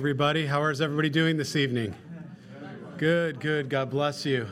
Everybody, 0.00 0.46
how 0.46 0.64
is 0.64 0.80
everybody 0.80 1.10
doing 1.10 1.36
this 1.36 1.56
evening? 1.56 1.94
Good, 2.96 3.38
good. 3.38 3.68
God 3.68 3.90
bless 3.90 4.24
you. 4.24 4.48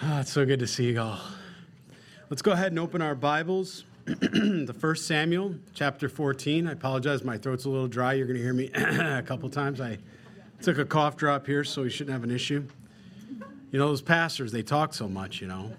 Ah, 0.00 0.20
it's 0.20 0.30
so 0.30 0.46
good 0.46 0.60
to 0.60 0.68
see 0.68 0.92
you 0.92 1.00
all. 1.00 1.18
Let's 2.28 2.42
go 2.42 2.52
ahead 2.52 2.70
and 2.70 2.78
open 2.78 3.02
our 3.02 3.16
Bibles. 3.16 3.86
the 4.04 4.72
first 4.78 5.08
Samuel, 5.08 5.56
chapter 5.74 6.08
14. 6.08 6.68
I 6.68 6.72
apologize, 6.74 7.24
my 7.24 7.36
throat's 7.38 7.64
a 7.64 7.70
little 7.70 7.88
dry. 7.88 8.12
You're 8.12 8.28
going 8.28 8.36
to 8.36 8.42
hear 8.42 8.54
me 8.54 8.70
a 8.74 9.24
couple 9.26 9.50
times. 9.50 9.80
I 9.80 9.98
took 10.62 10.78
a 10.78 10.84
cough 10.84 11.16
drop 11.16 11.44
here, 11.44 11.64
so 11.64 11.82
we 11.82 11.90
shouldn't 11.90 12.12
have 12.12 12.22
an 12.22 12.30
issue. 12.30 12.64
You 13.72 13.80
know, 13.80 13.88
those 13.88 14.00
pastors, 14.00 14.52
they 14.52 14.62
talk 14.62 14.94
so 14.94 15.08
much, 15.08 15.40
you 15.40 15.48
know. 15.48 15.72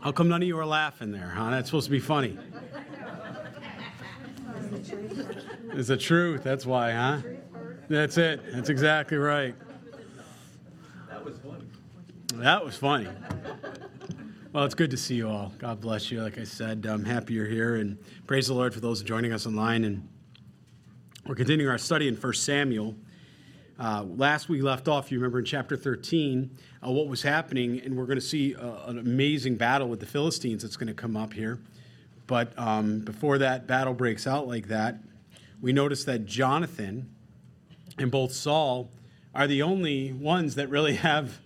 How 0.00 0.10
come 0.10 0.28
none 0.28 0.42
of 0.42 0.48
you 0.48 0.58
are 0.58 0.66
laughing 0.66 1.12
there, 1.12 1.28
huh? 1.28 1.50
That's 1.50 1.68
supposed 1.68 1.86
to 1.86 1.92
be 1.92 2.00
funny. 2.00 2.36
It's 5.72 5.88
the 5.88 5.96
truth. 5.96 6.42
That's 6.42 6.66
why, 6.66 6.92
huh? 6.92 7.18
That's 7.88 8.18
it. 8.18 8.40
That's 8.52 8.68
exactly 8.68 9.16
right. 9.16 9.54
That 11.08 11.24
was 11.24 11.38
funny. 11.38 11.64
That 12.34 12.64
was 12.64 12.76
funny. 12.76 13.08
Well, 14.52 14.64
it's 14.64 14.74
good 14.74 14.90
to 14.90 14.96
see 14.96 15.16
you 15.16 15.28
all. 15.28 15.52
God 15.58 15.80
bless 15.80 16.10
you. 16.10 16.22
Like 16.22 16.38
I 16.38 16.44
said, 16.44 16.86
I'm 16.86 17.04
happy 17.04 17.34
you're 17.34 17.46
here, 17.46 17.76
and 17.76 17.98
praise 18.26 18.46
the 18.46 18.54
Lord 18.54 18.72
for 18.72 18.80
those 18.80 19.02
joining 19.02 19.32
us 19.32 19.46
online. 19.46 19.84
And 19.84 20.08
we're 21.26 21.34
continuing 21.34 21.70
our 21.70 21.78
study 21.78 22.08
in 22.08 22.14
1 22.16 22.32
Samuel. 22.32 22.94
Uh, 23.78 24.04
last 24.04 24.48
we 24.48 24.62
left 24.62 24.88
off, 24.88 25.12
you 25.12 25.18
remember 25.18 25.40
in 25.40 25.44
chapter 25.44 25.76
13, 25.76 26.50
uh, 26.82 26.90
what 26.90 27.08
was 27.08 27.20
happening, 27.20 27.80
and 27.80 27.94
we're 27.94 28.06
going 28.06 28.18
to 28.18 28.24
see 28.24 28.54
uh, 28.54 28.86
an 28.86 28.98
amazing 28.98 29.56
battle 29.56 29.88
with 29.88 30.00
the 30.00 30.06
Philistines 30.06 30.62
that's 30.62 30.76
going 30.76 30.86
to 30.86 30.94
come 30.94 31.16
up 31.16 31.34
here. 31.34 31.60
But 32.26 32.58
um, 32.58 33.00
before 33.00 33.38
that 33.38 33.66
battle 33.66 33.94
breaks 33.94 34.26
out 34.26 34.48
like 34.48 34.68
that, 34.68 34.98
we 35.60 35.72
notice 35.72 36.04
that 36.04 36.26
Jonathan 36.26 37.08
and 37.98 38.10
both 38.10 38.32
Saul 38.32 38.90
are 39.34 39.46
the 39.46 39.62
only 39.62 40.12
ones 40.12 40.54
that 40.56 40.68
really 40.68 40.96
have 40.96 41.40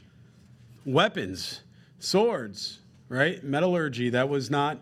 weapons, 0.84 1.60
swords, 1.98 2.78
right? 3.08 3.42
Metallurgy, 3.42 4.10
that 4.10 4.28
was 4.28 4.50
not 4.50 4.78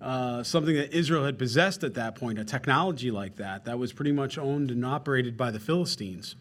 uh, 0.00 0.42
something 0.42 0.74
that 0.74 0.92
Israel 0.92 1.24
had 1.24 1.38
possessed 1.38 1.82
at 1.82 1.94
that 1.94 2.14
point, 2.14 2.38
a 2.38 2.44
technology 2.44 3.10
like 3.10 3.36
that. 3.36 3.64
That 3.64 3.78
was 3.78 3.92
pretty 3.92 4.12
much 4.12 4.38
owned 4.38 4.70
and 4.70 4.84
operated 4.84 5.36
by 5.36 5.50
the 5.50 5.60
Philistines. 5.60 6.36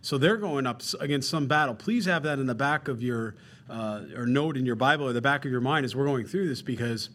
So 0.00 0.18
they're 0.18 0.36
going 0.36 0.66
up 0.66 0.82
against 1.00 1.30
some 1.30 1.46
battle. 1.46 1.74
Please 1.74 2.06
have 2.06 2.22
that 2.24 2.38
in 2.38 2.46
the 2.46 2.54
back 2.54 2.88
of 2.88 3.02
your, 3.02 3.36
uh, 3.70 4.02
or 4.16 4.26
note 4.26 4.56
in 4.56 4.66
your 4.66 4.76
Bible 4.76 5.06
or 5.06 5.12
the 5.12 5.20
back 5.22 5.44
of 5.44 5.50
your 5.50 5.60
mind 5.60 5.84
as 5.84 5.94
we're 5.94 6.06
going 6.06 6.26
through 6.26 6.48
this 6.48 6.62
because 6.62 7.10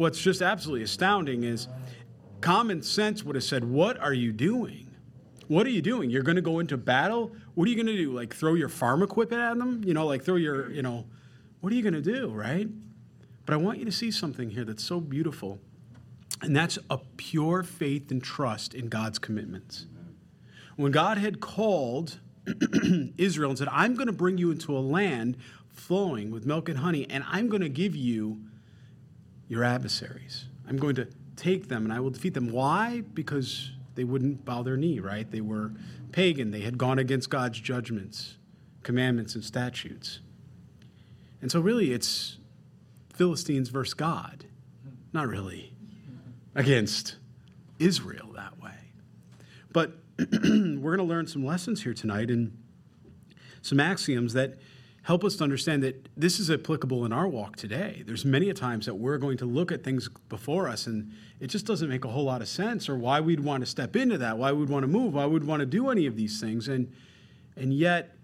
what's 0.00 0.18
just 0.18 0.40
absolutely 0.40 0.82
astounding 0.82 1.44
is 1.44 1.68
common 2.40 2.80
sense 2.80 3.22
would 3.22 3.34
have 3.34 3.44
said, 3.44 3.64
What 3.64 3.98
are 4.00 4.14
you 4.14 4.32
doing? 4.32 4.88
What 5.46 5.66
are 5.66 5.70
you 5.70 5.82
doing? 5.82 6.08
You're 6.08 6.22
going 6.22 6.36
to 6.36 6.42
go 6.42 6.58
into 6.58 6.78
battle? 6.78 7.32
What 7.54 7.68
are 7.68 7.70
you 7.70 7.76
going 7.76 7.94
to 7.94 7.96
do? 7.96 8.10
Like 8.12 8.34
throw 8.34 8.54
your 8.54 8.70
farm 8.70 9.02
equipment 9.02 9.42
at 9.42 9.58
them? 9.58 9.82
You 9.84 9.92
know, 9.92 10.06
like 10.06 10.24
throw 10.24 10.36
your, 10.36 10.70
you 10.70 10.80
know, 10.80 11.04
what 11.60 11.70
are 11.70 11.76
you 11.76 11.82
going 11.82 11.94
to 11.94 12.00
do, 12.00 12.30
right? 12.30 12.66
But 13.44 13.52
I 13.52 13.56
want 13.58 13.78
you 13.78 13.84
to 13.84 13.92
see 13.92 14.10
something 14.10 14.50
here 14.50 14.64
that's 14.64 14.82
so 14.82 15.00
beautiful. 15.00 15.58
And 16.40 16.56
that's 16.56 16.78
a 16.88 16.98
pure 17.18 17.62
faith 17.62 18.10
and 18.10 18.22
trust 18.22 18.72
in 18.72 18.88
God's 18.88 19.18
commitments. 19.18 19.84
When 20.76 20.92
God 20.92 21.18
had 21.18 21.40
called 21.40 22.20
Israel 23.18 23.50
and 23.50 23.58
said, 23.58 23.68
I'm 23.70 23.96
going 23.96 24.06
to 24.06 24.14
bring 24.14 24.38
you 24.38 24.50
into 24.50 24.74
a 24.74 24.80
land 24.80 25.36
flowing 25.68 26.30
with 26.30 26.46
milk 26.46 26.70
and 26.70 26.78
honey, 26.78 27.06
and 27.10 27.22
I'm 27.28 27.50
going 27.50 27.60
to 27.60 27.68
give 27.68 27.94
you 27.94 28.40
your 29.50 29.64
adversaries. 29.64 30.46
I'm 30.66 30.76
going 30.76 30.94
to 30.94 31.08
take 31.34 31.68
them 31.68 31.84
and 31.84 31.92
I 31.92 31.98
will 31.98 32.10
defeat 32.10 32.34
them. 32.34 32.52
Why? 32.52 33.02
Because 33.12 33.72
they 33.96 34.04
wouldn't 34.04 34.44
bow 34.44 34.62
their 34.62 34.76
knee, 34.76 35.00
right? 35.00 35.28
They 35.28 35.40
were 35.40 35.72
pagan. 36.12 36.52
They 36.52 36.60
had 36.60 36.78
gone 36.78 37.00
against 37.00 37.28
God's 37.28 37.58
judgments, 37.58 38.36
commandments, 38.84 39.34
and 39.34 39.44
statutes. 39.44 40.20
And 41.42 41.50
so, 41.50 41.60
really, 41.60 41.92
it's 41.92 42.38
Philistines 43.12 43.70
versus 43.70 43.94
God. 43.94 44.44
Not 45.12 45.26
really 45.26 45.74
against 46.54 47.16
Israel 47.80 48.30
that 48.36 48.62
way. 48.62 48.92
But 49.72 49.98
we're 50.18 50.96
going 50.96 50.98
to 50.98 51.02
learn 51.02 51.26
some 51.26 51.44
lessons 51.44 51.82
here 51.82 51.94
tonight 51.94 52.30
and 52.30 52.56
some 53.62 53.80
axioms 53.80 54.32
that 54.34 54.58
help 55.02 55.24
us 55.24 55.36
to 55.36 55.44
understand 55.44 55.82
that 55.82 56.08
this 56.16 56.38
is 56.38 56.50
applicable 56.50 57.04
in 57.04 57.12
our 57.12 57.26
walk 57.26 57.56
today. 57.56 58.02
There's 58.06 58.24
many 58.24 58.50
a 58.50 58.54
times 58.54 58.86
that 58.86 58.94
we're 58.94 59.18
going 59.18 59.38
to 59.38 59.46
look 59.46 59.72
at 59.72 59.82
things 59.82 60.08
before 60.28 60.68
us 60.68 60.86
and 60.86 61.12
it 61.40 61.46
just 61.46 61.66
doesn't 61.66 61.88
make 61.88 62.04
a 62.04 62.08
whole 62.08 62.24
lot 62.24 62.42
of 62.42 62.48
sense 62.48 62.88
or 62.88 62.96
why 62.96 63.20
we'd 63.20 63.40
want 63.40 63.62
to 63.62 63.66
step 63.66 63.96
into 63.96 64.18
that, 64.18 64.36
why 64.36 64.52
we'd 64.52 64.68
want 64.68 64.82
to 64.82 64.88
move, 64.88 65.14
why 65.14 65.26
we'd 65.26 65.44
want 65.44 65.60
to 65.60 65.66
do 65.66 65.88
any 65.88 66.06
of 66.06 66.16
these 66.16 66.40
things. 66.40 66.68
And 66.68 66.92
and 67.56 67.72
yet 67.74 68.16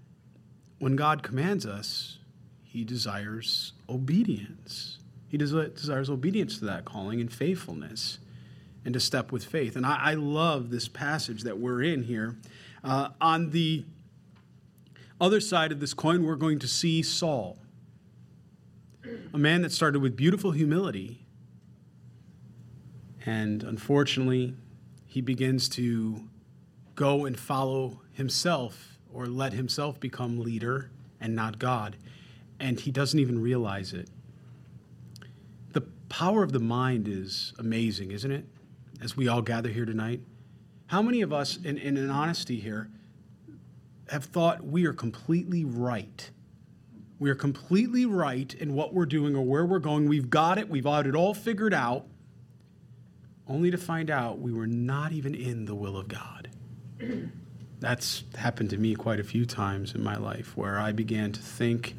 when 0.79 0.97
God 0.97 1.23
commands 1.23 1.67
us, 1.67 2.19
he 2.63 2.85
desires 2.85 3.73
obedience. 3.89 4.99
He 5.29 5.39
desires 5.39 6.11
obedience 6.11 6.59
to 6.59 6.67
that 6.67 6.85
calling 6.85 7.21
and 7.21 7.33
faithfulness 7.33 8.19
and 8.85 8.95
to 8.95 9.01
step 9.01 9.33
with 9.33 9.45
faith. 9.45 9.77
And 9.77 9.85
I, 9.85 9.99
I 10.11 10.15
love 10.15 10.71
this 10.71 10.89
passage 10.89 11.43
that 11.43 11.59
we're 11.59 11.83
in 11.83 12.05
here. 12.05 12.37
Uh, 12.85 13.09
on 13.21 13.51
the 13.51 13.85
other 15.21 15.41
side 15.41 15.73
of 15.73 15.81
this 15.81 15.95
coin, 15.95 16.25
we're 16.25 16.37
going 16.37 16.59
to 16.59 16.69
see 16.69 17.03
Saul, 17.03 17.59
a 19.33 19.39
man 19.39 19.63
that 19.63 19.73
started 19.73 20.01
with 20.01 20.17
beautiful 20.17 20.51
humility. 20.51 21.27
And 23.25 23.63
unfortunately, 23.63 24.55
he 25.07 25.21
begins 25.21 25.69
to 25.71 26.29
go 26.95 27.25
and 27.25 27.39
follow 27.39 28.01
himself 28.13 28.99
or 29.13 29.27
let 29.27 29.53
himself 29.53 29.99
become 29.99 30.39
leader 30.41 30.91
and 31.21 31.35
not 31.35 31.59
God. 31.59 31.97
And 32.61 32.79
he 32.79 32.91
doesn't 32.91 33.19
even 33.19 33.41
realize 33.41 33.93
it. 33.93 34.09
The 35.73 35.83
power 36.09 36.43
of 36.43 36.53
the 36.53 36.61
mind 36.61 37.09
is 37.09 37.53
amazing, 37.59 38.13
isn't 38.13 38.31
it? 38.31 38.45
As 39.01 39.17
we 39.17 39.29
all 39.29 39.43
gather 39.43 39.69
here 39.69 39.85
tonight. 39.85 40.21
How 40.87 41.03
many 41.03 41.21
of 41.21 41.33
us, 41.33 41.57
in, 41.57 41.79
in 41.79 42.11
honesty 42.11 42.61
here, 42.61 42.91
have 44.09 44.25
thought 44.25 44.65
we 44.65 44.87
are 44.87 44.93
completely 44.93 45.65
right. 45.65 46.31
We 47.19 47.31
are 47.31 47.35
completely 47.35 48.07
right 48.07 48.53
in 48.55 48.75
what 48.75 48.93
we're 48.93 49.07
doing 49.07 49.35
or 49.35 49.43
where 49.43 49.65
we're 49.65 49.79
going. 49.79 50.09
We've 50.09 50.31
got 50.31 50.59
it, 50.59 50.69
we've 50.69 50.85
got 50.85 51.07
it 51.07 51.15
all 51.15 51.35
figured 51.35 51.75
out, 51.75 52.07
only 53.49 53.71
to 53.71 53.79
find 53.79 54.11
out 54.11 54.39
we 54.39 54.53
were 54.53 54.67
not 54.67 55.13
even 55.13 55.35
in 55.35 55.65
the 55.65 55.75
will 55.75 55.97
of 55.97 56.09
God. 56.09 56.51
That's 57.81 58.25
happened 58.37 58.71
to 58.71 58.79
me 58.79 58.95
quite 58.95 59.21
a 59.21 59.25
few 59.25 59.45
times 59.45 59.95
in 59.95 60.03
my 60.03 60.17
life 60.17 60.57
where 60.57 60.79
I 60.79 60.93
began 60.93 61.33
to 61.33 61.41
think 61.41 61.95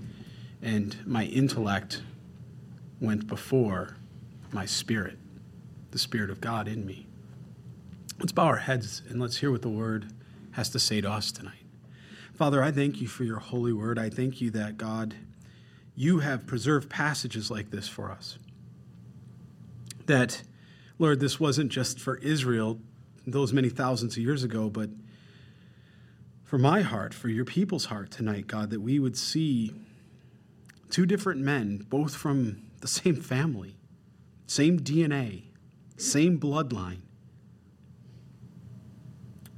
and 0.61 0.95
my 1.05 1.25
intellect 1.25 2.01
went 2.99 3.27
before 3.27 3.97
my 4.51 4.65
spirit, 4.65 5.17
the 5.91 5.99
Spirit 5.99 6.29
of 6.29 6.41
God 6.41 6.67
in 6.67 6.85
me. 6.85 7.05
Let's 8.19 8.31
bow 8.31 8.45
our 8.45 8.57
heads 8.57 9.03
and 9.07 9.21
let's 9.21 9.37
hear 9.37 9.51
what 9.51 9.61
the 9.61 9.69
Word 9.69 10.11
has 10.51 10.69
to 10.69 10.79
say 10.79 11.01
to 11.01 11.11
us 11.11 11.31
tonight. 11.31 11.66
Father, 12.37 12.61
I 12.61 12.69
thank 12.69 13.01
you 13.01 13.07
for 13.07 13.23
your 13.23 13.39
holy 13.39 13.73
word. 13.73 13.97
I 13.97 14.11
thank 14.11 14.39
you 14.41 14.51
that, 14.51 14.77
God, 14.77 15.15
you 15.95 16.19
have 16.19 16.45
preserved 16.45 16.87
passages 16.87 17.49
like 17.49 17.71
this 17.71 17.87
for 17.87 18.11
us. 18.11 18.37
That, 20.05 20.43
Lord, 20.99 21.19
this 21.19 21.39
wasn't 21.39 21.71
just 21.71 21.99
for 21.99 22.17
Israel 22.17 22.79
those 23.25 23.51
many 23.53 23.69
thousands 23.69 24.17
of 24.17 24.23
years 24.23 24.43
ago, 24.43 24.69
but 24.69 24.91
for 26.43 26.59
my 26.59 26.81
heart, 26.81 27.11
for 27.11 27.27
your 27.27 27.43
people's 27.43 27.85
heart 27.85 28.11
tonight, 28.11 28.45
God, 28.45 28.69
that 28.69 28.81
we 28.81 28.99
would 28.99 29.17
see 29.17 29.73
two 30.91 31.07
different 31.07 31.41
men, 31.41 31.87
both 31.89 32.15
from 32.15 32.61
the 32.81 32.87
same 32.87 33.15
family, 33.15 33.77
same 34.45 34.79
DNA, 34.79 35.45
same 35.97 36.39
bloodline. 36.39 36.99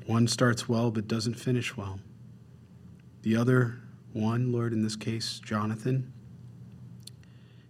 One 0.05 0.29
starts 0.29 0.69
well 0.69 0.91
but 0.91 1.09
doesn't 1.09 1.35
finish 1.35 1.75
well. 1.75 1.99
The 3.21 3.35
other 3.35 3.79
one, 4.13 4.51
Lord, 4.51 4.73
in 4.73 4.81
this 4.81 4.95
case, 4.95 5.39
Jonathan, 5.39 6.13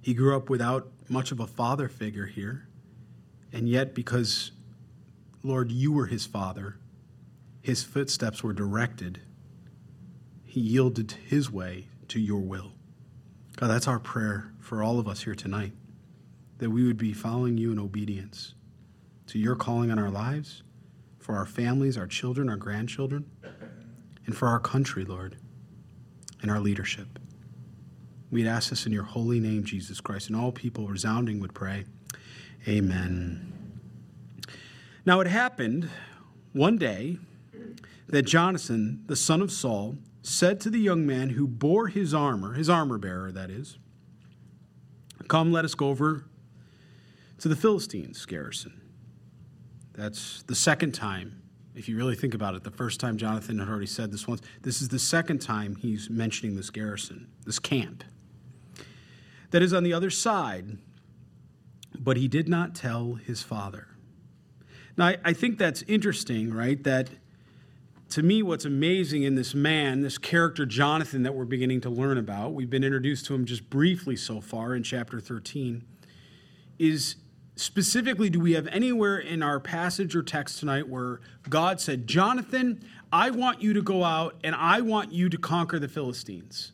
he 0.01 0.13
grew 0.13 0.35
up 0.35 0.49
without 0.49 0.87
much 1.09 1.31
of 1.31 1.39
a 1.39 1.47
father 1.47 1.89
figure 1.89 2.27
here. 2.27 2.67
And 3.51 3.67
yet, 3.67 3.95
because, 3.95 4.51
Lord, 5.43 5.71
you 5.71 5.91
were 5.91 6.05
his 6.05 6.25
father, 6.25 6.77
his 7.61 7.83
footsteps 7.83 8.43
were 8.43 8.53
directed. 8.53 9.21
He 10.45 10.59
yielded 10.59 11.11
his 11.27 11.51
way 11.51 11.87
to 12.09 12.19
your 12.19 12.39
will. 12.39 12.73
God, 13.55 13.67
that's 13.67 13.87
our 13.87 13.99
prayer 13.99 14.51
for 14.59 14.83
all 14.83 14.99
of 14.99 15.07
us 15.07 15.23
here 15.23 15.35
tonight 15.35 15.73
that 16.59 16.69
we 16.69 16.85
would 16.85 16.97
be 16.97 17.13
following 17.13 17.57
you 17.57 17.71
in 17.71 17.79
obedience 17.79 18.53
to 19.27 19.39
your 19.39 19.55
calling 19.55 19.91
on 19.91 19.99
our 19.99 20.09
lives, 20.09 20.63
for 21.17 21.35
our 21.35 21.45
families, 21.45 21.97
our 21.97 22.07
children, 22.07 22.49
our 22.49 22.57
grandchildren 22.57 23.29
and 24.29 24.37
for 24.37 24.47
our 24.47 24.59
country, 24.59 25.03
Lord, 25.03 25.37
and 26.43 26.51
our 26.51 26.59
leadership. 26.59 27.17
We'd 28.29 28.45
ask 28.45 28.69
this 28.69 28.85
in 28.85 28.91
your 28.91 29.01
holy 29.01 29.39
name, 29.39 29.63
Jesus 29.63 29.99
Christ, 29.99 30.27
and 30.27 30.35
all 30.35 30.51
people 30.51 30.87
resounding 30.87 31.39
would 31.39 31.55
pray, 31.55 31.85
Amen. 32.67 33.81
Now, 35.03 35.19
it 35.19 35.25
happened 35.25 35.89
one 36.53 36.77
day 36.77 37.17
that 38.05 38.21
Jonathan, 38.21 39.03
the 39.07 39.15
son 39.15 39.41
of 39.41 39.51
Saul, 39.51 39.97
said 40.21 40.61
to 40.61 40.69
the 40.69 40.77
young 40.77 41.07
man 41.07 41.31
who 41.31 41.47
bore 41.47 41.87
his 41.87 42.13
armor, 42.13 42.53
his 42.53 42.69
armor 42.69 42.99
bearer, 42.99 43.31
that 43.31 43.49
is, 43.49 43.79
Come, 45.27 45.51
let 45.51 45.65
us 45.65 45.73
go 45.73 45.89
over 45.89 46.25
to 47.39 47.47
the 47.47 47.55
Philistines' 47.55 48.27
garrison. 48.27 48.79
That's 49.93 50.43
the 50.43 50.53
second 50.53 50.91
time, 50.91 51.38
if 51.79 51.87
you 51.87 51.95
really 51.95 52.15
think 52.15 52.33
about 52.33 52.55
it. 52.55 52.63
The 52.65 52.71
first 52.71 52.99
time 52.99 53.17
Jonathan 53.17 53.57
had 53.57 53.69
already 53.69 53.85
said 53.85 54.11
this 54.11 54.27
once. 54.27 54.41
This 54.61 54.81
is 54.81 54.89
the 54.89 54.99
second 54.99 55.39
time 55.39 55.75
he's 55.75 56.09
mentioning 56.09 56.57
this 56.57 56.69
garrison, 56.69 57.29
this 57.45 57.57
camp. 57.57 58.03
That 59.51 59.63
is 59.63 59.73
on 59.73 59.83
the 59.83 59.93
other 59.93 60.09
side, 60.09 60.77
but 61.97 62.17
he 62.17 62.27
did 62.27 62.49
not 62.49 62.75
tell 62.75 63.13
his 63.13 63.41
father. 63.41 63.87
Now, 64.97 65.07
I, 65.07 65.17
I 65.23 65.33
think 65.33 65.57
that's 65.57 65.81
interesting, 65.83 66.53
right? 66.53 66.83
That 66.83 67.09
to 68.09 68.23
me, 68.23 68.43
what's 68.43 68.65
amazing 68.65 69.23
in 69.23 69.35
this 69.35 69.55
man, 69.55 70.01
this 70.01 70.17
character 70.17 70.65
Jonathan 70.65 71.23
that 71.23 71.33
we're 71.33 71.45
beginning 71.45 71.79
to 71.81 71.89
learn 71.89 72.17
about, 72.17 72.53
we've 72.53 72.69
been 72.69 72.83
introduced 72.83 73.25
to 73.27 73.33
him 73.35 73.45
just 73.45 73.69
briefly 73.69 74.17
so 74.17 74.41
far 74.41 74.75
in 74.75 74.83
chapter 74.83 75.21
13, 75.21 75.83
is 76.77 77.15
specifically 77.59 78.29
do 78.29 78.39
we 78.39 78.53
have 78.53 78.67
anywhere 78.67 79.17
in 79.17 79.43
our 79.43 79.59
passage 79.59 80.15
or 80.15 80.23
text 80.23 80.59
tonight 80.59 80.87
where 80.87 81.19
God 81.49 81.81
said, 81.81 82.07
Jonathan, 82.07 82.81
I 83.11 83.31
want 83.31 83.61
you 83.61 83.73
to 83.73 83.81
go 83.81 84.05
out 84.05 84.35
and 84.45 84.55
I 84.55 84.79
want 84.79 85.11
you 85.11 85.27
to 85.27 85.37
conquer 85.37 85.77
the 85.77 85.89
Philistines? 85.89 86.71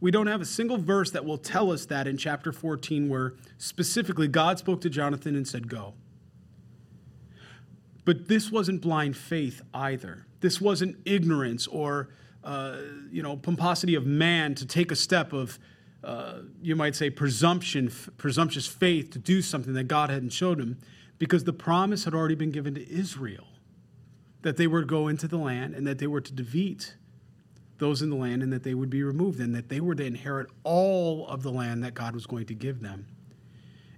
We 0.00 0.10
don't 0.10 0.26
have 0.26 0.40
a 0.40 0.46
single 0.46 0.78
verse 0.78 1.12
that 1.12 1.24
will 1.24 1.38
tell 1.38 1.70
us 1.70 1.86
that 1.86 2.08
in 2.08 2.16
chapter 2.16 2.50
14 2.50 3.08
where 3.08 3.34
specifically 3.56 4.26
God 4.26 4.58
spoke 4.58 4.80
to 4.80 4.90
Jonathan 4.90 5.36
and 5.36 5.46
said, 5.46 5.68
Go. 5.68 5.94
But 8.04 8.26
this 8.26 8.50
wasn't 8.50 8.80
blind 8.80 9.16
faith 9.16 9.62
either. 9.72 10.26
This 10.40 10.60
wasn't 10.60 10.96
ignorance 11.04 11.68
or, 11.68 12.08
uh, 12.42 12.78
you 13.12 13.22
know, 13.22 13.36
pomposity 13.36 13.94
of 13.94 14.06
man 14.06 14.56
to 14.56 14.66
take 14.66 14.90
a 14.90 14.96
step 14.96 15.32
of, 15.32 15.60
uh, 16.02 16.38
you 16.62 16.76
might 16.76 16.96
say, 16.96 17.10
presumption, 17.10 17.90
presumptuous 18.16 18.66
faith 18.66 19.10
to 19.10 19.18
do 19.18 19.42
something 19.42 19.74
that 19.74 19.84
God 19.84 20.10
hadn't 20.10 20.30
showed 20.30 20.58
him, 20.58 20.78
because 21.18 21.44
the 21.44 21.52
promise 21.52 22.04
had 22.04 22.14
already 22.14 22.34
been 22.34 22.50
given 22.50 22.74
to 22.74 22.90
Israel 22.90 23.46
that 24.42 24.56
they 24.56 24.66
were 24.66 24.80
to 24.80 24.86
go 24.86 25.08
into 25.08 25.28
the 25.28 25.36
land 25.36 25.74
and 25.74 25.86
that 25.86 25.98
they 25.98 26.06
were 26.06 26.20
to 26.20 26.32
defeat 26.32 26.94
those 27.78 28.02
in 28.02 28.10
the 28.10 28.16
land 28.16 28.42
and 28.42 28.52
that 28.52 28.62
they 28.62 28.74
would 28.74 28.90
be 28.90 29.02
removed 29.02 29.40
and 29.40 29.54
that 29.54 29.68
they 29.68 29.80
were 29.80 29.94
to 29.94 30.04
inherit 30.04 30.46
all 30.64 31.26
of 31.28 31.42
the 31.42 31.50
land 31.50 31.82
that 31.84 31.94
God 31.94 32.14
was 32.14 32.26
going 32.26 32.46
to 32.46 32.54
give 32.54 32.80
them. 32.80 33.06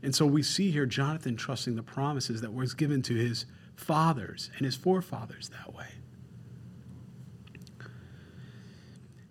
And 0.02 0.14
so 0.14 0.26
we 0.26 0.42
see 0.42 0.70
here 0.70 0.86
Jonathan 0.86 1.36
trusting 1.36 1.76
the 1.76 1.82
promises 1.82 2.40
that 2.40 2.52
was 2.52 2.74
given 2.74 3.02
to 3.02 3.14
his 3.14 3.46
fathers 3.76 4.50
and 4.56 4.64
his 4.64 4.74
forefathers 4.74 5.50
that 5.50 5.74
way. 5.74 5.86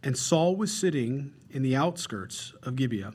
And 0.04 0.18
Saul 0.18 0.56
was 0.56 0.74
sitting 0.74 1.34
in 1.52 1.64
the 1.64 1.76
outskirts 1.76 2.54
of 2.64 2.76
Gibeah. 2.76 3.14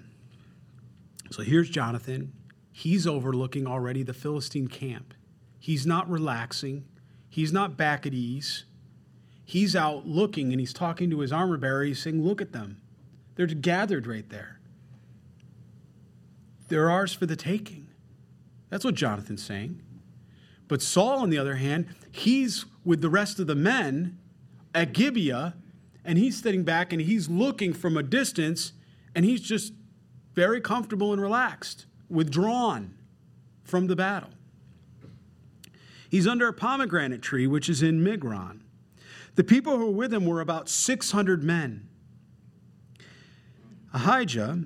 So 1.30 1.42
here's 1.42 1.68
Jonathan. 1.68 2.32
He's 2.70 3.06
overlooking 3.06 3.66
already 3.66 4.02
the 4.02 4.12
Philistine 4.12 4.68
camp. 4.68 5.14
He's 5.58 5.86
not 5.86 6.08
relaxing, 6.08 6.84
he's 7.28 7.52
not 7.52 7.76
back 7.76 8.06
at 8.06 8.14
ease. 8.14 8.64
He's 9.48 9.76
out 9.76 10.08
looking 10.08 10.50
and 10.50 10.58
he's 10.58 10.72
talking 10.72 11.08
to 11.10 11.20
his 11.20 11.32
armor 11.32 11.56
bearer. 11.56 11.84
He's 11.84 12.02
saying, 12.02 12.20
Look 12.20 12.40
at 12.40 12.52
them. 12.52 12.80
They're 13.36 13.46
gathered 13.46 14.06
right 14.06 14.28
there. 14.28 14.58
They're 16.68 16.90
ours 16.90 17.12
for 17.12 17.26
the 17.26 17.36
taking. 17.36 17.88
That's 18.70 18.84
what 18.84 18.94
Jonathan's 18.96 19.44
saying. 19.44 19.80
But 20.68 20.82
Saul, 20.82 21.20
on 21.20 21.30
the 21.30 21.38
other 21.38 21.54
hand, 21.56 21.86
he's 22.10 22.64
with 22.84 23.02
the 23.02 23.08
rest 23.08 23.38
of 23.38 23.46
the 23.46 23.54
men 23.54 24.18
at 24.74 24.92
Gibeah, 24.92 25.54
and 26.06 26.16
he's 26.18 26.40
sitting 26.40 26.62
back 26.62 26.92
and 26.92 27.02
he's 27.02 27.28
looking 27.28 27.72
from 27.72 27.96
a 27.96 28.02
distance, 28.02 28.72
and 29.14 29.24
he's 29.24 29.40
just 29.40 29.72
very 30.34 30.60
comfortable 30.60 31.12
and 31.12 31.20
relaxed, 31.20 31.86
withdrawn 32.08 32.94
from 33.64 33.88
the 33.88 33.96
battle. 33.96 34.30
He's 36.08 36.26
under 36.26 36.48
a 36.48 36.52
pomegranate 36.52 37.22
tree, 37.22 37.46
which 37.46 37.68
is 37.68 37.82
in 37.82 38.04
Migron. 38.04 38.60
The 39.34 39.44
people 39.44 39.76
who 39.76 39.86
were 39.86 39.92
with 39.92 40.14
him 40.14 40.24
were 40.24 40.40
about 40.40 40.68
600 40.68 41.42
men. 41.42 41.88
Ahijah, 43.92 44.64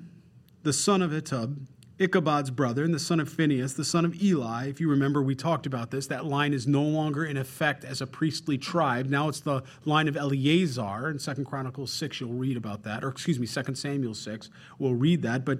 the 0.63 0.73
son 0.73 1.01
of 1.01 1.11
Ahitub, 1.11 1.67
Ichabod's 2.01 2.49
brother 2.49 2.83
and 2.83 2.93
the 2.93 2.99
son 2.99 3.19
of 3.19 3.29
Phinehas, 3.29 3.75
the 3.75 3.85
son 3.85 4.05
of 4.05 4.21
Eli. 4.21 4.67
If 4.67 4.81
you 4.81 4.89
remember, 4.89 5.21
we 5.21 5.35
talked 5.35 5.65
about 5.65 5.91
this. 5.91 6.07
That 6.07 6.25
line 6.25 6.53
is 6.53 6.65
no 6.65 6.81
longer 6.81 7.23
in 7.23 7.37
effect 7.37 7.83
as 7.85 8.01
a 8.01 8.07
priestly 8.07 8.57
tribe. 8.57 9.05
Now 9.07 9.29
it's 9.29 9.41
the 9.41 9.63
line 9.85 10.07
of 10.07 10.17
Eleazar. 10.17 11.09
In 11.09 11.19
Second 11.19 11.45
Chronicles 11.45 11.93
6, 11.93 12.19
you'll 12.19 12.33
read 12.33 12.57
about 12.57 12.83
that. 12.83 13.03
Or, 13.03 13.09
excuse 13.09 13.39
me, 13.39 13.45
Second 13.45 13.75
Samuel 13.75 14.15
6, 14.15 14.49
we'll 14.79 14.95
read 14.95 15.21
that. 15.21 15.45
But 15.45 15.59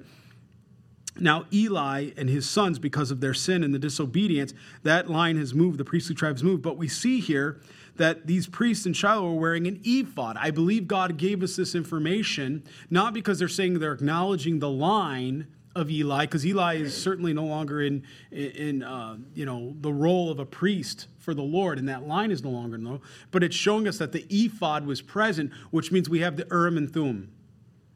now, 1.20 1.46
Eli 1.54 2.12
and 2.18 2.30
his 2.30 2.50
sons, 2.50 2.80
because 2.80 3.12
of 3.12 3.20
their 3.20 3.34
sin 3.34 3.64
and 3.64 3.74
the 3.74 3.80
disobedience, 3.80 4.54
that 4.84 5.10
line 5.10 5.38
has 5.38 5.54
moved, 5.54 5.78
the 5.78 5.86
priestly 5.86 6.16
tribes 6.16 6.44
moved. 6.44 6.64
But 6.64 6.78
we 6.78 6.88
see 6.88 7.20
here 7.20 7.62
that 7.98 8.26
these 8.26 8.48
priests 8.48 8.86
in 8.86 8.94
Shiloh 8.94 9.34
were 9.34 9.40
wearing 9.40 9.68
an 9.68 9.82
ephod. 9.84 10.38
I 10.40 10.50
believe 10.50 10.88
God 10.88 11.18
gave 11.18 11.44
us 11.44 11.56
this 11.56 11.76
information, 11.76 12.64
not 12.90 13.14
because 13.14 13.38
they're 13.38 13.48
saying 13.48 13.78
they're 13.78 13.94
acknowledging 13.94 14.60
the 14.60 14.70
line 14.70 15.48
of 15.76 15.90
Eli, 15.90 16.26
because 16.26 16.46
Eli 16.46 16.76
is 16.76 16.96
certainly 17.00 17.34
no 17.34 17.46
longer 17.46 17.82
in, 17.82 18.04
in 18.32 18.84
uh, 18.84 19.18
you 19.34 19.46
know, 19.46 19.74
the 19.80 19.92
role 19.92 20.30
of 20.30 20.40
a 20.40 20.46
priest 20.46 21.08
for 21.20 21.34
the 21.34 21.42
Lord, 21.42 21.80
and 21.80 21.88
that 21.88 22.08
line 22.08 22.32
is 22.32 22.44
no 22.44 22.50
longer 22.50 22.78
no. 22.78 23.02
But 23.32 23.44
it's 23.44 23.56
showing 23.56 23.88
us 23.88 23.98
that 24.00 24.12
the 24.12 24.26
ephod 24.30 24.86
was 24.86 25.02
present, 25.02 25.52
which 25.72 25.92
means 25.92 26.10
we 26.10 26.20
have 26.20 26.36
the 26.36 26.46
Urim 26.52 26.78
and 26.78 26.92
Thummim, 26.92 27.32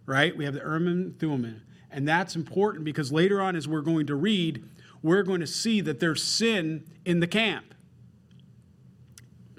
right? 0.05 0.35
We 0.35 0.45
have 0.45 0.53
the 0.53 0.61
Urim 0.61 0.87
and 0.87 1.19
Thummim, 1.19 1.61
and 1.91 2.07
that's 2.07 2.35
important 2.35 2.85
because 2.85 3.11
later 3.11 3.41
on, 3.41 3.55
as 3.55 3.67
we're 3.67 3.81
going 3.81 4.07
to 4.07 4.15
read, 4.15 4.63
we're 5.01 5.23
going 5.23 5.41
to 5.41 5.47
see 5.47 5.81
that 5.81 5.99
there's 5.99 6.23
sin 6.23 6.85
in 7.03 7.19
the 7.19 7.27
camp, 7.27 7.73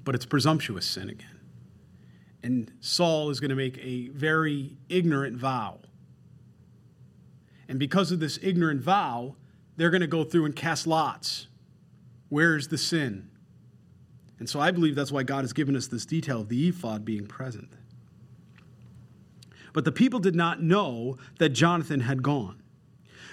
but 0.05 0.15
it's 0.15 0.27
presumptuous 0.27 0.87
sin 0.87 1.11
again. 1.11 1.41
And 2.43 2.73
Saul 2.81 3.31
is 3.31 3.41
going 3.41 3.51
to 3.51 3.57
make 3.57 3.77
a 3.79 4.09
very 4.09 4.77
ignorant 4.89 5.37
vow 5.37 5.81
and 7.69 7.79
because 7.79 8.13
of 8.13 8.21
this 8.21 8.39
ignorant 8.43 8.81
vow, 8.81 9.37
they're 9.77 9.91
going 9.91 10.01
to 10.01 10.07
go 10.07 10.25
through 10.25 10.45
and 10.45 10.55
cast 10.57 10.87
lots. 10.87 11.49
Where's 12.29 12.69
the 12.69 12.79
sin? 12.79 13.31
And 14.39 14.49
so 14.49 14.61
I 14.61 14.71
believe 14.71 14.95
that's 14.95 15.13
why 15.13 15.23
God 15.23 15.43
has 15.43 15.53
given 15.53 15.77
us 15.77 15.87
this 15.87 16.05
detail 16.05 16.41
of 16.43 16.49
the 16.49 16.69
ephod 16.69 17.05
being 17.05 17.27
present. 17.27 17.69
But 19.73 19.85
the 19.85 19.93
people 19.93 20.21
did 20.21 20.35
not 20.35 20.63
know 20.63 21.17
that 21.39 21.51
Jonathan 21.51 22.01
had 22.01 22.23
gone. 22.23 22.63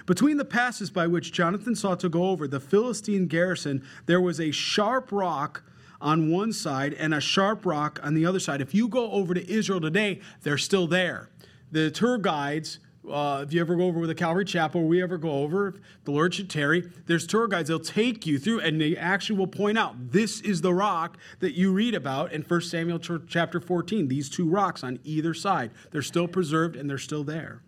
Between 0.05 0.37
the 0.37 0.45
passes 0.45 0.89
by 0.89 1.07
which 1.07 1.31
Jonathan 1.31 1.75
sought 1.75 2.01
to 2.01 2.09
go 2.09 2.25
over 2.25 2.47
the 2.47 2.59
Philistine 2.59 3.27
garrison, 3.27 3.85
there 4.05 4.19
was 4.19 4.39
a 4.39 4.51
sharp 4.51 5.11
rock 5.11 5.63
on 6.01 6.29
one 6.29 6.51
side 6.51 6.93
and 6.95 7.13
a 7.13 7.21
sharp 7.21 7.65
rock 7.65 7.99
on 8.03 8.13
the 8.13 8.25
other 8.25 8.39
side. 8.39 8.59
If 8.59 8.73
you 8.73 8.89
go 8.89 9.09
over 9.11 9.33
to 9.33 9.49
Israel 9.49 9.79
today, 9.79 10.19
they're 10.41 10.57
still 10.57 10.87
there. 10.87 11.29
The 11.71 11.89
tour 11.89 12.17
guides 12.17 12.79
uh, 13.09 13.43
if 13.45 13.53
you 13.53 13.59
ever 13.59 13.75
go 13.75 13.83
over 13.83 13.99
with 13.99 14.09
a 14.09 14.15
Calvary 14.15 14.45
Chapel, 14.45 14.83
we 14.83 15.01
ever 15.03 15.17
go 15.17 15.29
over, 15.29 15.75
the 16.05 16.11
Lord 16.11 16.33
should 16.33 16.49
tarry, 16.49 16.89
there's 17.05 17.27
tour 17.27 17.47
guides. 17.47 17.67
They'll 17.67 17.79
take 17.79 18.25
you 18.25 18.39
through, 18.39 18.61
and 18.61 18.79
they 18.79 18.95
actually 18.95 19.37
will 19.39 19.47
point 19.47 19.77
out 19.77 20.11
this 20.11 20.39
is 20.41 20.61
the 20.61 20.73
rock 20.73 21.17
that 21.39 21.57
you 21.57 21.73
read 21.73 21.95
about 21.95 22.31
in 22.31 22.43
1 22.43 22.61
Samuel 22.61 22.99
chapter 23.27 23.59
14. 23.59 24.07
These 24.07 24.29
two 24.29 24.47
rocks 24.47 24.83
on 24.83 24.99
either 25.03 25.33
side. 25.33 25.71
They're 25.91 26.01
still 26.01 26.27
preserved 26.27 26.75
and 26.75 26.89
they're 26.89 26.97
still 26.97 27.23
there. 27.23 27.61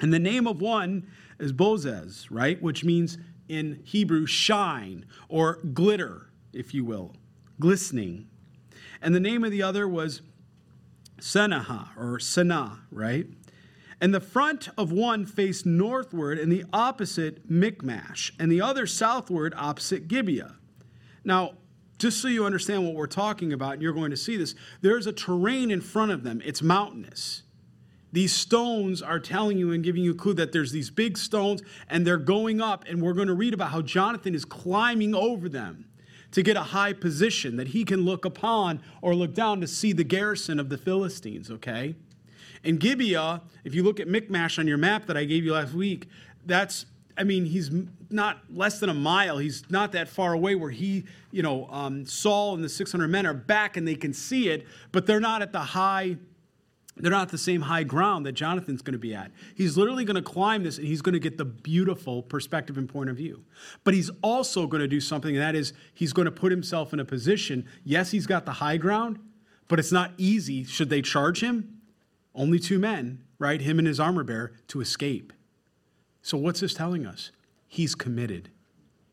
And 0.00 0.12
the 0.12 0.18
name 0.18 0.46
of 0.46 0.60
one 0.60 1.10
is 1.38 1.52
Bozez, 1.52 2.26
right? 2.30 2.60
Which 2.62 2.84
means 2.84 3.18
in 3.48 3.80
Hebrew, 3.84 4.26
shine 4.26 5.06
or 5.28 5.56
glitter, 5.74 6.30
if 6.52 6.72
you 6.72 6.84
will, 6.84 7.14
glistening. 7.58 8.28
And 9.02 9.14
the 9.14 9.20
name 9.20 9.44
of 9.44 9.50
the 9.50 9.62
other 9.62 9.88
was 9.88 10.22
Senaha 11.20 11.88
or 11.96 12.18
Senah, 12.18 12.80
right? 12.90 13.26
And 14.00 14.14
the 14.14 14.20
front 14.20 14.68
of 14.78 14.92
one 14.92 15.26
faced 15.26 15.66
northward 15.66 16.38
and 16.38 16.50
the 16.50 16.64
opposite 16.72 17.50
Michmash, 17.50 18.32
and 18.38 18.50
the 18.50 18.62
other 18.62 18.86
southward 18.86 19.52
opposite 19.56 20.08
Gibeah. 20.08 20.56
Now, 21.24 21.54
just 21.98 22.22
so 22.22 22.28
you 22.28 22.46
understand 22.46 22.86
what 22.86 22.94
we're 22.94 23.06
talking 23.06 23.52
about, 23.52 23.74
and 23.74 23.82
you're 23.82 23.92
going 23.92 24.10
to 24.10 24.16
see 24.16 24.38
this, 24.38 24.54
there's 24.80 25.06
a 25.06 25.12
terrain 25.12 25.70
in 25.70 25.82
front 25.82 26.12
of 26.12 26.22
them. 26.22 26.40
It's 26.42 26.62
mountainous. 26.62 27.42
These 28.12 28.32
stones 28.34 29.02
are 29.02 29.20
telling 29.20 29.58
you 29.58 29.72
and 29.72 29.84
giving 29.84 30.02
you 30.02 30.12
a 30.12 30.14
clue 30.14 30.34
that 30.34 30.50
there's 30.50 30.72
these 30.72 30.90
big 30.90 31.16
stones 31.16 31.62
and 31.88 32.06
they're 32.06 32.16
going 32.16 32.60
up, 32.60 32.84
and 32.88 33.02
we're 33.02 33.12
going 33.12 33.28
to 33.28 33.34
read 33.34 33.52
about 33.52 33.70
how 33.70 33.82
Jonathan 33.82 34.34
is 34.34 34.46
climbing 34.46 35.14
over 35.14 35.48
them 35.48 35.84
to 36.32 36.42
get 36.42 36.56
a 36.56 36.62
high 36.62 36.92
position 36.92 37.56
that 37.56 37.68
he 37.68 37.84
can 37.84 38.00
look 38.04 38.24
upon 38.24 38.80
or 39.02 39.14
look 39.14 39.34
down 39.34 39.60
to 39.60 39.66
see 39.66 39.92
the 39.92 40.04
garrison 40.04 40.58
of 40.58 40.70
the 40.70 40.78
Philistines, 40.78 41.50
okay? 41.50 41.94
In 42.62 42.76
Gibeah, 42.76 43.42
if 43.64 43.74
you 43.74 43.82
look 43.82 44.00
at 44.00 44.08
Michmash 44.08 44.58
on 44.58 44.66
your 44.66 44.78
map 44.78 45.06
that 45.06 45.16
I 45.16 45.24
gave 45.24 45.44
you 45.44 45.52
last 45.52 45.72
week, 45.72 46.08
that's 46.46 46.86
I 47.20 47.24
mean, 47.24 47.44
he's 47.44 47.70
not 48.08 48.38
less 48.50 48.80
than 48.80 48.88
a 48.88 48.94
mile. 48.94 49.36
He's 49.36 49.70
not 49.70 49.92
that 49.92 50.08
far 50.08 50.32
away 50.32 50.54
where 50.54 50.70
he, 50.70 51.04
you 51.30 51.42
know, 51.42 51.66
um, 51.70 52.06
Saul 52.06 52.54
and 52.54 52.64
the 52.64 52.68
600 52.68 53.08
men 53.08 53.26
are 53.26 53.34
back 53.34 53.76
and 53.76 53.86
they 53.86 53.94
can 53.94 54.14
see 54.14 54.48
it, 54.48 54.66
but 54.90 55.06
they're 55.06 55.20
not 55.20 55.42
at 55.42 55.52
the 55.52 55.60
high, 55.60 56.16
they're 56.96 57.10
not 57.10 57.22
at 57.22 57.28
the 57.28 57.36
same 57.36 57.60
high 57.60 57.82
ground 57.82 58.24
that 58.24 58.32
Jonathan's 58.32 58.80
going 58.80 58.94
to 58.94 58.98
be 58.98 59.14
at. 59.14 59.30
He's 59.54 59.76
literally 59.76 60.06
going 60.06 60.16
to 60.16 60.22
climb 60.22 60.62
this 60.62 60.78
and 60.78 60.86
he's 60.86 61.02
going 61.02 61.12
to 61.12 61.18
get 61.18 61.36
the 61.36 61.44
beautiful 61.44 62.22
perspective 62.22 62.78
and 62.78 62.88
point 62.88 63.10
of 63.10 63.16
view. 63.16 63.44
But 63.84 63.92
he's 63.92 64.10
also 64.22 64.66
going 64.66 64.80
to 64.80 64.88
do 64.88 65.00
something, 65.00 65.36
and 65.36 65.42
that 65.42 65.54
is 65.54 65.74
he's 65.92 66.14
going 66.14 66.26
to 66.26 66.32
put 66.32 66.50
himself 66.50 66.94
in 66.94 67.00
a 67.00 67.04
position. 67.04 67.66
Yes, 67.84 68.10
he's 68.12 68.26
got 68.26 68.46
the 68.46 68.52
high 68.52 68.78
ground, 68.78 69.18
but 69.68 69.78
it's 69.78 69.92
not 69.92 70.12
easy, 70.16 70.64
should 70.64 70.88
they 70.88 71.02
charge 71.02 71.40
him, 71.40 71.79
only 72.40 72.58
two 72.58 72.78
men, 72.78 73.22
right, 73.38 73.60
him 73.60 73.78
and 73.78 73.86
his 73.86 74.00
armor 74.00 74.24
bearer, 74.24 74.52
to 74.68 74.80
escape. 74.80 75.34
So, 76.22 76.38
what's 76.38 76.60
this 76.60 76.72
telling 76.72 77.04
us? 77.04 77.32
He's 77.68 77.94
committed. 77.94 78.48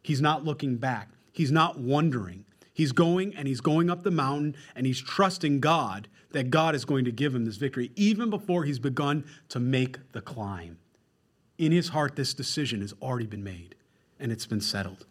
He's 0.02 0.22
not 0.22 0.46
looking 0.46 0.78
back. 0.78 1.10
He's 1.34 1.52
not 1.52 1.78
wondering. 1.78 2.46
He's 2.74 2.94
going 2.94 3.36
and 3.36 3.46
he's 3.46 3.60
going 3.60 3.90
up 3.90 4.04
the 4.04 4.12
mountain 4.12 4.56
and 4.78 4.86
he's 4.86 5.02
trusting 5.02 5.60
God 5.60 6.08
that 6.32 6.52
God 6.52 6.74
is 6.74 6.86
going 6.86 7.04
to 7.04 7.12
give 7.12 7.36
him 7.36 7.44
this 7.44 7.58
victory, 7.58 7.92
even 7.98 8.30
before 8.30 8.64
he's 8.64 8.80
begun 8.80 9.26
to 9.50 9.60
make 9.60 10.14
the 10.14 10.22
climb. 10.22 10.78
In 11.58 11.74
his 11.74 11.90
heart, 11.90 12.16
this 12.16 12.34
decision 12.34 12.80
has 12.80 12.94
already 13.02 13.26
been 13.26 13.44
made 13.44 13.76
and 14.20 14.32
it's 14.32 14.46
been 14.46 14.62
settled. 14.62 15.06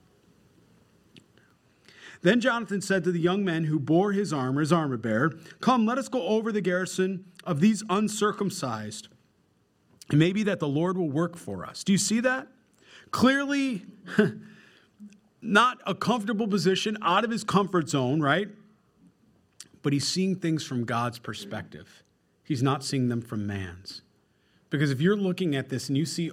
Then 2.27 2.41
Jonathan 2.41 2.81
said 2.81 3.05
to 3.05 3.13
the 3.13 3.21
young 3.21 3.45
men 3.45 3.65
who 3.65 3.79
bore 3.79 4.11
his 4.11 4.33
armor, 4.33 4.61
his 4.61 4.73
armor 4.73 4.97
bearer, 4.97 5.33
Come, 5.61 5.87
let 5.87 5.97
us 5.97 6.09
go 6.09 6.23
over 6.27 6.51
the 6.51 6.61
garrison 6.61 7.25
of 7.45 7.61
these 7.61 7.85
uncircumcised 7.89 9.09
it 10.13 10.17
may 10.17 10.33
be 10.33 10.45
that 10.45 10.61
the 10.61 10.69
Lord 10.69 10.97
will 10.97 11.11
work 11.11 11.37
for 11.37 11.65
us. 11.65 11.83
Do 11.83 11.93
you 11.93 11.99
see 11.99 12.21
that? 12.21 12.47
Clearly, 13.11 13.85
not 15.43 15.79
a 15.87 15.95
comfortable 15.95 16.47
position, 16.47 16.97
out 17.03 17.25
of 17.25 17.31
his 17.31 17.43
comfort 17.43 17.89
zone, 17.89 18.21
right? 18.21 18.49
But 19.83 19.93
he's 19.93 20.07
seeing 20.07 20.37
things 20.37 20.65
from 20.65 20.85
God's 20.85 21.19
perspective. 21.19 22.05
He's 22.45 22.63
not 22.63 22.85
seeing 22.85 23.09
them 23.09 23.21
from 23.21 23.47
man's. 23.47 24.03
Because 24.71 24.91
if 24.91 25.01
you're 25.01 25.17
looking 25.17 25.57
at 25.57 25.69
this 25.69 25.89
and 25.89 25.99
you 25.99 26.07
see, 26.07 26.31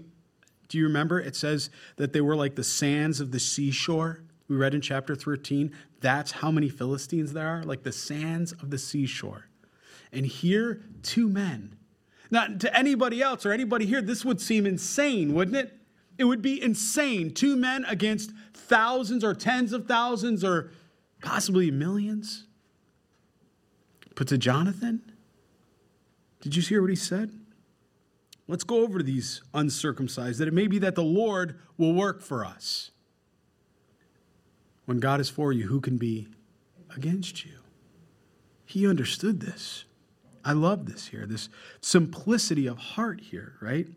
do 0.68 0.78
you 0.78 0.84
remember 0.84 1.20
it 1.20 1.36
says 1.36 1.70
that 1.96 2.14
they 2.14 2.22
were 2.22 2.36
like 2.36 2.56
the 2.56 2.64
sands 2.64 3.20
of 3.20 3.32
the 3.32 3.40
seashore? 3.40 4.24
We 4.54 4.60
read 4.60 4.76
in 4.76 4.82
chapter 4.82 5.16
13. 5.16 5.74
That's 6.00 6.32
how 6.32 6.52
many 6.52 6.70
Philistines 6.70 7.34
there 7.34 7.48
are, 7.48 7.64
like 7.64 7.82
the 7.82 7.92
sands 7.92 8.52
of 8.52 8.70
the 8.70 8.78
seashore. 8.78 9.48
And 10.12 10.28
here, 10.28 10.84
two 11.02 11.28
men 11.28 11.76
not 12.30 12.60
to 12.62 12.76
anybody 12.76 13.22
else 13.22 13.46
or 13.46 13.52
anybody 13.52 13.86
here, 13.86 14.02
this 14.02 14.24
would 14.24 14.40
seem 14.40 14.66
insane, 14.66 15.34
wouldn't 15.34 15.58
it? 15.58 15.76
It 16.18 16.26
would 16.26 16.42
be 16.42 16.62
insane. 16.62 17.32
Two 17.32 17.56
men 17.56 17.84
against 17.86 18.32
thousands 18.54 19.24
or 19.24 19.34
tens 19.34 19.74
of 19.74 19.88
thousands 19.88 20.44
or 20.44 20.72
possibly 21.24 21.72
millions. 21.72 22.46
But 24.16 24.28
to 24.28 24.38
Jonathan, 24.38 25.12
did 26.42 26.56
you 26.56 26.62
hear 26.62 26.82
what 26.82 26.92
he 26.92 26.96
said? 26.96 27.32
Let's 28.48 28.64
go 28.64 28.82
over 28.82 29.00
to 29.00 29.04
these 29.04 29.42
uncircumcised, 29.54 30.40
that 30.40 30.48
it 30.48 30.54
may 30.54 30.68
be 30.68 30.78
that 30.80 30.94
the 30.94 31.04
Lord 31.04 31.60
will 31.78 31.94
work 31.94 32.22
for 32.22 32.46
us. 32.46 32.92
When 34.86 35.00
God 35.00 35.20
is 35.20 35.30
for 35.30 35.52
you, 35.52 35.68
who 35.68 35.80
can 35.80 35.98
be 35.98 36.28
against 36.96 37.46
you? 37.46 37.54
He 38.66 38.88
understood 38.88 39.40
this. 39.40 39.86
I 40.44 40.54
love 40.54 40.86
this 40.86 41.08
here, 41.08 41.26
this 41.26 41.48
simplicity 41.80 42.68
of 42.68 42.78
heart 42.78 43.22
here, 43.22 43.54
right? 43.62 43.88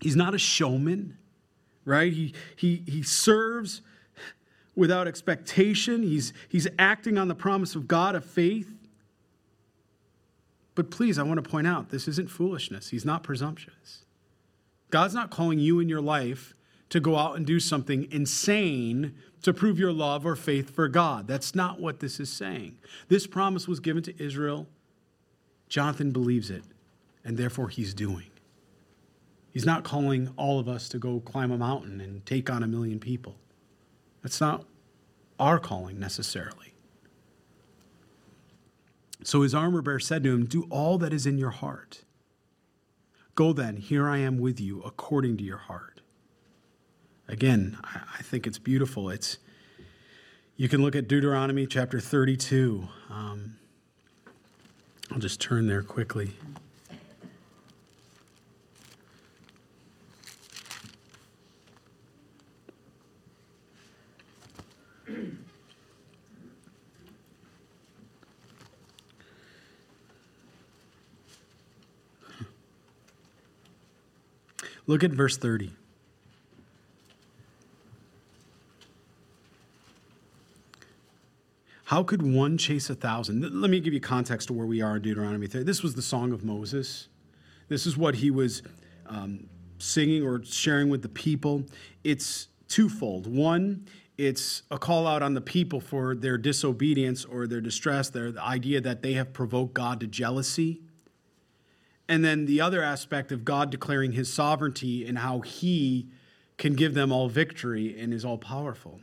He's 0.00 0.16
not 0.16 0.34
a 0.34 0.38
showman, 0.38 1.16
right? 1.84 2.12
He, 2.12 2.34
he, 2.56 2.82
he 2.86 3.02
serves 3.02 3.80
without 4.76 5.08
expectation. 5.08 6.02
He's, 6.02 6.32
he's 6.48 6.68
acting 6.78 7.16
on 7.16 7.28
the 7.28 7.34
promise 7.34 7.74
of 7.74 7.88
God 7.88 8.14
of 8.14 8.24
faith. 8.24 8.74
But 10.74 10.90
please, 10.90 11.18
I 11.18 11.22
want 11.22 11.42
to 11.42 11.48
point 11.48 11.66
out 11.66 11.90
this 11.90 12.08
isn't 12.08 12.30
foolishness. 12.30 12.90
He's 12.90 13.04
not 13.04 13.22
presumptuous. 13.22 14.04
God's 14.90 15.14
not 15.14 15.30
calling 15.30 15.58
you 15.58 15.80
in 15.80 15.88
your 15.88 16.00
life 16.00 16.54
to 16.94 17.00
go 17.00 17.16
out 17.16 17.36
and 17.36 17.44
do 17.44 17.58
something 17.58 18.06
insane 18.12 19.16
to 19.42 19.52
prove 19.52 19.80
your 19.80 19.92
love 19.92 20.24
or 20.24 20.36
faith 20.36 20.70
for 20.70 20.86
God. 20.86 21.26
That's 21.26 21.52
not 21.52 21.80
what 21.80 21.98
this 21.98 22.20
is 22.20 22.30
saying. 22.30 22.78
This 23.08 23.26
promise 23.26 23.66
was 23.66 23.80
given 23.80 24.04
to 24.04 24.22
Israel 24.22 24.68
Jonathan 25.68 26.12
believes 26.12 26.50
it, 26.50 26.62
and 27.24 27.36
therefore 27.36 27.68
he's 27.68 27.94
doing. 27.94 28.30
He's 29.50 29.66
not 29.66 29.82
calling 29.82 30.32
all 30.36 30.60
of 30.60 30.68
us 30.68 30.88
to 30.90 30.98
go 30.98 31.18
climb 31.18 31.50
a 31.50 31.58
mountain 31.58 32.00
and 32.00 32.24
take 32.24 32.48
on 32.48 32.62
a 32.62 32.68
million 32.68 33.00
people. 33.00 33.34
That's 34.22 34.40
not 34.40 34.64
our 35.40 35.58
calling 35.58 35.98
necessarily. 35.98 36.74
So 39.24 39.42
his 39.42 39.52
armor 39.52 39.82
bearer 39.82 39.98
said 39.98 40.22
to 40.22 40.32
him, 40.32 40.44
Do 40.44 40.68
all 40.70 40.96
that 40.98 41.12
is 41.12 41.26
in 41.26 41.38
your 41.38 41.50
heart. 41.50 42.04
Go 43.34 43.52
then, 43.52 43.78
here 43.78 44.08
I 44.08 44.18
am 44.18 44.38
with 44.38 44.60
you, 44.60 44.80
according 44.82 45.38
to 45.38 45.42
your 45.42 45.58
heart. 45.58 45.93
Again, 47.26 47.78
I 47.82 48.22
think 48.22 48.46
it's 48.46 48.58
beautiful. 48.58 49.08
It's 49.08 49.38
you 50.56 50.68
can 50.68 50.82
look 50.82 50.94
at 50.94 51.08
Deuteronomy 51.08 51.66
chapter 51.66 51.98
32. 51.98 52.86
Um, 53.10 53.56
I'll 55.10 55.18
just 55.18 55.40
turn 55.40 55.66
there 55.66 55.82
quickly. 55.82 56.32
Look 74.86 75.02
at 75.02 75.10
verse 75.10 75.38
30. 75.38 75.72
How 81.94 82.02
could 82.02 82.22
one 82.22 82.58
chase 82.58 82.90
a 82.90 82.96
thousand? 82.96 83.42
Let 83.60 83.70
me 83.70 83.78
give 83.78 83.94
you 83.94 84.00
context 84.00 84.48
to 84.48 84.52
where 84.52 84.66
we 84.66 84.82
are 84.82 84.96
in 84.96 85.02
Deuteronomy 85.02 85.46
30. 85.46 85.62
This 85.62 85.80
was 85.80 85.94
the 85.94 86.02
song 86.02 86.32
of 86.32 86.42
Moses. 86.44 87.06
This 87.68 87.86
is 87.86 87.96
what 87.96 88.16
he 88.16 88.32
was 88.32 88.64
um, 89.06 89.48
singing 89.78 90.24
or 90.24 90.44
sharing 90.44 90.88
with 90.88 91.02
the 91.02 91.08
people. 91.08 91.62
It's 92.02 92.48
twofold. 92.66 93.28
One, 93.28 93.86
it's 94.18 94.64
a 94.72 94.76
call 94.76 95.06
out 95.06 95.22
on 95.22 95.34
the 95.34 95.40
people 95.40 95.78
for 95.78 96.16
their 96.16 96.36
disobedience 96.36 97.24
or 97.24 97.46
their 97.46 97.60
distress, 97.60 98.10
their 98.10 98.32
the 98.32 98.42
idea 98.42 98.80
that 98.80 99.02
they 99.02 99.12
have 99.12 99.32
provoked 99.32 99.74
God 99.74 100.00
to 100.00 100.08
jealousy. 100.08 100.80
And 102.08 102.24
then 102.24 102.46
the 102.46 102.60
other 102.60 102.82
aspect 102.82 103.30
of 103.30 103.44
God 103.44 103.70
declaring 103.70 104.10
his 104.10 104.32
sovereignty 104.32 105.06
and 105.06 105.18
how 105.18 105.42
he 105.42 106.08
can 106.58 106.74
give 106.74 106.94
them 106.94 107.12
all 107.12 107.28
victory 107.28 107.96
and 107.96 108.12
is 108.12 108.24
all 108.24 108.36
powerful 108.36 108.98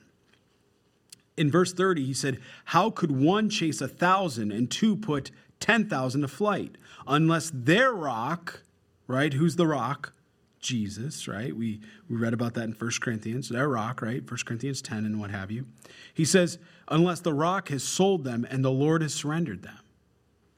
in 1.41 1.49
verse 1.49 1.73
30, 1.73 2.05
he 2.05 2.13
said, 2.13 2.39
How 2.65 2.91
could 2.91 3.11
one 3.11 3.49
chase 3.49 3.81
a 3.81 3.87
thousand 3.87 4.51
and 4.51 4.69
two 4.69 4.95
put 4.95 5.31
10,000 5.59 6.21
to 6.21 6.27
flight? 6.27 6.77
Unless 7.07 7.51
their 7.51 7.91
rock, 7.93 8.61
right? 9.07 9.33
Who's 9.33 9.55
the 9.55 9.65
rock? 9.65 10.13
Jesus, 10.59 11.27
right? 11.27 11.55
We, 11.55 11.81
we 12.07 12.17
read 12.17 12.35
about 12.35 12.53
that 12.53 12.65
in 12.65 12.73
1 12.73 12.91
Corinthians, 13.01 13.49
their 13.49 13.67
rock, 13.67 14.03
right? 14.03 14.21
1 14.21 14.39
Corinthians 14.45 14.83
10 14.83 15.03
and 15.03 15.19
what 15.19 15.31
have 15.31 15.49
you. 15.49 15.65
He 16.13 16.25
says, 16.25 16.59
Unless 16.87 17.21
the 17.21 17.33
rock 17.33 17.69
has 17.69 17.83
sold 17.83 18.23
them 18.23 18.45
and 18.47 18.63
the 18.63 18.69
Lord 18.69 19.01
has 19.01 19.15
surrendered 19.15 19.63
them. 19.63 19.79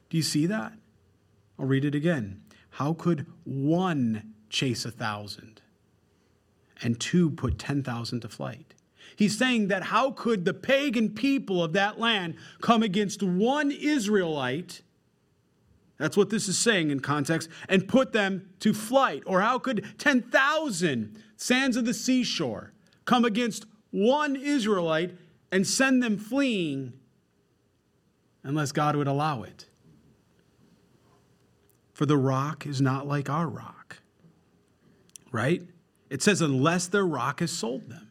Do 0.10 0.18
you 0.18 0.24
see 0.24 0.46
that? 0.48 0.74
I'll 1.58 1.66
read 1.66 1.86
it 1.86 1.96
again. 1.96 2.42
How 2.72 2.92
could 2.92 3.26
one 3.46 4.34
chase 4.50 4.84
a 4.84 4.92
thousand 4.92 5.62
and 6.82 7.00
two 7.00 7.30
put 7.30 7.58
10,000 7.58 8.20
to 8.20 8.28
flight? 8.28 8.74
He's 9.16 9.38
saying 9.38 9.68
that 9.68 9.84
how 9.84 10.12
could 10.12 10.46
the 10.46 10.54
pagan 10.54 11.10
people 11.10 11.64
of 11.64 11.74
that 11.74 12.00
land 12.00 12.36
come 12.62 12.84
against 12.84 13.22
one 13.22 13.72
Israelite? 13.72 14.82
That's 15.98 16.18
what 16.18 16.30
this 16.30 16.48
is 16.48 16.58
saying 16.58 16.90
in 16.92 17.00
context, 17.00 17.50
and 17.70 17.88
put 17.88 18.14
them 18.14 18.50
to 18.60 18.74
flight. 18.74 19.24
Or 19.26 19.42
how 19.42 19.60
could 19.60 19.86
10,000 20.00 21.24
sands 21.38 21.78
of 21.78 21.86
the 21.86 21.94
seashore 21.94 22.74
come 23.06 23.26
against 23.26 23.66
one 23.92 24.36
Israelite 24.36 25.16
and 25.52 25.68
send 25.68 26.02
them 26.02 26.18
fleeing 26.18 26.94
unless 28.44 28.72
God 28.72 28.96
would 28.96 29.08
allow 29.08 29.44
it? 29.44 29.68
For 31.94 32.08
the 32.08 32.18
rock 32.18 32.66
is 32.66 32.82
not 32.82 33.08
like 33.08 33.30
our 33.30 33.48
rock, 33.48 33.98
right? 35.32 35.62
It 36.10 36.24
says, 36.24 36.42
unless 36.42 36.88
their 36.88 37.06
rock 37.06 37.40
has 37.40 37.52
sold 37.52 37.90
them. 37.90 38.10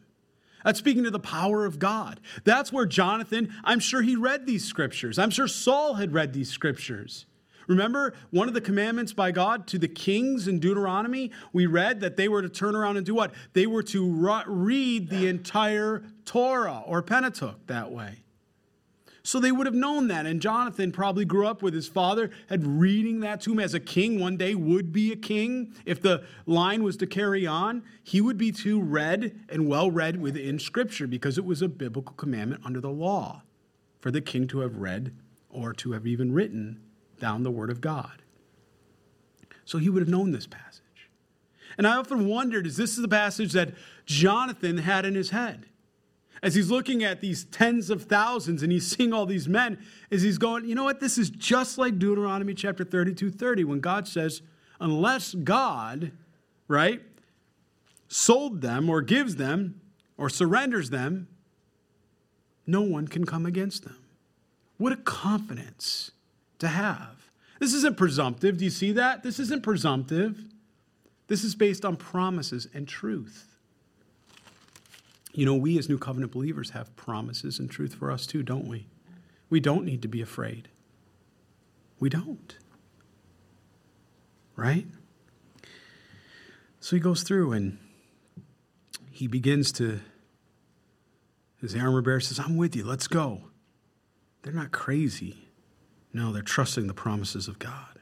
That's 0.63 0.79
speaking 0.79 1.03
to 1.03 1.11
the 1.11 1.19
power 1.19 1.65
of 1.65 1.79
God. 1.79 2.19
That's 2.43 2.71
where 2.71 2.85
Jonathan, 2.85 3.53
I'm 3.63 3.79
sure 3.79 4.01
he 4.01 4.15
read 4.15 4.45
these 4.45 4.65
scriptures. 4.65 5.19
I'm 5.19 5.29
sure 5.29 5.47
Saul 5.47 5.95
had 5.95 6.13
read 6.13 6.33
these 6.33 6.49
scriptures. 6.49 7.25
Remember 7.67 8.13
one 8.29 8.47
of 8.47 8.53
the 8.53 8.61
commandments 8.61 9.13
by 9.13 9.31
God 9.31 9.67
to 9.67 9.79
the 9.79 9.87
kings 9.87 10.47
in 10.47 10.59
Deuteronomy? 10.59 11.31
We 11.53 11.65
read 11.65 12.01
that 12.01 12.17
they 12.17 12.27
were 12.27 12.41
to 12.41 12.49
turn 12.49 12.75
around 12.75 12.97
and 12.97 13.05
do 13.05 13.15
what? 13.15 13.33
They 13.53 13.67
were 13.67 13.83
to 13.83 14.43
read 14.47 15.09
the 15.09 15.27
entire 15.27 16.03
Torah 16.25 16.83
or 16.85 17.01
Pentateuch 17.01 17.65
that 17.67 17.91
way. 17.91 18.22
So 19.25 19.39
they 19.39 19.53
would 19.53 19.67
have 19.67 19.75
known 19.75 20.09
that. 20.09 20.25
And 20.25 20.41
Jonathan 20.41 20.91
probably 20.91 21.23
grew 21.23 21.47
up 21.47 21.61
with 21.61 21.73
his 21.73 21.87
father, 21.87 22.29
had 22.49 22.67
reading 22.67 23.21
that 23.21 23.39
to 23.41 23.53
him 23.53 23.59
as 23.59 23.73
a 23.73 23.79
king 23.79 24.19
one 24.19 24.35
day 24.35 24.53
would 24.53 24.91
be 24.91 25.13
a 25.13 25.15
king. 25.15 25.73
If 25.85 26.01
the 26.01 26.25
line 26.45 26.83
was 26.83 26.97
to 26.97 27.07
carry 27.07 27.47
on, 27.47 27.83
he 28.03 28.19
would 28.19 28.37
be 28.37 28.51
too 28.51 28.81
read 28.81 29.39
and 29.47 29.67
well 29.67 29.89
read 29.89 30.19
within 30.19 30.59
Scripture 30.59 31.07
because 31.07 31.37
it 31.37 31.45
was 31.45 31.61
a 31.61 31.69
biblical 31.69 32.15
commandment 32.15 32.63
under 32.65 32.81
the 32.81 32.89
law 32.89 33.43
for 34.01 34.11
the 34.11 34.21
king 34.21 34.45
to 34.47 34.59
have 34.59 34.75
read 34.75 35.15
or 35.49 35.71
to 35.71 35.93
have 35.93 36.05
even 36.05 36.33
written 36.33 36.81
down 37.19 37.43
the 37.43 37.51
Word 37.51 37.69
of 37.69 37.79
God. 37.79 38.21
So 39.63 39.77
he 39.77 39.89
would 39.89 40.01
have 40.01 40.09
known 40.09 40.31
this 40.31 40.47
passage. 40.47 41.09
And 41.77 41.87
I 41.87 41.95
often 41.95 42.27
wondered 42.27 42.67
is 42.67 42.75
this 42.75 42.97
the 42.97 43.07
passage 43.07 43.53
that 43.53 43.73
Jonathan 44.05 44.79
had 44.79 45.05
in 45.05 45.15
his 45.15 45.29
head? 45.29 45.67
As 46.43 46.55
he's 46.55 46.69
looking 46.69 47.05
at 47.05 47.21
these 47.21 47.45
tens 47.45 47.89
of 47.89 48.03
thousands 48.03 48.63
and 48.63 48.71
he's 48.71 48.85
seeing 48.85 49.13
all 49.13 49.25
these 49.25 49.47
men, 49.47 49.79
is 50.11 50.21
he's 50.21 50.37
going, 50.37 50.65
you 50.65 50.75
know 50.75 50.83
what? 50.83 50.99
This 50.99 51.17
is 51.17 51.29
just 51.29 51.77
like 51.77 51.97
Deuteronomy 51.97 52.53
chapter 52.53 52.83
32 52.83 53.31
30, 53.31 53.63
when 53.63 53.79
God 53.79 54.09
says, 54.09 54.41
unless 54.81 55.33
God, 55.33 56.11
right, 56.67 57.01
sold 58.09 58.61
them 58.61 58.89
or 58.89 59.01
gives 59.01 59.37
them 59.37 59.79
or 60.17 60.29
surrenders 60.29 60.89
them, 60.89 61.29
no 62.67 62.81
one 62.81 63.07
can 63.07 63.25
come 63.25 63.45
against 63.45 63.85
them. 63.85 64.03
What 64.77 64.91
a 64.91 64.97
confidence 64.97 66.11
to 66.59 66.67
have. 66.67 67.31
This 67.59 67.73
isn't 67.73 67.95
presumptive. 67.95 68.57
Do 68.57 68.65
you 68.65 68.69
see 68.69 68.91
that? 68.91 69.23
This 69.23 69.39
isn't 69.39 69.63
presumptive. 69.63 70.43
This 71.27 71.45
is 71.45 71.55
based 71.55 71.85
on 71.85 71.95
promises 71.95 72.67
and 72.73 72.85
truth. 72.85 73.52
You 75.33 75.47
know, 75.47 75.55
we 75.55 75.79
as 75.79 75.89
New 75.89 75.97
Covenant 75.97 76.31
believers 76.31 76.71
have 76.71 76.95
promises 76.95 77.57
and 77.59 77.69
truth 77.69 77.95
for 77.95 78.11
us 78.11 78.25
too, 78.27 78.43
don't 78.43 78.67
we? 78.67 78.87
We 79.49 79.59
don't 79.59 79.83
need 79.83 80.01
to 80.03 80.07
be 80.07 80.21
afraid. 80.21 80.69
We 81.99 82.09
don't. 82.09 82.55
Right? 84.55 84.85
So 86.79 86.95
he 86.95 86.99
goes 86.99 87.23
through 87.23 87.53
and 87.53 87.79
he 89.09 89.27
begins 89.27 89.71
to, 89.73 90.01
his 91.59 91.75
armor 91.75 92.01
bearer 92.01 92.19
says, 92.19 92.39
I'm 92.39 92.57
with 92.57 92.75
you, 92.75 92.83
let's 92.83 93.07
go. 93.07 93.41
They're 94.43 94.53
not 94.53 94.71
crazy. 94.71 95.47
No, 96.13 96.31
they're 96.31 96.43
trusting 96.43 96.85
the 96.85 96.93
promises 96.93 97.47
of 97.47 97.57
God. 97.57 97.92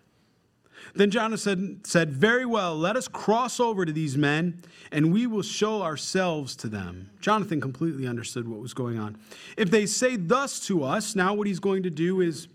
Then 0.93 1.12
Jonathan 1.12 1.81
said, 1.83 2.12
Very 2.12 2.45
well, 2.45 2.77
let 2.77 2.95
us 2.95 3.07
cross 3.07 3.60
over 3.60 3.86
to 3.86 3.91
these 3.91 4.17
men, 4.17 4.62
and 4.91 5.13
we 5.13 5.27
will 5.27 5.41
show 5.41 5.81
ourselves 5.81 6.55
to 6.57 6.67
them. 6.67 7.10
Jonathan 7.19 7.62
completely 7.62 8.07
understood 8.07 8.48
what 8.48 8.60
was 8.60 8.74
going 8.74 9.00
on. 9.00 9.17
If 9.57 9.71
they 9.71 9.86
say 9.86 10.15
thus 10.15 10.60
to 10.67 10.83
us, 10.83 11.15
now 11.15 11.33
what 11.33 11.48
he's 11.48 11.60
going 11.60 11.83
to 11.83 11.89
do 11.89 12.21
is 12.21 12.48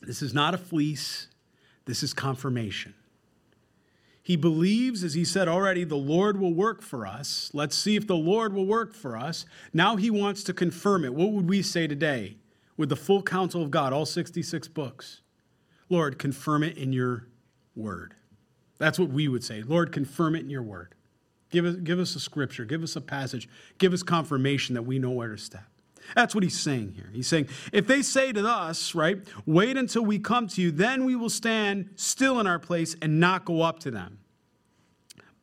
this 0.00 0.22
is 0.22 0.34
not 0.34 0.54
a 0.54 0.58
fleece, 0.58 1.28
this 1.84 2.02
is 2.02 2.12
confirmation. 2.12 2.94
He 4.24 4.36
believes, 4.36 5.02
as 5.02 5.14
he 5.14 5.24
said 5.24 5.48
already, 5.48 5.82
the 5.82 5.96
Lord 5.96 6.38
will 6.38 6.54
work 6.54 6.80
for 6.80 7.06
us. 7.06 7.50
Let's 7.52 7.76
see 7.76 7.96
if 7.96 8.06
the 8.06 8.16
Lord 8.16 8.52
will 8.52 8.66
work 8.66 8.94
for 8.94 9.16
us. 9.16 9.46
Now 9.72 9.96
he 9.96 10.10
wants 10.10 10.44
to 10.44 10.52
confirm 10.52 11.04
it. 11.04 11.12
What 11.12 11.32
would 11.32 11.48
we 11.48 11.60
say 11.62 11.88
today? 11.88 12.36
with 12.76 12.88
the 12.88 12.96
full 12.96 13.22
counsel 13.22 13.62
of 13.62 13.70
God, 13.70 13.92
all 13.92 14.06
66 14.06 14.68
books. 14.68 15.20
Lord, 15.92 16.18
confirm 16.18 16.62
it 16.62 16.78
in 16.78 16.94
your 16.94 17.26
word. 17.76 18.14
That's 18.78 18.98
what 18.98 19.10
we 19.10 19.28
would 19.28 19.44
say. 19.44 19.62
Lord, 19.62 19.92
confirm 19.92 20.34
it 20.34 20.40
in 20.40 20.48
your 20.48 20.62
word. 20.62 20.94
Give 21.50 21.66
us, 21.66 21.76
give 21.76 21.98
us 21.98 22.16
a 22.16 22.20
scripture, 22.20 22.64
give 22.64 22.82
us 22.82 22.96
a 22.96 23.00
passage, 23.02 23.46
give 23.76 23.92
us 23.92 24.02
confirmation 24.02 24.74
that 24.74 24.84
we 24.84 24.98
know 24.98 25.10
where 25.10 25.28
to 25.28 25.36
step. 25.36 25.66
That's 26.14 26.34
what 26.34 26.44
he's 26.44 26.58
saying 26.58 26.94
here. 26.96 27.10
He's 27.12 27.28
saying, 27.28 27.48
if 27.74 27.86
they 27.86 28.00
say 28.00 28.32
to 28.32 28.48
us, 28.48 28.94
right, 28.94 29.18
wait 29.44 29.76
until 29.76 30.02
we 30.02 30.18
come 30.18 30.48
to 30.48 30.62
you, 30.62 30.70
then 30.70 31.04
we 31.04 31.14
will 31.14 31.28
stand 31.28 31.90
still 31.96 32.40
in 32.40 32.46
our 32.46 32.58
place 32.58 32.96
and 33.02 33.20
not 33.20 33.44
go 33.44 33.60
up 33.60 33.78
to 33.80 33.90
them. 33.90 34.18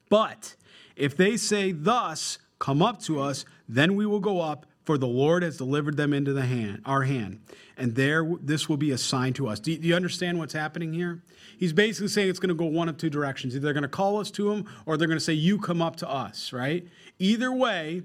But 0.10 0.56
if 0.96 1.16
they 1.16 1.38
say 1.38 1.74
thus, 1.74 2.40
come 2.58 2.82
up 2.82 3.00
to 3.04 3.22
us, 3.22 3.46
then 3.70 3.96
we 3.96 4.08
will 4.08 4.20
go 4.20 4.42
up 4.42 4.66
for 4.90 4.98
the 4.98 5.06
Lord 5.06 5.44
has 5.44 5.56
delivered 5.56 5.98
them 5.98 6.16
into 6.16 6.34
the 6.34 6.42
hand, 6.42 6.82
our 6.84 7.04
hand, 7.04 7.42
and 7.78 7.94
there 7.94 8.28
this 8.42 8.68
will 8.68 8.76
be 8.76 8.90
a 8.90 8.98
sign 8.98 9.34
to 9.34 9.48
us. 9.48 9.60
Do 9.60 9.72
you, 9.72 9.94
understand 9.94 10.40
what's 10.40 10.54
happening 10.54 10.94
here? 10.94 11.22
He's 11.60 11.74
basically 11.74 12.08
saying 12.08 12.28
it's 12.28 12.40
going 12.40 12.50
to 12.50 12.56
go 12.56 12.66
one 12.66 12.90
of 12.90 12.98
two 12.98 13.12
directions. 13.12 13.56
Either 13.56 13.66
they're 13.66 13.74
going 13.74 13.84
to 13.84 13.88
call 13.88 14.18
us 14.20 14.32
to 14.32 14.52
him, 14.52 14.66
or 14.88 14.98
they're 14.98 15.08
going 15.08 15.20
to 15.20 15.24
say, 15.24 15.34
"You 15.34 15.60
come 15.60 15.80
up 15.80 15.98
to 15.98 16.10
us." 16.10 16.52
Right? 16.52 16.88
Either 17.20 17.54
way, 17.54 18.02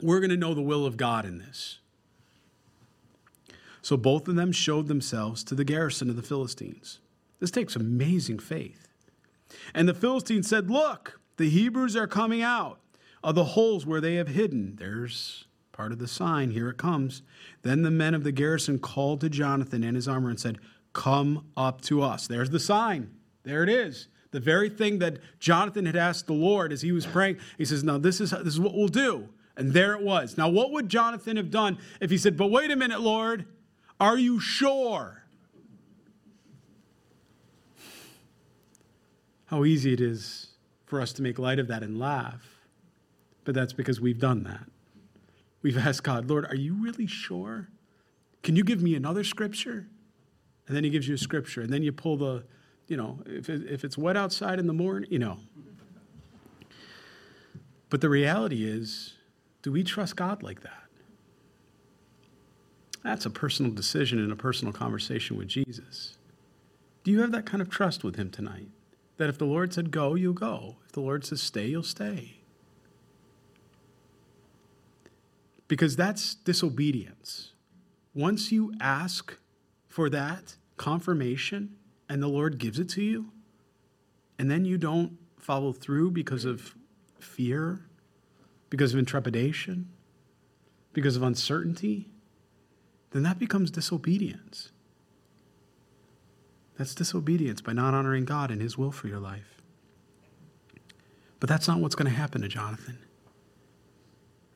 we're 0.00 0.20
going 0.20 0.30
to 0.30 0.36
know 0.36 0.54
the 0.54 0.62
will 0.62 0.86
of 0.86 0.96
God 0.96 1.26
in 1.26 1.38
this. 1.38 1.80
So 3.82 3.96
both 3.96 4.28
of 4.28 4.36
them 4.36 4.52
showed 4.52 4.86
themselves 4.86 5.42
to 5.42 5.56
the 5.56 5.64
garrison 5.64 6.08
of 6.08 6.14
the 6.14 6.22
Philistines. 6.22 7.00
This 7.40 7.50
takes 7.50 7.74
amazing 7.74 8.38
faith. 8.38 8.86
And 9.74 9.88
the 9.88 9.94
Philistines 9.94 10.48
said, 10.48 10.70
Look, 10.70 11.18
the 11.36 11.50
Hebrews 11.50 11.96
are 11.96 12.06
coming 12.06 12.42
out 12.42 12.78
of 13.24 13.34
the 13.34 13.42
holes 13.42 13.84
where 13.84 14.00
they 14.00 14.14
have 14.14 14.28
hidden. 14.28 14.76
There's 14.76 15.46
part 15.80 15.92
of 15.92 15.98
the 15.98 16.06
sign. 16.06 16.50
Here 16.50 16.68
it 16.68 16.76
comes. 16.76 17.22
Then 17.62 17.80
the 17.80 17.90
men 17.90 18.12
of 18.12 18.22
the 18.22 18.32
garrison 18.32 18.78
called 18.78 19.22
to 19.22 19.30
Jonathan 19.30 19.82
and 19.82 19.96
his 19.96 20.06
armor 20.06 20.28
and 20.28 20.38
said, 20.38 20.58
Come 20.92 21.46
up 21.56 21.80
to 21.82 22.02
us. 22.02 22.26
There's 22.26 22.50
the 22.50 22.60
sign. 22.60 23.10
There 23.44 23.62
it 23.62 23.70
is. 23.70 24.08
The 24.30 24.40
very 24.40 24.68
thing 24.68 24.98
that 24.98 25.20
Jonathan 25.38 25.86
had 25.86 25.96
asked 25.96 26.26
the 26.26 26.34
Lord 26.34 26.70
as 26.70 26.82
he 26.82 26.92
was 26.92 27.06
praying. 27.06 27.38
He 27.56 27.64
says, 27.64 27.82
Now, 27.82 27.96
this 27.96 28.20
is, 28.20 28.30
this 28.30 28.52
is 28.52 28.60
what 28.60 28.74
we'll 28.74 28.88
do. 28.88 29.30
And 29.56 29.72
there 29.72 29.94
it 29.94 30.02
was. 30.02 30.36
Now, 30.36 30.50
what 30.50 30.70
would 30.70 30.90
Jonathan 30.90 31.38
have 31.38 31.50
done 31.50 31.78
if 31.98 32.10
he 32.10 32.18
said, 32.18 32.36
But 32.36 32.50
wait 32.50 32.70
a 32.70 32.76
minute, 32.76 33.00
Lord, 33.00 33.46
are 33.98 34.18
you 34.18 34.38
sure? 34.38 35.22
How 39.46 39.64
easy 39.64 39.94
it 39.94 40.02
is 40.02 40.48
for 40.84 41.00
us 41.00 41.14
to 41.14 41.22
make 41.22 41.38
light 41.38 41.58
of 41.58 41.68
that 41.68 41.82
and 41.82 41.98
laugh. 41.98 42.66
But 43.44 43.54
that's 43.54 43.72
because 43.72 43.98
we've 43.98 44.20
done 44.20 44.42
that. 44.42 44.66
We've 45.62 45.78
asked 45.78 46.02
God, 46.02 46.28
Lord, 46.28 46.46
are 46.46 46.54
you 46.54 46.74
really 46.74 47.06
sure? 47.06 47.68
Can 48.42 48.56
you 48.56 48.64
give 48.64 48.82
me 48.82 48.94
another 48.94 49.24
scripture? 49.24 49.86
And 50.66 50.76
then 50.76 50.84
he 50.84 50.90
gives 50.90 51.06
you 51.06 51.14
a 51.14 51.18
scripture. 51.18 51.60
And 51.60 51.72
then 51.72 51.82
you 51.82 51.92
pull 51.92 52.16
the, 52.16 52.44
you 52.86 52.96
know, 52.96 53.18
if, 53.26 53.50
it, 53.50 53.70
if 53.70 53.84
it's 53.84 53.98
wet 53.98 54.16
outside 54.16 54.58
in 54.58 54.66
the 54.66 54.72
morning, 54.72 55.10
you 55.10 55.18
know. 55.18 55.38
But 57.90 58.00
the 58.00 58.08
reality 58.08 58.64
is, 58.64 59.14
do 59.62 59.72
we 59.72 59.82
trust 59.82 60.16
God 60.16 60.42
like 60.42 60.62
that? 60.62 60.84
That's 63.02 63.26
a 63.26 63.30
personal 63.30 63.72
decision 63.72 64.18
and 64.18 64.30
a 64.30 64.36
personal 64.36 64.72
conversation 64.72 65.36
with 65.36 65.48
Jesus. 65.48 66.16
Do 67.02 67.10
you 67.10 67.20
have 67.20 67.32
that 67.32 67.46
kind 67.46 67.62
of 67.62 67.70
trust 67.70 68.04
with 68.04 68.16
him 68.16 68.30
tonight? 68.30 68.68
That 69.16 69.28
if 69.28 69.38
the 69.38 69.46
Lord 69.46 69.72
said 69.72 69.90
go, 69.90 70.14
you'll 70.14 70.32
go. 70.34 70.76
If 70.86 70.92
the 70.92 71.00
Lord 71.00 71.24
says 71.24 71.42
stay, 71.42 71.66
you'll 71.66 71.82
stay. 71.82 72.39
Because 75.70 75.94
that's 75.94 76.34
disobedience. 76.34 77.52
Once 78.12 78.50
you 78.50 78.74
ask 78.80 79.38
for 79.86 80.10
that 80.10 80.56
confirmation 80.76 81.76
and 82.08 82.20
the 82.20 82.26
Lord 82.26 82.58
gives 82.58 82.80
it 82.80 82.88
to 82.88 83.02
you, 83.04 83.30
and 84.36 84.50
then 84.50 84.64
you 84.64 84.76
don't 84.76 85.16
follow 85.38 85.72
through 85.72 86.10
because 86.10 86.44
of 86.44 86.74
fear, 87.20 87.82
because 88.68 88.92
of 88.94 88.98
intrepidation, 88.98 89.88
because 90.92 91.14
of 91.14 91.22
uncertainty, 91.22 92.10
then 93.12 93.22
that 93.22 93.38
becomes 93.38 93.70
disobedience. 93.70 94.72
That's 96.78 96.96
disobedience 96.96 97.60
by 97.60 97.74
not 97.74 97.94
honoring 97.94 98.24
God 98.24 98.50
and 98.50 98.60
His 98.60 98.76
will 98.76 98.90
for 98.90 99.06
your 99.06 99.20
life. 99.20 99.62
But 101.38 101.48
that's 101.48 101.68
not 101.68 101.78
what's 101.78 101.94
going 101.94 102.10
to 102.10 102.18
happen 102.18 102.42
to 102.42 102.48
Jonathan. 102.48 102.98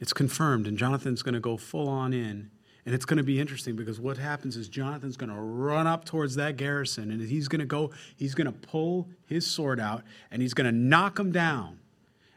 It's 0.05 0.13
confirmed, 0.13 0.67
and 0.67 0.77
Jonathan's 0.77 1.23
going 1.23 1.33
to 1.33 1.41
go 1.41 1.57
full 1.57 1.89
on 1.89 2.13
in. 2.13 2.51
And 2.85 2.95
it's 2.95 3.07
going 3.07 3.17
to 3.17 3.23
be 3.23 3.41
interesting 3.41 3.75
because 3.75 3.99
what 3.99 4.19
happens 4.19 4.55
is 4.55 4.69
Jonathan's 4.69 5.17
going 5.17 5.31
to 5.31 5.41
run 5.41 5.87
up 5.87 6.05
towards 6.05 6.35
that 6.35 6.59
garrison, 6.59 7.11
and 7.11 7.27
he's 7.27 7.49
going 7.49 7.61
to 7.61 7.65
go, 7.65 7.91
he's 8.15 8.35
going 8.35 8.45
to 8.45 8.53
pull 8.53 9.09
his 9.25 9.47
sword 9.47 9.81
out, 9.81 10.03
and 10.31 10.43
he's 10.43 10.53
going 10.53 10.67
to 10.67 10.79
knock 10.79 11.19
him 11.19 11.33
down. 11.33 11.79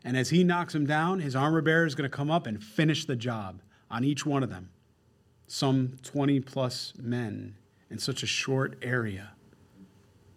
And 0.05 0.15
as 0.15 0.29
he 0.29 0.45
knocks 0.45 0.73
him 0.73 0.85
down, 0.85 1.19
his 1.19 1.35
armor 1.35 1.59
bearer 1.59 1.85
is 1.85 1.93
going 1.93 2.09
to 2.09 2.15
come 2.15 2.31
up 2.31 2.47
and 2.47 2.63
finish 2.63 3.03
the 3.03 3.17
job 3.17 3.59
on 3.91 4.05
each 4.05 4.25
one 4.25 4.43
of 4.43 4.49
them. 4.49 4.69
Some 5.47 5.97
20 6.03 6.39
plus 6.39 6.93
men 6.97 7.57
in 7.89 7.99
such 7.99 8.23
a 8.23 8.27
short 8.27 8.77
area. 8.81 9.31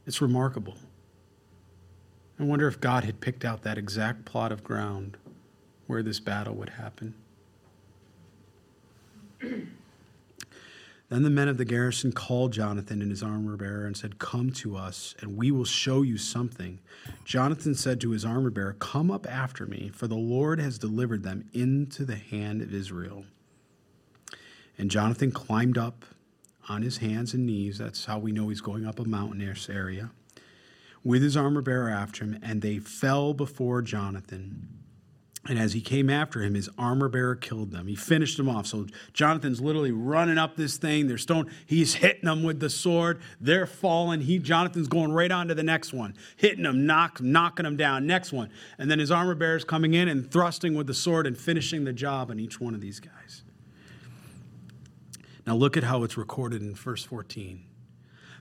It's 0.04 0.20
remarkable. 0.20 0.78
I 2.40 2.42
wonder 2.42 2.66
if 2.66 2.80
God 2.80 3.04
had 3.04 3.20
picked 3.20 3.44
out 3.44 3.62
that 3.62 3.78
exact 3.78 4.24
plot 4.24 4.50
of 4.50 4.64
ground 4.64 5.16
where 5.90 6.04
this 6.04 6.20
battle 6.20 6.54
would 6.54 6.68
happen. 6.68 7.12
Then 9.40 11.24
the 11.24 11.30
men 11.30 11.48
of 11.48 11.58
the 11.58 11.64
garrison 11.64 12.12
called 12.12 12.52
Jonathan 12.52 13.02
and 13.02 13.10
his 13.10 13.22
armor 13.22 13.56
bearer 13.56 13.84
and 13.84 13.96
said, 13.96 14.20
Come 14.20 14.50
to 14.52 14.76
us, 14.76 15.16
and 15.20 15.36
we 15.36 15.50
will 15.50 15.64
show 15.64 16.02
you 16.02 16.16
something. 16.16 16.78
Jonathan 17.24 17.74
said 17.74 18.00
to 18.00 18.12
his 18.12 18.24
armor 18.24 18.50
bearer, 18.50 18.76
Come 18.78 19.10
up 19.10 19.26
after 19.28 19.66
me, 19.66 19.90
for 19.92 20.06
the 20.06 20.14
Lord 20.14 20.60
has 20.60 20.78
delivered 20.78 21.24
them 21.24 21.48
into 21.52 22.04
the 22.04 22.14
hand 22.14 22.62
of 22.62 22.72
Israel. 22.72 23.24
And 24.78 24.88
Jonathan 24.88 25.32
climbed 25.32 25.76
up 25.76 26.04
on 26.68 26.82
his 26.82 26.98
hands 26.98 27.34
and 27.34 27.44
knees. 27.44 27.78
That's 27.78 28.04
how 28.04 28.20
we 28.20 28.30
know 28.30 28.48
he's 28.48 28.60
going 28.60 28.86
up 28.86 29.00
a 29.00 29.04
mountainous 29.04 29.68
area. 29.68 30.10
With 31.02 31.22
his 31.22 31.36
armor 31.36 31.60
bearer 31.60 31.90
after 31.90 32.24
him, 32.24 32.38
and 32.40 32.62
they 32.62 32.78
fell 32.78 33.34
before 33.34 33.82
Jonathan. 33.82 34.79
And 35.46 35.58
as 35.58 35.72
he 35.72 35.80
came 35.80 36.10
after 36.10 36.42
him, 36.42 36.54
his 36.54 36.68
armor 36.76 37.08
bearer 37.08 37.34
killed 37.34 37.70
them. 37.70 37.86
He 37.86 37.96
finished 37.96 38.36
them 38.36 38.48
off. 38.48 38.66
So 38.66 38.86
Jonathan's 39.14 39.58
literally 39.58 39.90
running 39.90 40.36
up 40.36 40.54
this 40.54 40.76
thing. 40.76 41.08
They're 41.08 41.16
stone. 41.16 41.50
He's 41.64 41.94
hitting 41.94 42.26
them 42.26 42.42
with 42.42 42.60
the 42.60 42.68
sword. 42.68 43.22
They're 43.40 43.66
falling. 43.66 44.20
He 44.20 44.38
Jonathan's 44.38 44.86
going 44.86 45.12
right 45.12 45.30
on 45.30 45.48
to 45.48 45.54
the 45.54 45.62
next 45.62 45.94
one, 45.94 46.14
hitting 46.36 46.64
them, 46.64 46.84
knock, 46.84 47.22
knocking 47.22 47.64
them 47.64 47.78
down. 47.78 48.06
Next 48.06 48.32
one, 48.32 48.50
and 48.78 48.90
then 48.90 48.98
his 48.98 49.10
armor 49.10 49.34
bearer's 49.34 49.64
coming 49.64 49.94
in 49.94 50.08
and 50.08 50.30
thrusting 50.30 50.74
with 50.74 50.86
the 50.86 50.94
sword 50.94 51.26
and 51.26 51.36
finishing 51.36 51.84
the 51.84 51.92
job 51.92 52.30
on 52.30 52.38
each 52.38 52.60
one 52.60 52.74
of 52.74 52.82
these 52.82 53.00
guys. 53.00 53.42
Now 55.46 55.54
look 55.54 55.76
at 55.78 55.84
how 55.84 56.04
it's 56.04 56.18
recorded 56.18 56.60
in 56.60 56.74
verse 56.74 57.02
14. 57.02 57.64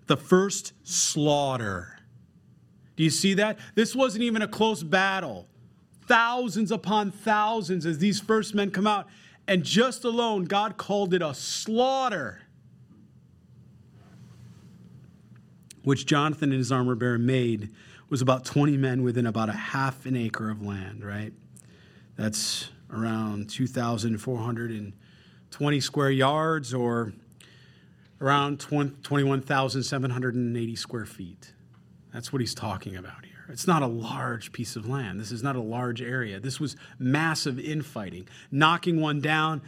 The 0.08 0.18
first 0.18 0.74
slaughter. 0.84 1.98
Do 2.98 3.04
you 3.04 3.10
see 3.10 3.36
that? 3.36 3.58
This 3.76 3.96
wasn't 3.96 4.24
even 4.24 4.42
a 4.42 4.48
close 4.50 4.84
battle 4.84 5.48
thousands 6.10 6.72
upon 6.72 7.12
thousands 7.12 7.86
as 7.86 8.00
these 8.00 8.20
first 8.20 8.56
men 8.56 8.72
come 8.72 8.88
out. 8.88 9.08
And 9.48 9.64
just 9.64 10.04
alone, 10.04 10.46
God 10.46 10.78
called 10.78 11.14
it 11.14 11.22
a 11.22 11.36
slaughter, 11.36 12.42
which 15.84 16.08
Jonathan 16.08 16.52
and 16.52 16.58
his 16.58 16.72
armor 16.72 16.96
bearer 16.96 17.18
made 17.18 17.72
was 18.10 18.22
about 18.22 18.44
20 18.44 18.76
men 18.76 19.04
within 19.04 19.26
about 19.28 19.48
a 19.50 19.54
half 19.54 20.06
an 20.06 20.16
acre 20.16 20.50
of 20.50 20.64
land, 20.64 21.06
right? 21.06 21.32
That's 22.16 22.70
around 22.92 23.50
2,420 23.50 25.80
square 25.80 26.12
yards 26.12 26.74
or 26.74 27.14
around 28.20 28.60
21,780 28.60 30.76
square 30.76 31.06
feet. 31.06 31.54
That's 32.12 32.34
what 32.34 32.42
he's 32.42 32.56
talking 32.56 32.96
about. 32.96 33.26
It's 33.50 33.66
not 33.66 33.82
a 33.82 33.88
large 33.88 34.52
piece 34.52 34.76
of 34.76 34.88
land. 34.88 35.20
This 35.20 35.32
is 35.32 35.42
not 35.42 35.56
a 35.56 35.62
large 35.62 36.02
area. 36.02 36.40
This 36.40 36.60
was 36.60 36.76
massive 37.00 37.60
infighting, 37.60 38.28
knocking 38.52 39.02
one 39.02 39.22
down, 39.22 39.62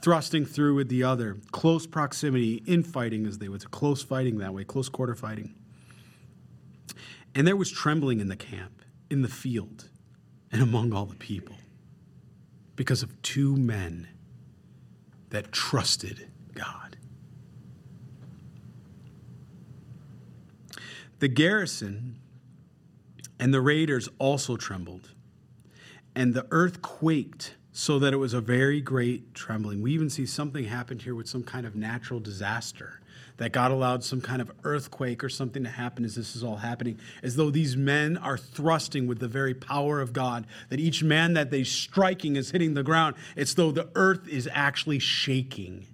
thrusting 0.00 0.46
through 0.46 0.76
with 0.76 0.88
the 0.88 1.02
other. 1.02 1.38
Close 1.50 1.86
proximity, 1.86 2.62
infighting, 2.66 3.26
as 3.26 3.38
they 3.38 3.48
would 3.48 3.62
say, 3.62 3.68
close 3.70 4.02
fighting 4.02 4.38
that 4.38 4.54
way, 4.54 4.62
close 4.62 4.88
quarter 4.88 5.14
fighting. 5.14 5.54
And 7.34 7.46
there 7.46 7.56
was 7.56 7.72
trembling 7.72 8.20
in 8.20 8.28
the 8.28 8.36
camp, 8.36 8.82
in 9.10 9.22
the 9.22 9.28
field, 9.28 9.88
and 10.52 10.62
among 10.62 10.92
all 10.92 11.06
the 11.06 11.16
people 11.16 11.56
because 12.76 13.02
of 13.02 13.20
two 13.22 13.56
men 13.56 14.08
that 15.30 15.50
trusted 15.50 16.28
God. 16.54 16.96
The 21.18 21.28
garrison 21.28 22.20
and 23.38 23.52
the 23.52 23.60
raiders 23.60 24.08
also 24.18 24.56
trembled, 24.56 25.10
and 26.14 26.34
the 26.34 26.46
earth 26.50 26.82
quaked 26.82 27.56
so 27.72 27.98
that 27.98 28.12
it 28.12 28.18
was 28.18 28.32
a 28.32 28.40
very 28.40 28.80
great 28.80 29.34
trembling. 29.34 29.82
We 29.82 29.92
even 29.92 30.08
see 30.08 30.26
something 30.26 30.64
happened 30.64 31.02
here 31.02 31.14
with 31.16 31.28
some 31.28 31.42
kind 31.42 31.66
of 31.66 31.74
natural 31.74 32.20
disaster. 32.20 33.00
That 33.38 33.50
God 33.50 33.72
allowed 33.72 34.04
some 34.04 34.20
kind 34.20 34.40
of 34.40 34.52
earthquake 34.62 35.24
or 35.24 35.28
something 35.28 35.64
to 35.64 35.68
happen 35.68 36.04
as 36.04 36.14
this 36.14 36.36
is 36.36 36.44
all 36.44 36.58
happening, 36.58 37.00
as 37.20 37.34
though 37.34 37.50
these 37.50 37.76
men 37.76 38.16
are 38.16 38.38
thrusting 38.38 39.08
with 39.08 39.18
the 39.18 39.26
very 39.26 39.54
power 39.54 40.00
of 40.00 40.12
God, 40.12 40.46
that 40.68 40.78
each 40.78 41.02
man 41.02 41.34
that 41.34 41.50
they're 41.50 41.64
striking 41.64 42.36
is 42.36 42.52
hitting 42.52 42.74
the 42.74 42.84
ground. 42.84 43.16
It's 43.34 43.54
though 43.54 43.72
the 43.72 43.88
earth 43.96 44.28
is 44.28 44.48
actually 44.52 45.00
shaking. 45.00 45.84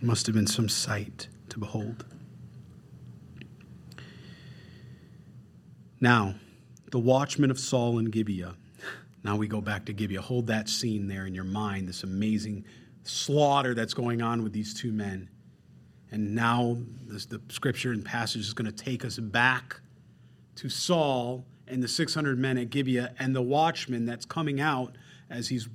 Must 0.00 0.24
have 0.24 0.34
been 0.34 0.46
some 0.46 0.70
sight 0.70 1.28
to 1.50 1.58
behold. 1.58 2.06
Now, 6.00 6.34
the 6.90 6.98
watchmen 6.98 7.50
of 7.50 7.58
Saul 7.58 7.98
and 7.98 8.12
Gibeah. 8.12 8.54
Now 9.24 9.36
we 9.36 9.48
go 9.48 9.60
back 9.60 9.86
to 9.86 9.92
Gibeah. 9.92 10.20
Hold 10.20 10.46
that 10.48 10.68
scene 10.68 11.08
there 11.08 11.26
in 11.26 11.34
your 11.34 11.44
mind, 11.44 11.88
this 11.88 12.02
amazing 12.02 12.64
slaughter 13.02 13.74
that's 13.74 13.94
going 13.94 14.22
on 14.22 14.42
with 14.42 14.52
these 14.52 14.74
two 14.74 14.92
men. 14.92 15.28
And 16.10 16.34
now 16.34 16.76
this, 17.06 17.26
the 17.26 17.40
scripture 17.48 17.92
and 17.92 18.04
passage 18.04 18.42
is 18.42 18.52
going 18.52 18.70
to 18.70 18.84
take 18.84 19.04
us 19.04 19.18
back 19.18 19.80
to 20.56 20.68
Saul 20.68 21.44
and 21.66 21.82
the 21.82 21.88
600 21.88 22.38
men 22.38 22.58
at 22.58 22.70
Gibeah 22.70 23.14
and 23.18 23.34
the 23.34 23.42
watchman 23.42 24.06
that's 24.06 24.24
coming 24.24 24.60
out 24.60 24.96
as 25.28 25.48
he's 25.48 25.68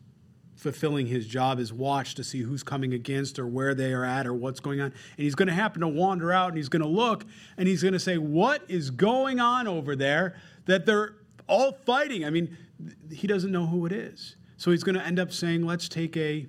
fulfilling 0.61 1.07
his 1.07 1.25
job 1.25 1.57
is 1.57 1.73
watch 1.73 2.13
to 2.13 2.23
see 2.23 2.41
who's 2.41 2.61
coming 2.61 2.93
against 2.93 3.39
or 3.39 3.47
where 3.47 3.73
they 3.73 3.91
are 3.93 4.05
at 4.05 4.27
or 4.27 4.33
what's 4.33 4.59
going 4.59 4.79
on. 4.79 4.85
And 4.85 5.23
he's 5.23 5.33
going 5.33 5.47
to 5.47 5.55
happen 5.55 5.81
to 5.81 5.87
wander 5.87 6.31
out 6.31 6.49
and 6.49 6.57
he's 6.57 6.69
going 6.69 6.83
to 6.83 6.87
look 6.87 7.25
and 7.57 7.67
he's 7.67 7.81
going 7.81 7.93
to 7.93 7.99
say, 7.99 8.19
What 8.19 8.61
is 8.67 8.91
going 8.91 9.39
on 9.39 9.67
over 9.67 9.95
there 9.95 10.35
that 10.65 10.85
they're 10.85 11.15
all 11.47 11.71
fighting? 11.71 12.23
I 12.23 12.29
mean, 12.29 12.55
he 13.11 13.25
doesn't 13.25 13.51
know 13.51 13.65
who 13.65 13.87
it 13.87 13.91
is. 13.91 14.35
So 14.57 14.69
he's 14.69 14.83
going 14.83 14.93
to 14.93 15.03
end 15.03 15.17
up 15.17 15.31
saying, 15.31 15.65
Let's 15.65 15.89
take 15.89 16.15
a 16.15 16.45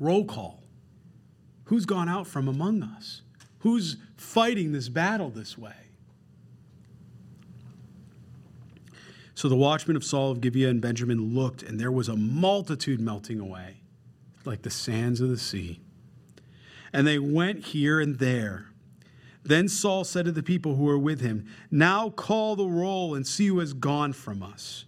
roll 0.00 0.24
call. 0.24 0.64
Who's 1.66 1.86
gone 1.86 2.08
out 2.08 2.26
from 2.26 2.48
among 2.48 2.82
us? 2.82 3.22
Who's 3.60 3.98
fighting 4.16 4.72
this 4.72 4.88
battle 4.88 5.30
this 5.30 5.56
way? 5.56 5.74
So 9.36 9.50
the 9.50 9.54
watchmen 9.54 9.96
of 9.96 10.02
Saul 10.02 10.30
of 10.30 10.40
Gibeah 10.40 10.70
and 10.70 10.80
Benjamin 10.80 11.34
looked, 11.34 11.62
and 11.62 11.78
there 11.78 11.92
was 11.92 12.08
a 12.08 12.16
multitude 12.16 13.02
melting 13.02 13.38
away, 13.38 13.82
like 14.46 14.62
the 14.62 14.70
sands 14.70 15.20
of 15.20 15.28
the 15.28 15.36
sea. 15.36 15.78
And 16.90 17.06
they 17.06 17.18
went 17.18 17.66
here 17.66 18.00
and 18.00 18.18
there. 18.18 18.68
Then 19.44 19.68
Saul 19.68 20.04
said 20.04 20.24
to 20.24 20.32
the 20.32 20.42
people 20.42 20.76
who 20.76 20.84
were 20.84 20.98
with 20.98 21.20
him, 21.20 21.46
Now 21.70 22.08
call 22.08 22.56
the 22.56 22.66
roll 22.66 23.14
and 23.14 23.26
see 23.26 23.48
who 23.48 23.58
has 23.58 23.74
gone 23.74 24.14
from 24.14 24.42
us. 24.42 24.86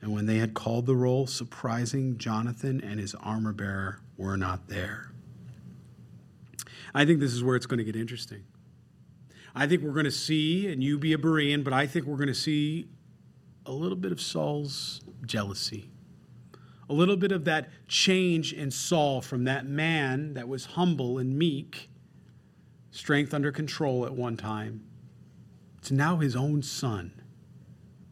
And 0.00 0.14
when 0.14 0.26
they 0.26 0.38
had 0.38 0.54
called 0.54 0.86
the 0.86 0.94
roll, 0.94 1.26
surprising, 1.26 2.18
Jonathan 2.18 2.80
and 2.80 3.00
his 3.00 3.16
armor 3.16 3.52
bearer 3.52 4.00
were 4.16 4.36
not 4.36 4.68
there. 4.68 5.10
I 6.94 7.04
think 7.04 7.18
this 7.18 7.32
is 7.32 7.42
where 7.42 7.56
it's 7.56 7.66
going 7.66 7.78
to 7.78 7.84
get 7.84 7.96
interesting. 7.96 8.44
I 9.56 9.66
think 9.66 9.82
we're 9.82 9.90
going 9.90 10.04
to 10.04 10.12
see, 10.12 10.70
and 10.70 10.84
you 10.84 11.00
be 11.00 11.14
a 11.14 11.18
Berean, 11.18 11.64
but 11.64 11.72
I 11.72 11.88
think 11.88 12.06
we're 12.06 12.16
going 12.16 12.28
to 12.28 12.34
see 12.34 12.86
a 13.66 13.72
little 13.72 13.96
bit 13.96 14.12
of 14.12 14.20
Saul's 14.20 15.00
jealousy, 15.24 15.90
a 16.88 16.92
little 16.92 17.16
bit 17.16 17.32
of 17.32 17.44
that 17.44 17.68
change 17.88 18.52
in 18.52 18.70
Saul 18.70 19.20
from 19.20 19.44
that 19.44 19.66
man 19.66 20.34
that 20.34 20.48
was 20.48 20.64
humble 20.66 21.18
and 21.18 21.36
meek, 21.36 21.90
strength 22.92 23.34
under 23.34 23.50
control 23.50 24.06
at 24.06 24.14
one 24.14 24.36
time, 24.36 24.84
to 25.82 25.94
now 25.94 26.16
his 26.16 26.36
own 26.36 26.62
son, 26.62 27.12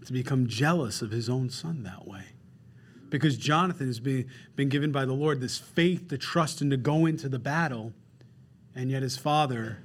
to 0.04 0.12
become 0.12 0.46
jealous 0.46 1.02
of 1.02 1.10
his 1.10 1.28
own 1.28 1.48
son 1.48 1.84
that 1.84 2.06
way. 2.06 2.24
Because 3.08 3.36
Jonathan 3.36 3.86
has 3.86 4.00
been, 4.00 4.28
been 4.56 4.68
given 4.68 4.90
by 4.90 5.04
the 5.04 5.12
Lord 5.12 5.40
this 5.40 5.58
faith 5.58 6.08
to 6.08 6.18
trust 6.18 6.60
and 6.60 6.70
to 6.72 6.76
go 6.76 7.06
into 7.06 7.28
the 7.28 7.38
battle, 7.38 7.92
and 8.74 8.90
yet 8.90 9.02
his 9.02 9.16
father 9.16 9.78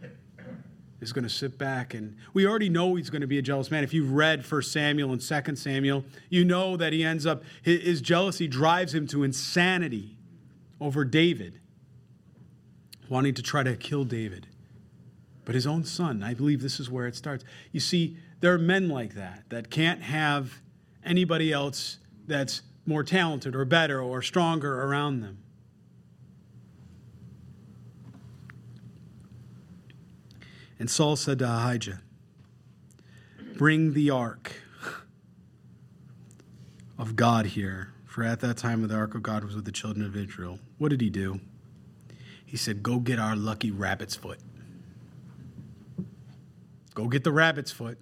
is 1.02 1.14
going 1.14 1.24
to 1.24 1.30
sit 1.30 1.58
back 1.58 1.94
and 1.94 2.16
we 2.34 2.46
already 2.46 2.70
know 2.70 2.96
he's 2.96 3.10
going 3.10 3.22
to 3.22 3.28
be 3.28 3.38
a 3.38 3.42
jealous 3.42 3.72
man. 3.72 3.84
If 3.84 3.94
you've 3.94 4.12
read 4.12 4.50
1 4.50 4.62
samuel 4.64 5.12
and 5.12 5.22
2 5.22 5.56
samuel 5.56 6.04
you 6.30 6.44
know 6.44 6.78
that 6.78 6.94
he 6.94 7.04
ends 7.04 7.26
up 7.26 7.44
his 7.62 8.02
jealousy 8.02 8.48
drives 8.48 8.94
him 8.94 9.08
to 9.08 9.24
insanity 9.24 10.18
over 10.82 11.04
david 11.06 11.60
wanting 13.10 13.34
to 13.34 13.42
try 13.42 13.64
to 13.64 13.76
kill 13.76 14.04
david. 14.04 14.48
But 15.46 15.56
his 15.56 15.66
own 15.66 15.84
son 15.84 16.24
i 16.24 16.34
believe 16.34 16.62
this 16.62 16.80
is 16.80 16.90
where 16.90 17.08
it 17.08 17.16
starts. 17.16 17.44
You 17.72 17.80
see 17.80 18.18
there 18.40 18.54
are 18.54 18.60
men 18.60 18.90
like 18.90 19.16
that 19.16 19.44
that 19.50 19.70
can't 19.70 20.02
have 20.02 20.62
anybody 21.04 21.52
else 21.52 21.98
that's 22.28 22.62
more 22.86 23.04
talented 23.04 23.56
or 23.56 23.66
better 23.66 24.02
or 24.02 24.22
stronger 24.22 24.84
around 24.84 25.22
them 25.22 25.40
And 30.80 30.90
Saul 30.90 31.18
said 31.18 31.40
to 31.40 31.46
Ahijah, 31.46 32.00
Bring 33.58 33.94
the 33.94 34.10
ark 34.10 34.54
of 36.98 37.18
God 37.18 37.48
here. 37.48 37.94
For 38.06 38.24
at 38.24 38.40
that 38.40 38.58
time, 38.58 38.88
the 38.88 38.96
ark 38.96 39.14
of 39.14 39.22
God 39.22 39.44
was 39.44 39.56
with 39.56 39.66
the 39.66 39.72
children 39.72 40.06
of 40.06 40.16
Israel. 40.16 40.60
What 40.78 40.90
did 40.90 41.02
he 41.02 41.10
do? 41.10 41.42
He 42.46 42.58
said, 42.58 42.82
Go 42.82 43.00
get 43.00 43.20
our 43.20 43.36
lucky 43.36 43.70
rabbit's 43.70 44.16
foot. 44.16 44.40
Go 46.96 47.08
get 47.08 47.24
the 47.24 47.32
rabbit's 47.32 47.72
foot. 47.72 47.98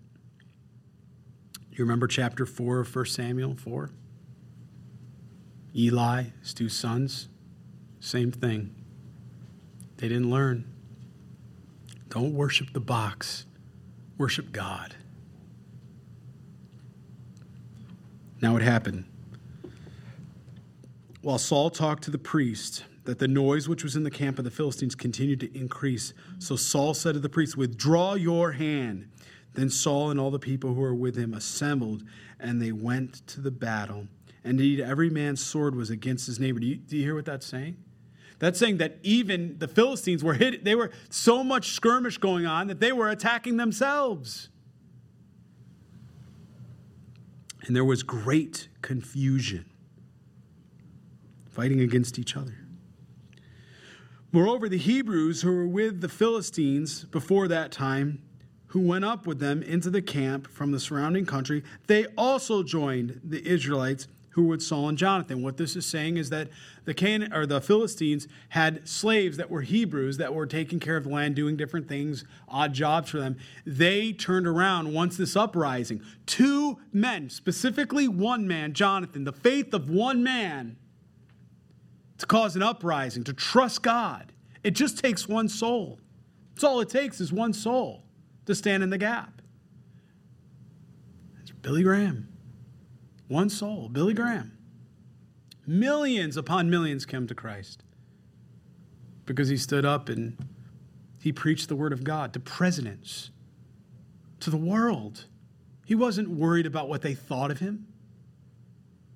You 1.72 1.84
remember 1.84 2.08
chapter 2.08 2.46
4 2.46 2.80
of 2.80 2.96
1 2.96 3.06
Samuel 3.06 3.56
4? 3.56 3.92
Eli, 5.76 6.24
his 6.42 6.54
two 6.54 6.70
sons, 6.70 7.28
same 8.00 8.32
thing. 8.32 8.74
They 9.98 10.08
didn't 10.08 10.32
learn. 10.32 10.77
Don't 12.10 12.34
worship 12.34 12.74
the 12.74 12.80
box, 12.80 13.46
worship 14.17 14.52
God. 14.52 14.96
Now 18.41 18.56
it 18.56 18.62
happened. 18.62 19.06
While 21.22 21.39
Saul 21.39 21.70
talked 21.70 22.04
to 22.04 22.12
the 22.12 22.17
priest, 22.17 22.86
that 23.08 23.20
the 23.20 23.28
noise 23.28 23.70
which 23.70 23.84
was 23.84 23.96
in 23.96 24.04
the 24.04 24.12
camp 24.12 24.38
of 24.38 24.43
the 24.43 24.52
Philistines 24.52 24.93
continued 24.93 25.39
to 25.39 25.58
increase. 25.58 26.13
So 26.39 26.56
Saul 26.56 26.93
said 26.93 27.13
to 27.13 27.20
the 27.20 27.30
priest, 27.30 27.56
Withdraw 27.56 28.15
your 28.15 28.52
hand. 28.52 29.10
Then 29.54 29.70
Saul 29.70 30.12
and 30.12 30.20
all 30.20 30.30
the 30.30 30.39
people 30.39 30.74
who 30.74 30.82
were 30.82 30.93
with 30.93 31.15
him 31.15 31.34
assembled, 31.34 32.04
and 32.39 32.62
they 32.62 32.74
went 32.74 33.26
to 33.28 33.41
the 33.41 33.50
battle. 33.50 34.08
And 34.43 34.60
indeed, 34.60 34.82
every 34.82 35.10
man's 35.10 35.43
sword 35.43 35.74
was 35.74 35.89
against 35.89 36.28
his 36.28 36.39
neighbor. 36.39 36.60
Do 36.60 36.67
you, 36.67 36.76
do 36.76 36.98
you 36.98 37.04
hear 37.04 37.15
what 37.15 37.26
that's 37.26 37.46
saying? 37.46 37.78
That's 38.39 38.60
saying 38.60 38.78
that 38.78 39.00
even 39.02 39.58
the 39.58 39.67
Philistines 39.67 40.23
were 40.23 40.36
hit, 40.36 40.63
they 40.63 40.76
were 40.76 40.91
so 41.10 41.43
much 41.43 41.71
skirmish 41.71 42.17
going 42.17 42.45
on 42.45 42.67
that 42.67 42.80
they 42.80 42.91
were 42.91 43.10
attacking 43.10 43.58
themselves. 43.58 44.50
And 47.65 47.76
there 47.76 47.84
was 47.84 48.04
great 48.04 48.69
confusion, 48.82 49.65
fighting 51.50 51.82
against 51.82 52.19
each 52.19 52.38
other. 52.38 52.56
Moreover, 54.32 54.69
the 54.69 54.78
Hebrews 54.78 55.41
who 55.41 55.52
were 55.52 55.67
with 55.67 56.02
the 56.02 56.10
Philistines 56.10 57.06
before 57.06 57.47
that 57.47 57.71
time, 57.71 58.21
who 58.67 58.82
went 58.82 59.04
up 59.04 59.26
with 59.26 59.39
them 59.39 59.63
into 59.63 59.89
the 59.89 60.02
camp 60.02 60.47
from 60.47 60.71
the 60.71 60.80
surrounding 60.80 61.26
country, 61.26 61.63
they 61.88 62.06
also 62.17 62.62
joined 62.62 63.19
the 63.23 63.45
Israelites 63.47 64.08
who 64.38 64.43
were 64.43 64.50
with 64.50 64.62
Saul 64.62 64.88
and 64.88 64.97
Jonathan. 65.00 65.41
What 65.41 65.58
this 65.58 65.76
is 65.76 65.84
saying 65.88 66.17
is 66.17 66.30
that 66.30 66.50
the 66.86 66.93
Can 66.93 67.34
or 67.34 67.47
the 67.47 67.60
Philistines 67.60 68.28
had 68.50 68.88
slaves 68.88 69.36
that 69.38 69.50
were 69.50 69.63
Hebrews 69.63 70.17
that 70.17 70.32
were 70.32 70.45
taking 70.45 70.80
care 70.80 70.95
of 70.95 71.06
the 71.06 71.10
land, 71.10 71.36
doing 71.36 71.58
different 71.58 71.89
things, 71.89 72.23
odd 72.47 72.71
jobs 72.71 73.10
for 73.10 73.17
them. 73.17 73.36
They 73.65 74.13
turned 74.13 74.45
around 74.45 74.93
once 74.93 75.17
this 75.17 75.36
uprising. 75.36 76.04
Two 76.28 76.78
men, 76.93 77.32
specifically 77.32 78.08
one 78.08 78.47
man, 78.47 78.73
Jonathan, 78.73 79.23
the 79.23 79.34
faith 79.34 79.73
of 79.73 79.89
one 79.89 80.21
man, 80.23 80.78
to 82.19 82.28
cause 82.28 82.56
an 82.56 82.62
uprising, 82.62 83.23
to 83.23 83.34
trust 83.34 83.82
God. 83.82 84.34
It 84.63 84.71
just 84.71 85.00
takes 85.00 85.28
one 85.28 85.50
soul. 85.50 86.00
That's 86.54 86.63
all 86.63 86.80
it 86.80 86.89
takes 86.89 87.19
is 87.19 87.34
one 87.34 87.54
soul 87.54 88.04
to 88.45 88.54
stand 88.54 88.84
in 88.84 88.91
the 88.91 89.00
gap. 89.00 89.41
It's 91.41 91.50
Billy 91.50 91.82
Graham. 91.82 92.37
One 93.28 93.50
soul, 93.50 93.90
Billy 93.90 94.13
Graham. 94.13 94.58
Millions 95.66 96.38
upon 96.38 96.70
millions 96.70 97.06
came 97.06 97.28
to 97.28 97.36
Christ 97.36 97.84
because 99.26 99.50
he 99.50 99.58
stood 99.58 99.86
up 99.86 100.08
and 100.08 100.38
he 101.20 101.34
preached 101.34 101.68
the 101.68 101.76
word 101.76 101.92
of 101.92 102.04
God 102.04 102.32
to 102.34 102.40
presidents, 102.40 103.32
to 104.40 104.50
the 104.50 104.58
world. 104.58 105.26
He 105.86 105.94
wasn't 105.94 106.30
worried 106.30 106.66
about 106.66 106.88
what 106.88 107.02
they 107.02 107.13
thought 107.13 107.52
of 107.52 107.60
him. 107.60 107.88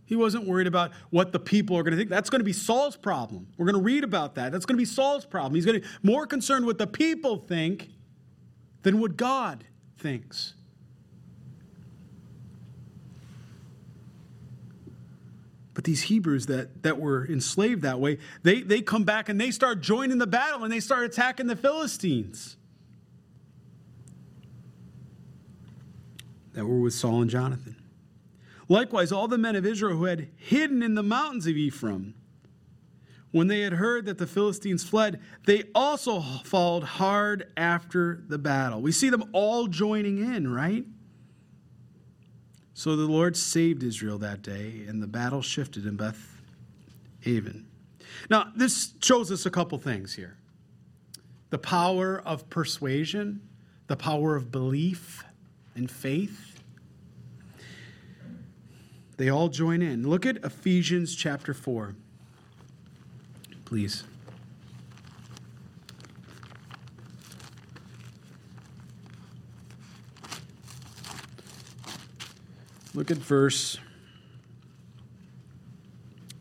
He 0.06 0.18
wasn't 0.18 0.46
worried 0.46 0.68
about 0.68 0.92
what 1.10 1.32
the 1.32 1.40
people 1.40 1.78
are 1.78 1.84
going 1.84 1.92
to 1.92 1.98
think. 1.98 2.10
That's 2.10 2.30
going 2.30 2.42
to 2.42 2.46
be 2.46 2.52
Saul's 2.52 2.98
problem. 2.98 3.48
We're 3.58 3.66
going 3.66 3.78
to 3.78 3.82
read 3.82 4.04
about 4.04 4.36
that. 4.36 4.52
That's 4.52 4.66
going 4.66 4.76
to 4.76 4.82
be 4.82 4.84
Saul's 4.84 5.26
problem. 5.26 5.56
He's 5.56 5.66
going 5.66 5.82
to 5.82 5.88
be 5.88 5.94
more 6.04 6.28
concerned 6.28 6.66
what 6.66 6.78
the 6.78 6.88
people 6.88 7.38
think 7.38 7.92
than 8.84 9.00
what 9.00 9.16
God 9.16 9.64
thinks. 9.98 10.56
But 15.74 15.86
these 15.86 16.04
Hebrews 16.04 16.48
that, 16.48 16.84
that 16.84 17.00
were 17.00 17.26
enslaved 17.26 17.82
that 17.84 18.00
way, 18.00 18.18
they, 18.44 18.62
they 18.62 18.82
come 18.82 19.04
back 19.04 19.30
and 19.30 19.40
they 19.40 19.52
start 19.52 19.82
joining 19.82 20.18
the 20.18 20.28
battle 20.28 20.64
and 20.64 20.72
they 20.72 20.82
start 20.82 21.06
attacking 21.06 21.48
the 21.48 21.56
Philistines 21.56 22.58
that 26.54 26.66
were 26.66 26.80
with 26.80 26.94
Saul 26.94 27.22
and 27.22 27.30
Jonathan. 27.30 27.78
Likewise, 28.68 29.12
all 29.12 29.28
the 29.28 29.38
men 29.38 29.56
of 29.56 29.66
Israel 29.66 29.98
who 29.98 30.06
had 30.06 30.30
hidden 30.36 30.84
in 30.84 30.96
the 30.96 31.04
mountains 31.04 31.48
of 31.48 31.56
Ephraim, 31.56 32.16
when 33.32 33.48
they 33.48 33.62
had 33.62 33.74
heard 33.74 34.06
that 34.06 34.18
the 34.18 34.28
Philistines 34.28 34.84
fled, 34.84 35.22
they 35.46 35.64
also 35.74 36.20
followed 36.44 36.84
hard 36.84 37.48
after 37.56 38.24
the 38.28 38.38
battle. 38.38 38.82
We 38.82 38.92
see 38.92 39.10
them 39.10 39.30
all 39.32 39.68
joining 39.68 40.18
in, 40.18 40.52
right? 40.52 40.86
So 42.82 42.96
the 42.96 43.06
Lord 43.06 43.38
saved 43.38 43.84
Israel 43.84 44.18
that 44.18 44.42
day, 44.42 44.86
and 44.88 45.04
the 45.04 45.08
battle 45.08 45.44
shifted 45.44 45.86
in 45.86 45.98
Beth 45.98 46.42
Aven. 47.28 47.68
Now, 48.28 48.52
this 48.56 48.96
shows 49.04 49.32
us 49.32 49.46
a 49.46 49.52
couple 49.52 49.78
things 49.78 50.16
here 50.16 50.36
the 51.52 51.60
power 51.60 52.24
of 52.26 52.50
persuasion, 52.50 53.48
the 53.86 53.96
power 53.96 54.36
of 54.36 54.52
belief 54.52 55.24
and 55.76 55.92
faith. 55.92 56.60
They 59.18 59.30
all 59.30 59.50
join 59.50 59.84
in. 59.84 60.10
Look 60.10 60.26
at 60.26 60.38
Ephesians 60.38 61.14
chapter 61.14 61.54
4 61.54 61.94
please. 63.64 64.06
Look 72.94 73.10
at 73.10 73.18
verse 73.18 73.78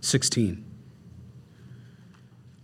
16. 0.00 0.64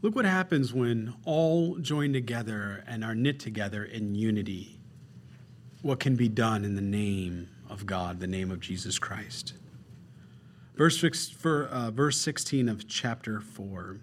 Look 0.02 0.16
what 0.16 0.24
happens 0.24 0.72
when 0.72 1.14
all 1.24 1.76
join 1.76 2.12
together 2.12 2.82
and 2.86 3.04
are 3.04 3.14
knit 3.14 3.38
together 3.38 3.84
in 3.84 4.14
unity. 4.14 4.80
What 5.82 6.00
can 6.00 6.16
be 6.16 6.28
done 6.28 6.64
in 6.64 6.74
the 6.74 6.82
name 6.82 7.48
of 7.70 7.86
God, 7.86 8.18
the 8.18 8.26
name 8.26 8.50
of 8.50 8.60
Jesus 8.60 8.98
Christ. 8.98 9.54
Verse, 10.74 10.98
for, 11.30 11.66
uh, 11.66 11.90
verse 11.90 12.20
16 12.20 12.68
of 12.68 12.88
chapter 12.88 13.40
4 13.40 13.98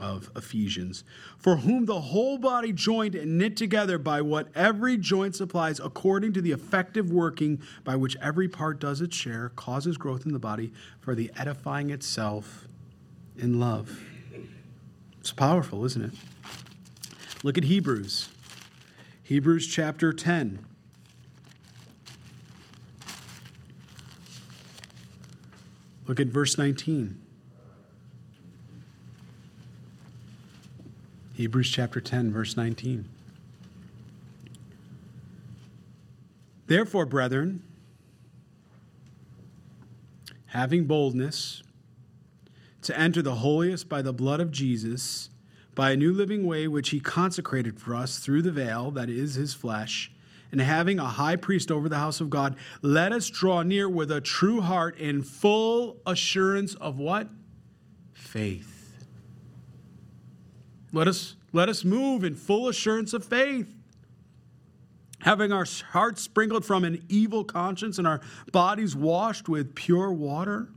of 0.00 0.30
Ephesians, 0.34 1.04
for 1.38 1.56
whom 1.56 1.84
the 1.84 2.00
whole 2.00 2.38
body 2.38 2.72
joined 2.72 3.14
and 3.14 3.38
knit 3.38 3.56
together 3.56 3.98
by 3.98 4.20
what 4.20 4.48
every 4.54 4.96
joint 4.96 5.36
supplies, 5.36 5.78
according 5.78 6.32
to 6.32 6.40
the 6.40 6.52
effective 6.52 7.10
working 7.10 7.62
by 7.84 7.96
which 7.96 8.16
every 8.16 8.48
part 8.48 8.80
does 8.80 9.00
its 9.00 9.16
share, 9.16 9.50
causes 9.50 9.96
growth 9.96 10.24
in 10.26 10.32
the 10.32 10.38
body 10.38 10.72
for 11.00 11.14
the 11.14 11.30
edifying 11.36 11.90
itself 11.90 12.66
in 13.36 13.60
love. 13.60 14.00
It's 15.20 15.32
powerful, 15.32 15.84
isn't 15.84 16.02
it? 16.02 16.12
Look 17.42 17.58
at 17.58 17.64
Hebrews. 17.64 18.28
Hebrews 19.22 19.66
chapter 19.66 20.12
10. 20.12 20.64
Look 26.06 26.18
at 26.18 26.26
verse 26.26 26.58
19. 26.58 27.20
Hebrews 31.40 31.70
chapter 31.70 32.02
10, 32.02 32.34
verse 32.34 32.54
19. 32.54 33.08
Therefore, 36.66 37.06
brethren, 37.06 37.62
having 40.48 40.84
boldness 40.84 41.62
to 42.82 42.94
enter 42.94 43.22
the 43.22 43.36
holiest 43.36 43.88
by 43.88 44.02
the 44.02 44.12
blood 44.12 44.40
of 44.40 44.50
Jesus, 44.50 45.30
by 45.74 45.92
a 45.92 45.96
new 45.96 46.12
living 46.12 46.44
way 46.44 46.68
which 46.68 46.90
he 46.90 47.00
consecrated 47.00 47.80
for 47.80 47.94
us 47.94 48.18
through 48.18 48.42
the 48.42 48.52
veil, 48.52 48.90
that 48.90 49.08
is 49.08 49.36
his 49.36 49.54
flesh, 49.54 50.12
and 50.52 50.60
having 50.60 50.98
a 50.98 51.06
high 51.06 51.36
priest 51.36 51.70
over 51.70 51.88
the 51.88 51.96
house 51.96 52.20
of 52.20 52.28
God, 52.28 52.54
let 52.82 53.12
us 53.12 53.30
draw 53.30 53.62
near 53.62 53.88
with 53.88 54.10
a 54.10 54.20
true 54.20 54.60
heart 54.60 54.98
in 54.98 55.22
full 55.22 56.02
assurance 56.04 56.74
of 56.74 56.98
what? 56.98 57.28
Faith 58.12 58.69
let 60.92 61.08
us, 61.08 61.36
let 61.52 61.68
us 61.68 61.84
move 61.84 62.24
in 62.24 62.34
full 62.34 62.68
assurance 62.68 63.12
of 63.12 63.24
faith, 63.24 63.68
having 65.20 65.52
our 65.52 65.66
hearts 65.90 66.22
sprinkled 66.22 66.64
from 66.64 66.84
an 66.84 67.04
evil 67.08 67.44
conscience 67.44 67.98
and 67.98 68.06
our 68.06 68.20
bodies 68.52 68.96
washed 68.96 69.48
with 69.48 69.74
pure 69.74 70.12
water. 70.12 70.68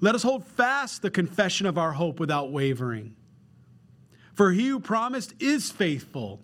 Let 0.00 0.14
us 0.14 0.22
hold 0.22 0.44
fast 0.44 1.02
the 1.02 1.10
confession 1.10 1.66
of 1.66 1.78
our 1.78 1.92
hope 1.92 2.18
without 2.18 2.50
wavering. 2.50 3.14
For 4.34 4.52
he 4.52 4.68
who 4.68 4.80
promised 4.80 5.34
is 5.40 5.70
faithful. 5.70 6.40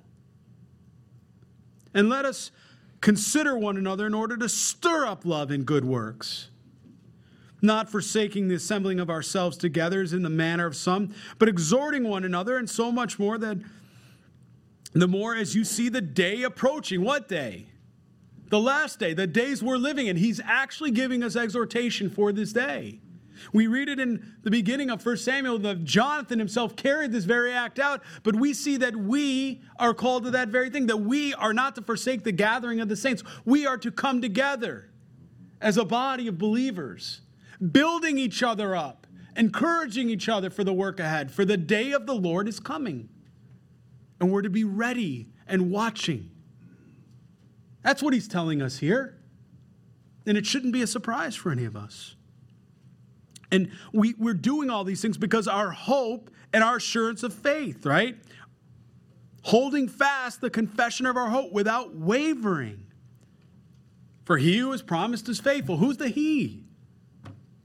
And 1.93 2.09
let 2.09 2.25
us 2.25 2.51
consider 3.01 3.59
one 3.59 3.77
another 3.77 4.07
in 4.07 4.15
order 4.15 4.37
to 4.37 4.49
stir 4.49 5.07
up 5.07 5.25
love 5.25 5.51
and 5.51 5.67
good 5.67 5.85
works 5.85 6.51
not 7.61 7.91
forsaking 7.91 8.49
the 8.49 8.55
assembling 8.55 9.01
of 9.01 9.11
ourselves 9.11 9.57
together 9.57 10.01
as 10.03 10.13
in 10.13 10.23
the 10.23 10.31
manner 10.31 10.67
of 10.67 10.77
some, 10.77 11.15
but 11.39 11.49
exhorting 11.49 12.05
one 12.05 12.25
another, 12.25 12.57
and 12.57 12.69
so 12.69 12.93
much 12.93 13.19
more 13.19 13.39
that 13.39 13.59
the 14.93 15.09
more 15.09 15.35
as 15.35 15.55
you 15.55 15.65
see 15.65 15.89
the 15.89 16.01
day 16.01 16.43
approaching. 16.43 17.03
What 17.03 17.29
day? 17.29 17.67
The 18.49 18.61
last 18.61 18.99
day, 18.99 19.13
the 19.13 19.27
days 19.27 19.63
we're 19.63 19.77
living 19.77 20.07
in. 20.07 20.17
He's 20.17 20.41
actually 20.43 20.91
giving 20.91 21.23
us 21.23 21.37
exhortation 21.37 22.09
for 22.09 22.33
this 22.33 22.53
day. 22.53 23.01
We 23.53 23.67
read 23.67 23.89
it 23.89 24.01
in 24.01 24.35
the 24.43 24.51
beginning 24.51 24.91
of 24.91 25.05
1 25.05 25.17
Samuel 25.19 25.59
that 25.61 25.85
Jonathan 25.85 26.39
himself 26.39 26.75
carried 26.75 27.13
this 27.13 27.25
very 27.25 27.53
act 27.53 27.79
out, 27.79 28.03
but 28.23 28.35
we 28.35 28.53
see 28.53 28.77
that 28.79 28.97
we 28.97 29.63
are 29.79 29.95
called 29.95 30.25
to 30.25 30.31
that 30.33 30.49
very 30.49 30.71
thing, 30.71 30.87
that 30.87 30.97
we 30.97 31.35
are 31.35 31.53
not 31.53 31.75
to 31.77 31.83
forsake 31.83 32.25
the 32.25 32.33
gathering 32.33 32.81
of 32.81 32.89
the 32.89 32.97
saints. 32.97 33.23
We 33.45 33.67
are 33.67 33.79
to 33.79 33.91
come 33.91 34.21
together 34.21 34.91
as 35.61 35.77
a 35.77 35.85
body 35.85 36.27
of 36.27 36.39
believers, 36.39 37.21
building 37.73 38.19
each 38.19 38.43
other 38.43 38.77
up, 38.77 39.07
encouraging 39.37 40.11
each 40.11 40.29
other 40.29 40.51
for 40.51 40.65
the 40.65 40.73
work 40.73 41.01
ahead, 41.01 41.31
for 41.31 41.45
the 41.45 41.57
day 41.57 41.93
of 41.93 42.07
the 42.07 42.15
Lord 42.15 42.49
is 42.49 42.61
coming. 42.61 43.09
And 44.21 44.33
we're 44.33 44.43
to 44.43 44.51
be 44.51 44.65
ready 44.65 45.29
and 45.47 45.71
watching. 45.71 46.31
That's 47.83 48.03
what 48.03 48.13
he's 48.13 48.29
telling 48.29 48.61
us 48.61 48.79
here. 48.79 49.19
And 50.27 50.37
it 50.37 50.45
shouldn't 50.45 50.73
be 50.73 50.83
a 50.83 50.87
surprise 50.87 51.35
for 51.35 51.51
any 51.51 51.65
of 51.65 51.77
us. 51.77 52.17
And 53.51 53.71
we, 53.93 54.15
we're 54.19 54.35
doing 54.35 54.69
all 54.69 54.85
these 54.85 55.01
things 55.01 55.17
because 55.17 55.49
our 55.49 55.71
hope 55.71 56.31
and 56.53 56.63
our 56.63 56.77
assurance 56.77 57.23
of 57.23 57.33
faith, 57.33 57.87
right? 57.87 58.17
Holding 59.43 59.89
fast 59.89 60.41
the 60.41 60.51
confession 60.51 61.07
of 61.07 61.17
our 61.17 61.31
hope 61.31 61.53
without 61.53 61.95
wavering. 61.95 62.87
For 64.25 64.37
he 64.37 64.59
who 64.59 64.73
has 64.73 64.83
promised 64.83 65.29
is 65.31 65.41
faithful. 65.41 65.79
Who's 65.79 65.97
the 65.97 66.09
he? 66.09 66.68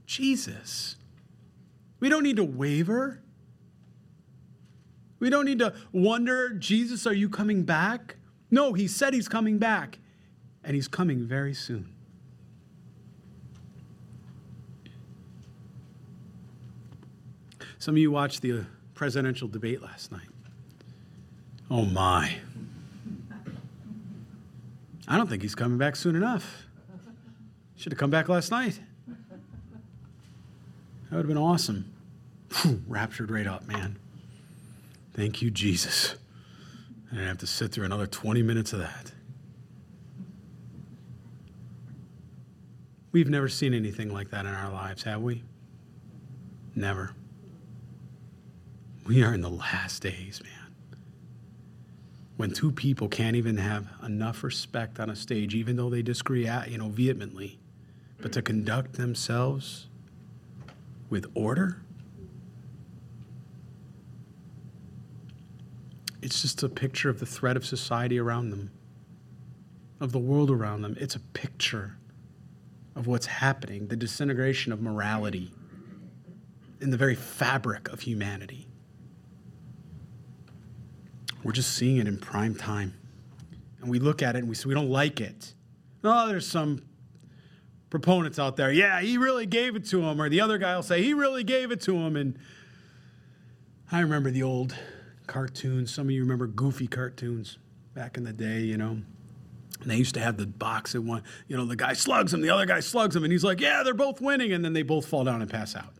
Jesus. 0.05 0.95
We 1.99 2.09
don't 2.09 2.23
need 2.23 2.35
to 2.35 2.43
waver. 2.43 3.21
We 5.19 5.29
don't 5.29 5.45
need 5.45 5.59
to 5.59 5.73
wonder, 5.91 6.49
Jesus, 6.49 7.07
are 7.07 7.13
you 7.13 7.29
coming 7.29 7.63
back? 7.63 8.17
No, 8.51 8.73
he 8.73 8.87
said 8.87 9.13
he's 9.13 9.29
coming 9.29 9.57
back, 9.57 9.99
and 10.63 10.75
he's 10.75 10.87
coming 10.87 11.25
very 11.25 11.53
soon. 11.53 11.93
Some 17.79 17.95
of 17.95 17.97
you 17.97 18.11
watched 18.11 18.41
the 18.41 18.59
uh, 18.59 18.63
presidential 18.93 19.47
debate 19.47 19.81
last 19.81 20.11
night. 20.11 20.27
Oh 21.69 21.85
my. 21.85 22.35
I 25.07 25.17
don't 25.17 25.29
think 25.29 25.41
he's 25.41 25.55
coming 25.55 25.77
back 25.77 25.95
soon 25.95 26.15
enough. 26.15 26.65
Should 27.75 27.91
have 27.91 27.99
come 27.99 28.09
back 28.09 28.29
last 28.29 28.51
night. 28.51 28.79
That 31.13 31.17
would 31.17 31.25
have 31.25 31.35
been 31.35 31.43
awesome. 31.43 31.93
Whew, 32.63 32.81
raptured 32.87 33.29
right 33.29 33.45
up, 33.45 33.67
man. 33.67 33.99
Thank 35.13 35.43
you, 35.43 35.51
Jesus. 35.51 36.15
I 37.11 37.13
didn't 37.13 37.27
have 37.27 37.37
to 37.37 37.45
sit 37.45 37.71
through 37.71 37.85
another 37.85 38.07
20 38.07 38.41
minutes 38.41 38.73
of 38.73 38.79
that. 38.79 39.11
We've 43.11 43.29
never 43.29 43.47
seen 43.47 43.75
anything 43.75 44.11
like 44.11 44.31
that 44.31 44.47
in 44.47 44.55
our 44.55 44.71
lives, 44.71 45.03
have 45.03 45.21
we? 45.21 45.43
Never. 46.73 47.13
We 49.05 49.21
are 49.21 49.35
in 49.35 49.41
the 49.41 49.51
last 49.51 50.01
days, 50.01 50.41
man. 50.43 50.73
When 52.37 52.53
two 52.53 52.71
people 52.71 53.07
can't 53.07 53.35
even 53.35 53.57
have 53.57 53.85
enough 54.03 54.43
respect 54.43 54.99
on 54.99 55.11
a 55.11 55.15
stage, 55.15 55.53
even 55.53 55.75
though 55.75 55.91
they 55.91 56.01
disagree, 56.01 56.49
you 56.67 56.79
know, 56.79 56.89
vehemently, 56.89 57.59
but 58.19 58.31
to 58.31 58.41
conduct 58.41 58.93
themselves 58.93 59.85
with 61.13 61.27
order. 61.35 61.79
It's 66.23 66.41
just 66.41 66.63
a 66.63 66.69
picture 66.69 67.07
of 67.07 67.19
the 67.19 67.25
threat 67.27 67.55
of 67.55 67.63
society 67.63 68.17
around 68.17 68.49
them, 68.49 68.71
of 70.01 70.11
the 70.11 70.17
world 70.17 70.49
around 70.49 70.81
them. 70.81 70.97
It's 70.99 71.13
a 71.13 71.19
picture 71.19 71.97
of 72.95 73.05
what's 73.05 73.27
happening, 73.27 73.89
the 73.89 73.95
disintegration 73.95 74.73
of 74.73 74.81
morality 74.81 75.51
in 76.81 76.89
the 76.89 76.97
very 76.97 77.13
fabric 77.13 77.89
of 77.89 77.99
humanity. 77.99 78.67
We're 81.43 81.51
just 81.51 81.75
seeing 81.75 81.97
it 81.97 82.07
in 82.07 82.17
prime 82.17 82.55
time. 82.55 82.95
And 83.81 83.87
we 83.91 83.99
look 83.99 84.23
at 84.23 84.35
it 84.35 84.39
and 84.39 84.49
we 84.49 84.55
say, 84.55 84.67
we 84.67 84.73
don't 84.73 84.89
like 84.89 85.21
it. 85.21 85.53
Oh, 86.03 86.27
there's 86.27 86.47
some 86.47 86.81
proponents 87.93 88.39
out 88.39 88.55
there. 88.55 88.71
Yeah, 88.71 89.01
he 89.01 89.19
really 89.19 89.45
gave 89.45 89.75
it 89.75 89.85
to 89.89 90.01
him. 90.01 90.19
Or 90.19 90.27
the 90.27 90.41
other 90.41 90.57
guy 90.57 90.75
will 90.75 90.81
say, 90.81 91.03
he 91.03 91.13
really 91.13 91.43
gave 91.43 91.69
it 91.69 91.79
to 91.81 91.95
him. 91.95 92.15
And 92.15 92.39
I 93.91 93.99
remember 93.99 94.31
the 94.31 94.41
old 94.41 94.75
cartoons. 95.27 95.93
Some 95.93 96.07
of 96.07 96.11
you 96.11 96.21
remember 96.21 96.47
goofy 96.47 96.87
cartoons 96.87 97.59
back 97.93 98.17
in 98.17 98.23
the 98.23 98.33
day, 98.33 98.61
you 98.61 98.77
know. 98.77 98.97
And 99.79 99.91
they 99.91 99.95
used 99.95 100.15
to 100.15 100.19
have 100.21 100.37
the 100.37 100.47
box 100.47 100.95
and 100.95 101.07
one, 101.07 101.21
you 101.47 101.55
know, 101.55 101.65
the 101.65 101.75
guy 101.75 101.93
slugs 101.93 102.33
him, 102.33 102.41
the 102.41 102.49
other 102.49 102.65
guy 102.65 102.79
slugs 102.79 103.15
him, 103.15 103.23
and 103.25 103.31
he's 103.31 103.43
like, 103.43 103.61
yeah, 103.61 103.83
they're 103.83 103.93
both 103.93 104.19
winning. 104.19 104.53
And 104.53 104.65
then 104.65 104.73
they 104.73 104.81
both 104.81 105.05
fall 105.05 105.23
down 105.23 105.43
and 105.43 105.51
pass 105.51 105.75
out. 105.75 105.93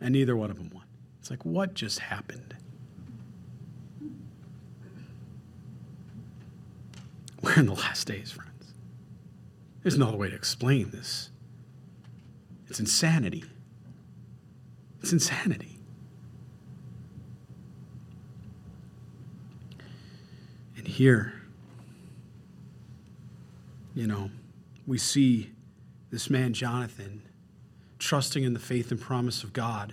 And 0.00 0.12
neither 0.12 0.36
one 0.36 0.52
of 0.52 0.56
them 0.56 0.70
won. 0.72 0.84
It's 1.18 1.30
like, 1.30 1.44
what 1.44 1.74
just 1.74 1.98
happened? 1.98 2.54
We're 7.42 7.58
in 7.58 7.66
the 7.66 7.74
last 7.74 8.06
days, 8.06 8.30
friends. 8.30 8.72
There's 9.82 9.98
no 9.98 10.10
other 10.10 10.16
way 10.16 10.30
to 10.30 10.36
explain 10.36 10.90
this. 10.90 11.30
It's 12.70 12.78
insanity. 12.78 13.44
It's 15.02 15.12
insanity. 15.12 15.76
And 20.76 20.86
here, 20.86 21.34
you 23.94 24.06
know, 24.06 24.30
we 24.86 24.98
see 24.98 25.50
this 26.12 26.30
man, 26.30 26.54
Jonathan, 26.54 27.22
trusting 27.98 28.44
in 28.44 28.54
the 28.54 28.60
faith 28.60 28.92
and 28.92 29.00
promise 29.00 29.42
of 29.42 29.52
God. 29.52 29.92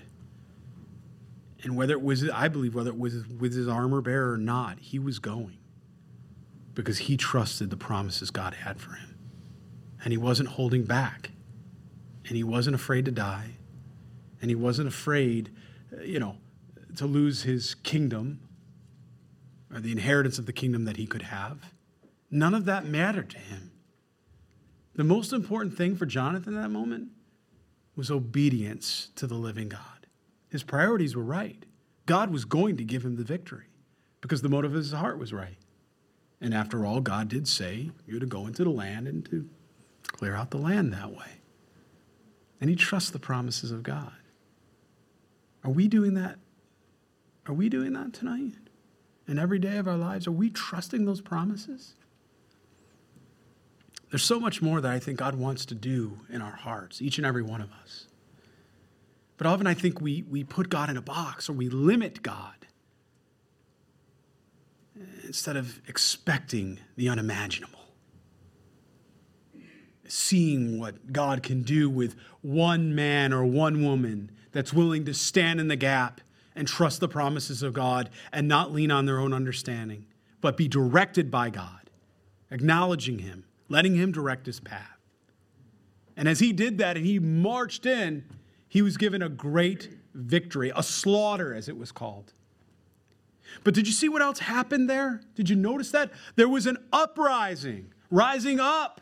And 1.63 1.75
whether 1.75 1.93
it 1.93 2.01
was, 2.03 2.29
I 2.29 2.47
believe, 2.47 2.75
whether 2.75 2.91
it 2.91 2.99
was 2.99 3.27
with 3.27 3.55
his 3.55 3.67
armor 3.67 4.01
bearer 4.01 4.33
or 4.33 4.37
not, 4.37 4.77
he 4.79 4.99
was 4.99 5.17
going 5.17 5.57
because 6.75 6.99
he 6.99 7.17
trusted 7.17 7.71
the 7.71 7.77
promises 7.77 8.29
God 8.29 8.53
had 8.53 8.79
for 8.79 8.91
him. 8.93 9.17
And 10.03 10.11
he 10.11 10.17
wasn't 10.17 10.49
holding 10.49 10.83
back. 10.83 11.31
And 12.27 12.35
he 12.35 12.43
wasn't 12.43 12.75
afraid 12.75 13.05
to 13.05 13.11
die. 13.11 13.51
And 14.41 14.49
he 14.51 14.55
wasn't 14.55 14.87
afraid, 14.87 15.51
uh, 15.97 16.01
you 16.01 16.19
know, 16.19 16.37
to 16.97 17.05
lose 17.05 17.43
his 17.43 17.75
kingdom 17.75 18.39
or 19.73 19.79
the 19.79 19.91
inheritance 19.91 20.37
of 20.37 20.45
the 20.45 20.53
kingdom 20.53 20.85
that 20.85 20.97
he 20.97 21.05
could 21.05 21.23
have. 21.23 21.73
None 22.29 22.53
of 22.53 22.65
that 22.65 22.85
mattered 22.85 23.29
to 23.31 23.37
him. 23.37 23.71
The 24.95 25.03
most 25.03 25.31
important 25.31 25.77
thing 25.77 25.95
for 25.95 26.05
Jonathan 26.05 26.55
in 26.55 26.61
that 26.61 26.69
moment 26.69 27.09
was 27.95 28.11
obedience 28.11 29.09
to 29.15 29.27
the 29.27 29.35
living 29.35 29.69
God. 29.69 30.07
His 30.49 30.63
priorities 30.63 31.15
were 31.15 31.23
right. 31.23 31.65
God 32.05 32.31
was 32.31 32.45
going 32.45 32.77
to 32.77 32.83
give 32.83 33.03
him 33.03 33.15
the 33.15 33.23
victory 33.23 33.65
because 34.21 34.41
the 34.41 34.49
motive 34.49 34.71
of 34.71 34.77
his 34.77 34.93
heart 34.93 35.19
was 35.19 35.33
right. 35.33 35.57
And 36.39 36.53
after 36.53 36.85
all, 36.85 37.01
God 37.01 37.27
did 37.27 37.47
say 37.47 37.91
you're 38.05 38.19
to 38.19 38.25
go 38.25 38.47
into 38.47 38.63
the 38.63 38.69
land 38.69 39.07
and 39.07 39.25
to 39.29 39.49
clear 40.03 40.35
out 40.35 40.51
the 40.51 40.57
land 40.57 40.93
that 40.93 41.11
way. 41.11 41.36
And 42.59 42.69
he 42.69 42.75
trusts 42.75 43.09
the 43.09 43.19
promises 43.19 43.71
of 43.71 43.83
God. 43.83 44.13
Are 45.63 45.71
we 45.71 45.87
doing 45.87 46.13
that? 46.15 46.37
Are 47.47 47.53
we 47.53 47.69
doing 47.69 47.93
that 47.93 48.13
tonight? 48.13 48.53
And 49.27 49.39
every 49.39 49.59
day 49.59 49.77
of 49.77 49.87
our 49.87 49.97
lives, 49.97 50.27
are 50.27 50.31
we 50.31 50.49
trusting 50.49 51.05
those 51.05 51.21
promises? 51.21 51.93
There's 54.09 54.23
so 54.23 54.39
much 54.39 54.61
more 54.61 54.79
that 54.79 54.91
I 54.91 54.99
think 54.99 55.19
God 55.19 55.35
wants 55.35 55.65
to 55.65 55.75
do 55.75 56.19
in 56.29 56.41
our 56.41 56.55
hearts, 56.55 57.01
each 57.01 57.17
and 57.17 57.27
every 57.27 57.41
one 57.41 57.61
of 57.61 57.69
us. 57.83 58.07
But 59.37 59.47
often 59.47 59.67
I 59.67 59.73
think 59.73 60.01
we, 60.01 60.23
we 60.23 60.43
put 60.43 60.69
God 60.69 60.89
in 60.89 60.97
a 60.97 61.01
box 61.01 61.49
or 61.49 61.53
we 61.53 61.69
limit 61.69 62.23
God 62.23 62.53
instead 65.25 65.57
of 65.57 65.81
expecting 65.87 66.79
the 66.95 67.09
unimaginable. 67.09 67.76
Seeing 70.07 70.79
what 70.79 71.11
God 71.11 71.43
can 71.43 71.63
do 71.63 71.89
with 71.89 72.15
one 72.41 72.95
man 72.95 73.33
or 73.33 73.43
one 73.43 73.83
woman 73.83 74.31
that's 74.51 74.73
willing 74.73 75.05
to 75.05 75.13
stand 75.13 75.59
in 75.59 75.67
the 75.67 75.75
gap 75.75 76.21
and 76.55 76.67
trust 76.67 76.99
the 76.99 77.07
promises 77.07 77.61
of 77.61 77.73
God 77.73 78.09
and 78.31 78.47
not 78.47 78.71
lean 78.71 78.89
on 78.89 79.05
their 79.05 79.19
own 79.19 79.33
understanding, 79.33 80.05
but 80.41 80.57
be 80.57 80.67
directed 80.67 81.29
by 81.29 81.49
God, 81.49 81.89
acknowledging 82.49 83.19
Him, 83.19 83.45
letting 83.69 83.95
Him 83.95 84.11
direct 84.11 84.45
His 84.45 84.59
path. 84.59 84.97
And 86.17 86.27
as 86.27 86.39
he 86.39 86.51
did 86.51 86.79
that 86.79 86.97
and 86.97 87.05
he 87.05 87.19
marched 87.19 87.85
in, 87.85 88.25
he 88.67 88.81
was 88.81 88.97
given 88.97 89.21
a 89.21 89.29
great 89.29 89.95
victory, 90.15 90.71
a 90.75 90.81
slaughter, 90.81 91.53
as 91.53 91.69
it 91.69 91.77
was 91.77 91.91
called. 91.91 92.33
But 93.63 93.75
did 93.75 93.87
you 93.87 93.93
see 93.93 94.09
what 94.09 94.21
else 94.21 94.39
happened 94.39 94.89
there? 94.89 95.21
Did 95.35 95.47
you 95.49 95.55
notice 95.55 95.91
that? 95.91 96.11
There 96.35 96.49
was 96.49 96.65
an 96.65 96.77
uprising, 96.91 97.93
rising 98.09 98.59
up. 98.59 98.99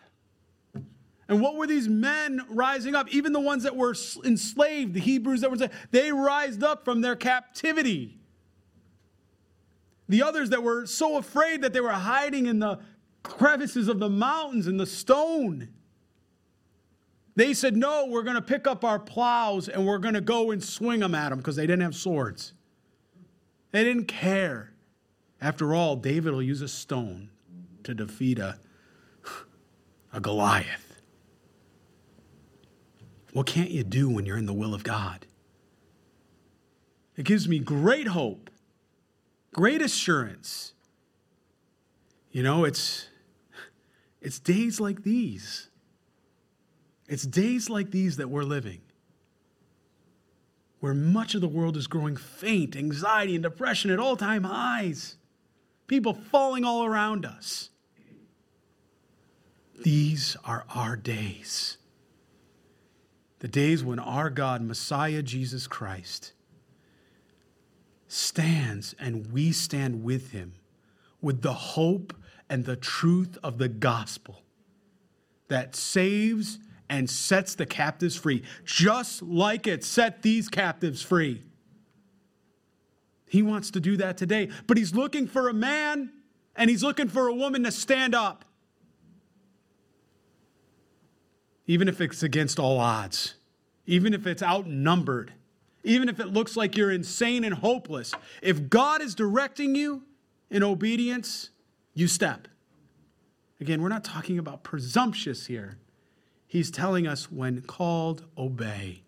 And 1.28 1.42
what 1.42 1.56
were 1.56 1.66
these 1.66 1.88
men 1.88 2.42
rising 2.50 2.94
up? 2.94 3.10
Even 3.10 3.34
the 3.34 3.40
ones 3.40 3.64
that 3.64 3.76
were 3.76 3.96
enslaved, 4.24 4.94
the 4.94 5.00
Hebrews 5.00 5.42
that 5.42 5.50
were 5.50 5.56
enslaved, 5.56 5.74
they 5.92 6.12
rised 6.12 6.64
up 6.64 6.86
from 6.86 7.02
their 7.02 7.16
captivity. 7.16 8.20
The 10.08 10.22
others 10.22 10.52
that 10.52 10.62
were 10.62 10.86
so 10.86 11.18
afraid 11.18 11.64
that 11.64 11.74
they 11.74 11.82
were 11.82 11.90
hiding 11.90 12.46
in 12.46 12.60
the 12.60 12.80
crevices 13.24 13.88
of 13.88 14.00
the 14.00 14.10
mountains 14.10 14.68
and 14.68 14.80
the 14.80 14.86
stone. 14.86 15.70
They 17.36 17.56
said, 17.56 17.76
No, 17.76 18.06
we're 18.06 18.24
going 18.24 18.36
to 18.36 18.42
pick 18.42 18.68
up 18.68 18.86
our 18.86 19.00
plows 19.00 19.68
and 19.68 19.86
we're 19.86 19.98
going 19.98 20.14
to 20.14 20.22
go 20.22 20.52
and 20.52 20.64
swing 20.64 21.00
them 21.00 21.16
at 21.16 21.30
them 21.30 21.40
because 21.40 21.56
they 21.56 21.66
didn't 21.66 21.82
have 21.82 21.96
swords. 21.96 22.54
They 23.72 23.84
didn't 23.84 24.06
care. 24.06 24.74
After 25.42 25.74
all, 25.74 25.96
David 25.96 26.34
will 26.34 26.42
use 26.42 26.62
a 26.62 26.68
stone 26.68 27.30
to 27.84 27.94
defeat 27.94 28.38
a, 28.38 28.60
a 30.14 30.20
Goliath. 30.20 30.85
What 33.36 33.48
can't 33.48 33.70
you 33.70 33.84
do 33.84 34.10
when 34.10 34.26
you're 34.26 34.38
in 34.38 34.46
the 34.46 34.54
will 34.54 34.74
of 34.74 34.86
God? 34.86 35.26
It 37.18 37.26
gives 37.26 37.50
me 37.50 37.60
great 37.60 38.08
hope, 38.08 38.50
great 39.52 39.82
assurance. 39.82 40.72
You 42.32 42.44
know, 42.44 42.64
it's, 42.64 43.10
it's 44.22 44.40
days 44.40 44.80
like 44.80 45.04
these. 45.04 45.68
It's 47.10 47.26
days 47.26 47.70
like 47.70 47.92
these 47.92 48.16
that 48.16 48.30
we're 48.30 48.44
living, 48.44 48.80
where 50.80 50.94
much 50.94 51.36
of 51.36 51.42
the 51.42 51.50
world 51.50 51.76
is 51.76 51.88
growing 51.88 52.16
faint, 52.16 52.78
anxiety 52.78 53.36
and 53.36 53.44
depression 53.44 53.92
at 53.92 54.00
all 54.00 54.16
time 54.16 54.46
highs, 54.46 55.18
people 55.88 56.14
falling 56.14 56.64
all 56.64 56.86
around 56.86 57.26
us. 57.26 57.70
These 59.84 60.38
are 60.46 60.64
our 60.74 60.96
days. 60.96 61.80
The 63.46 63.52
days 63.52 63.84
when 63.84 64.00
our 64.00 64.32
God, 64.32 64.64
Messiah 64.64 65.22
Jesus 65.22 65.68
Christ, 65.68 66.34
stands 68.08 68.96
and 68.98 69.32
we 69.32 69.52
stand 69.52 70.04
with 70.04 70.32
him 70.32 70.54
with 71.22 71.44
the 71.44 71.54
hope 71.54 72.16
and 72.50 72.66
the 72.66 72.76
truth 72.76 73.38
of 73.44 73.60
the 73.60 73.70
gospel 73.70 74.42
that 75.48 75.76
saves 75.76 76.58
and 76.90 77.08
sets 77.08 77.54
the 77.54 77.68
captives 77.68 78.16
free, 78.16 78.42
just 78.64 79.22
like 79.22 79.68
it 79.68 79.84
set 79.84 80.24
these 80.24 80.50
captives 80.50 81.04
free. 81.04 81.44
He 83.30 83.44
wants 83.44 83.70
to 83.70 83.80
do 83.80 83.96
that 83.98 84.18
today, 84.18 84.50
but 84.66 84.76
he's 84.76 84.96
looking 84.96 85.28
for 85.28 85.50
a 85.50 85.54
man 85.54 86.12
and 86.56 86.68
he's 86.68 86.82
looking 86.82 87.10
for 87.10 87.28
a 87.28 87.34
woman 87.36 87.64
to 87.66 87.72
stand 87.72 88.16
up. 88.16 88.44
Even 91.68 91.88
if 91.88 92.02
it's 92.02 92.22
against 92.22 92.60
all 92.60 92.80
odds, 92.80 93.35
even 93.86 94.14
if 94.14 94.26
it's 94.26 94.44
outnumbered, 94.44 95.34
even 95.84 96.10
if 96.10 96.20
it 96.20 96.28
looks 96.28 96.58
like 96.58 96.76
you're 96.76 96.92
insane 96.92 97.44
and 97.44 97.56
hopeless, 97.56 98.14
if 98.42 98.70
God 98.70 99.02
is 99.02 99.16
directing 99.16 99.76
you 99.76 100.04
in 100.50 100.64
obedience, 100.64 101.50
you 101.94 102.08
step. 102.08 102.48
Again, 103.62 103.82
we're 103.82 103.90
not 103.90 104.04
talking 104.04 104.38
about 104.38 104.64
presumptuous 104.64 105.46
here. 105.46 105.78
He's 106.48 106.72
telling 106.72 107.08
us 107.08 107.32
when 107.32 107.62
called, 107.62 108.26
obey. 108.38 109.04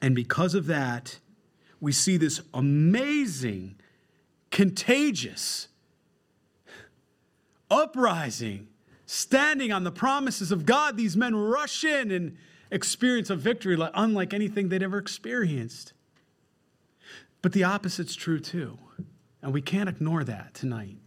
And 0.00 0.14
because 0.14 0.54
of 0.54 0.66
that, 0.66 1.18
we 1.80 1.92
see 1.92 2.16
this 2.16 2.40
amazing, 2.54 3.76
contagious 4.50 5.68
uprising, 7.70 8.68
standing 9.06 9.72
on 9.72 9.84
the 9.84 9.90
promises 9.90 10.52
of 10.52 10.66
God. 10.66 10.96
These 10.96 11.16
men 11.16 11.34
rush 11.34 11.84
in 11.84 12.10
and 12.10 12.36
experience 12.70 13.30
a 13.30 13.36
victory 13.36 13.78
unlike 13.94 14.34
anything 14.34 14.68
they'd 14.68 14.82
ever 14.82 14.98
experienced. 14.98 15.92
But 17.40 17.52
the 17.52 17.64
opposite's 17.64 18.14
true 18.14 18.40
too. 18.40 18.78
And 19.40 19.54
we 19.54 19.62
can't 19.62 19.88
ignore 19.88 20.24
that 20.24 20.54
tonight. 20.54 20.98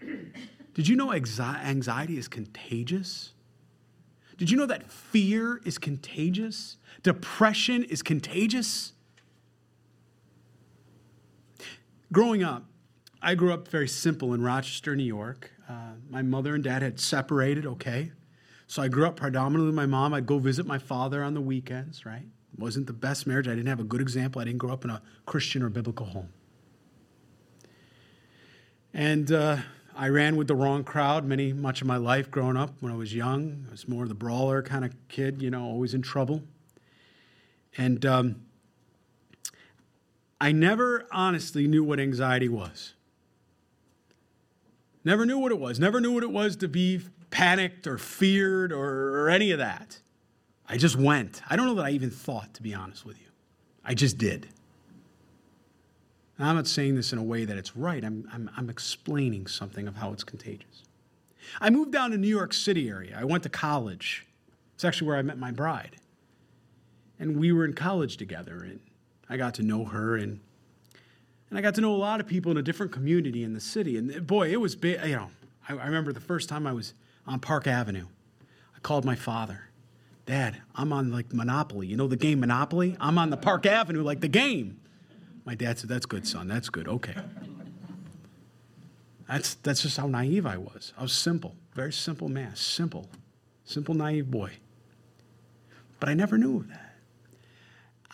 Did 0.74 0.88
you 0.88 0.96
know 0.96 1.12
anxiety 1.12 2.18
is 2.18 2.28
contagious? 2.28 3.32
Did 4.38 4.50
you 4.50 4.56
know 4.56 4.66
that 4.66 4.90
fear 4.90 5.60
is 5.64 5.78
contagious? 5.78 6.76
Depression 7.02 7.84
is 7.84 8.02
contagious? 8.02 8.92
Growing 12.12 12.42
up, 12.42 12.64
I 13.22 13.34
grew 13.34 13.52
up 13.52 13.68
very 13.68 13.88
simple 13.88 14.34
in 14.34 14.42
Rochester, 14.42 14.94
New 14.94 15.04
York. 15.04 15.50
Uh, 15.68 15.92
my 16.10 16.22
mother 16.22 16.54
and 16.54 16.62
dad 16.62 16.82
had 16.82 17.00
separated, 17.00 17.66
okay? 17.66 18.12
So 18.66 18.82
I 18.82 18.88
grew 18.88 19.06
up 19.06 19.16
predominantly 19.16 19.66
with 19.66 19.74
my 19.74 19.86
mom. 19.86 20.14
I'd 20.14 20.26
go 20.26 20.38
visit 20.38 20.66
my 20.66 20.78
father 20.78 21.22
on 21.22 21.34
the 21.34 21.40
weekends, 21.40 22.06
right? 22.06 22.26
Wasn't 22.58 22.86
the 22.86 22.92
best 22.92 23.26
marriage. 23.26 23.48
I 23.48 23.50
didn't 23.50 23.68
have 23.68 23.80
a 23.80 23.84
good 23.84 24.00
example. 24.00 24.40
I 24.40 24.44
didn't 24.44 24.58
grow 24.58 24.72
up 24.72 24.84
in 24.84 24.90
a 24.90 25.02
Christian 25.24 25.62
or 25.62 25.68
biblical 25.68 26.06
home. 26.06 26.28
And 28.94 29.30
uh, 29.30 29.58
I 29.94 30.08
ran 30.08 30.36
with 30.36 30.48
the 30.48 30.54
wrong 30.54 30.84
crowd 30.84 31.24
many 31.24 31.52
much 31.52 31.80
of 31.80 31.86
my 31.86 31.96
life 31.96 32.30
growing 32.30 32.56
up 32.56 32.74
when 32.80 32.92
I 32.92 32.96
was 32.96 33.14
young. 33.14 33.66
I 33.68 33.72
was 33.72 33.86
more 33.86 34.06
the 34.08 34.14
brawler 34.14 34.62
kind 34.62 34.84
of 34.84 34.94
kid, 35.08 35.42
you 35.42 35.50
know, 35.50 35.64
always 35.64 35.94
in 35.94 36.02
trouble. 36.02 36.42
And 37.76 38.04
um, 38.06 38.42
I 40.40 40.52
never 40.52 41.06
honestly 41.12 41.66
knew 41.66 41.84
what 41.84 42.00
anxiety 42.00 42.48
was. 42.48 42.94
Never 45.06 45.24
knew 45.24 45.38
what 45.38 45.52
it 45.52 45.60
was. 45.60 45.78
Never 45.78 46.00
knew 46.00 46.10
what 46.10 46.24
it 46.24 46.32
was 46.32 46.56
to 46.56 46.66
be 46.66 47.00
panicked 47.30 47.86
or 47.86 47.96
feared 47.96 48.72
or, 48.72 49.20
or 49.20 49.30
any 49.30 49.52
of 49.52 49.58
that. 49.58 50.00
I 50.68 50.78
just 50.78 50.96
went. 50.96 51.42
I 51.48 51.54
don't 51.54 51.66
know 51.66 51.74
that 51.74 51.84
I 51.84 51.90
even 51.90 52.10
thought, 52.10 52.54
to 52.54 52.62
be 52.62 52.74
honest 52.74 53.06
with 53.06 53.16
you. 53.20 53.28
I 53.84 53.94
just 53.94 54.18
did. 54.18 54.48
And 56.36 56.48
I'm 56.48 56.56
not 56.56 56.66
saying 56.66 56.96
this 56.96 57.12
in 57.12 57.20
a 57.20 57.22
way 57.22 57.44
that 57.44 57.56
it's 57.56 57.76
right. 57.76 58.04
I'm, 58.04 58.28
I'm, 58.32 58.50
I'm 58.56 58.68
explaining 58.68 59.46
something 59.46 59.86
of 59.86 59.94
how 59.94 60.12
it's 60.12 60.24
contagious. 60.24 60.82
I 61.60 61.70
moved 61.70 61.92
down 61.92 62.10
to 62.10 62.18
New 62.18 62.26
York 62.26 62.52
City 62.52 62.88
area. 62.88 63.16
I 63.16 63.22
went 63.22 63.44
to 63.44 63.48
college. 63.48 64.26
It's 64.74 64.84
actually 64.84 65.06
where 65.06 65.18
I 65.18 65.22
met 65.22 65.38
my 65.38 65.52
bride. 65.52 65.98
And 67.20 67.36
we 67.38 67.52
were 67.52 67.64
in 67.64 67.74
college 67.74 68.16
together, 68.16 68.56
and 68.64 68.80
I 69.28 69.36
got 69.36 69.54
to 69.54 69.62
know 69.62 69.84
her, 69.84 70.16
and, 70.16 70.40
and 71.56 71.64
I 71.64 71.66
got 71.66 71.74
to 71.76 71.80
know 71.80 71.94
a 71.94 71.96
lot 71.96 72.20
of 72.20 72.26
people 72.26 72.52
in 72.52 72.58
a 72.58 72.62
different 72.62 72.92
community 72.92 73.42
in 73.42 73.54
the 73.54 73.60
city. 73.60 73.96
And 73.96 74.14
uh, 74.14 74.20
boy, 74.20 74.52
it 74.52 74.60
was 74.60 74.76
big. 74.76 75.02
You 75.06 75.16
know, 75.16 75.30
I, 75.66 75.72
I 75.72 75.86
remember 75.86 76.12
the 76.12 76.20
first 76.20 76.50
time 76.50 76.66
I 76.66 76.74
was 76.74 76.92
on 77.26 77.40
Park 77.40 77.66
Avenue. 77.66 78.08
I 78.76 78.80
called 78.80 79.06
my 79.06 79.16
father. 79.16 79.62
Dad, 80.26 80.60
I'm 80.74 80.92
on 80.92 81.10
like 81.10 81.32
Monopoly. 81.32 81.86
You 81.86 81.96
know 81.96 82.08
the 82.08 82.16
game 82.16 82.40
Monopoly? 82.40 82.94
I'm 83.00 83.16
on 83.16 83.30
the 83.30 83.38
Park 83.38 83.64
Avenue 83.64 84.02
like 84.02 84.20
the 84.20 84.28
game. 84.28 84.82
My 85.46 85.54
dad 85.54 85.78
said, 85.78 85.88
That's 85.88 86.04
good, 86.04 86.28
son. 86.28 86.46
That's 86.46 86.68
good. 86.68 86.88
Okay. 86.88 87.14
That's, 89.26 89.54
that's 89.54 89.80
just 89.80 89.96
how 89.96 90.08
naive 90.08 90.44
I 90.44 90.58
was. 90.58 90.92
I 90.98 91.02
was 91.02 91.14
simple, 91.14 91.56
very 91.72 91.92
simple 91.92 92.28
man, 92.28 92.54
simple, 92.54 93.08
simple, 93.64 93.94
naive 93.94 94.30
boy. 94.30 94.52
But 96.00 96.10
I 96.10 96.14
never 96.14 96.36
knew 96.36 96.58
of 96.58 96.68
that. 96.68 96.96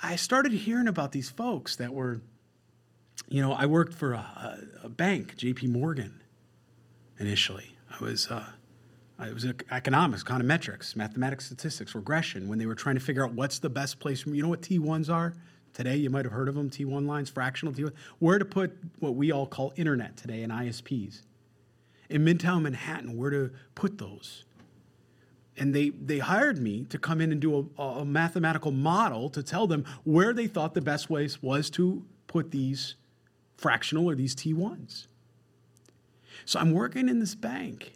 I 0.00 0.14
started 0.14 0.52
hearing 0.52 0.86
about 0.86 1.10
these 1.10 1.28
folks 1.28 1.74
that 1.76 1.92
were, 1.92 2.20
you 3.28 3.40
know, 3.40 3.52
I 3.52 3.66
worked 3.66 3.94
for 3.94 4.12
a, 4.12 4.58
a 4.82 4.88
bank, 4.88 5.36
JP 5.36 5.68
Morgan, 5.68 6.20
initially. 7.18 7.76
I 7.90 8.04
was, 8.04 8.30
uh, 8.30 8.44
I 9.18 9.32
was 9.32 9.46
economics, 9.70 10.24
econometrics, 10.24 10.96
mathematics, 10.96 11.46
statistics, 11.46 11.94
regression, 11.94 12.48
when 12.48 12.58
they 12.58 12.66
were 12.66 12.74
trying 12.74 12.96
to 12.96 13.00
figure 13.00 13.24
out 13.24 13.32
what's 13.32 13.58
the 13.58 13.70
best 13.70 14.00
place. 14.00 14.26
You 14.26 14.42
know 14.42 14.48
what 14.48 14.62
T1s 14.62 15.12
are? 15.12 15.34
Today, 15.72 15.96
you 15.96 16.10
might 16.10 16.26
have 16.26 16.32
heard 16.32 16.48
of 16.48 16.54
them, 16.54 16.68
T1 16.68 17.06
lines, 17.06 17.30
fractional 17.30 17.72
T1, 17.72 17.92
where 18.18 18.38
to 18.38 18.44
put 18.44 18.76
what 18.98 19.14
we 19.14 19.32
all 19.32 19.46
call 19.46 19.72
internet 19.76 20.16
today 20.16 20.42
and 20.42 20.52
ISPs. 20.52 21.22
In 22.10 22.24
Midtown 22.24 22.62
Manhattan, 22.62 23.16
where 23.16 23.30
to 23.30 23.50
put 23.74 23.96
those. 23.96 24.44
And 25.56 25.74
they, 25.74 25.90
they 25.90 26.18
hired 26.18 26.58
me 26.58 26.84
to 26.90 26.98
come 26.98 27.22
in 27.22 27.32
and 27.32 27.40
do 27.40 27.70
a, 27.78 27.82
a 27.82 28.04
mathematical 28.04 28.70
model 28.70 29.30
to 29.30 29.42
tell 29.42 29.66
them 29.66 29.86
where 30.04 30.34
they 30.34 30.46
thought 30.46 30.74
the 30.74 30.82
best 30.82 31.08
place 31.08 31.42
was 31.42 31.70
to 31.70 32.04
put 32.26 32.50
these 32.50 32.96
fractional 33.62 34.10
or 34.10 34.14
these 34.14 34.34
T1s. 34.34 35.06
So 36.44 36.58
I'm 36.58 36.72
working 36.72 37.08
in 37.08 37.20
this 37.20 37.34
bank. 37.34 37.92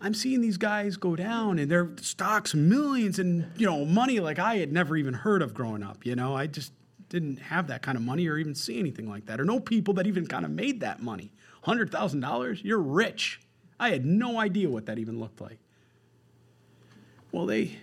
I'm 0.00 0.14
seeing 0.14 0.40
these 0.40 0.56
guys 0.56 0.96
go 0.96 1.14
down 1.14 1.58
and 1.58 1.70
their 1.70 1.90
stocks 2.00 2.54
millions 2.54 3.18
and 3.18 3.50
you 3.56 3.66
know 3.66 3.84
money 3.84 4.18
like 4.18 4.38
I 4.38 4.56
had 4.56 4.72
never 4.72 4.96
even 4.96 5.14
heard 5.14 5.42
of 5.42 5.54
growing 5.54 5.82
up. 5.82 6.04
You 6.04 6.16
know, 6.16 6.34
I 6.34 6.46
just 6.46 6.72
didn't 7.08 7.36
have 7.36 7.66
that 7.68 7.82
kind 7.82 7.96
of 7.96 8.02
money 8.02 8.26
or 8.26 8.38
even 8.38 8.54
see 8.54 8.78
anything 8.78 9.08
like 9.08 9.26
that 9.26 9.40
or 9.40 9.44
know 9.44 9.60
people 9.60 9.94
that 9.94 10.06
even 10.06 10.26
kind 10.26 10.44
of 10.44 10.50
made 10.50 10.80
that 10.80 11.02
money. 11.02 11.32
Hundred 11.62 11.90
thousand 11.90 12.20
dollars, 12.20 12.62
you're 12.64 12.78
rich. 12.78 13.40
I 13.78 13.90
had 13.90 14.04
no 14.04 14.38
idea 14.38 14.68
what 14.68 14.86
that 14.86 14.98
even 14.98 15.20
looked 15.20 15.40
like. 15.40 15.58
Well, 17.32 17.46
they 17.46 17.78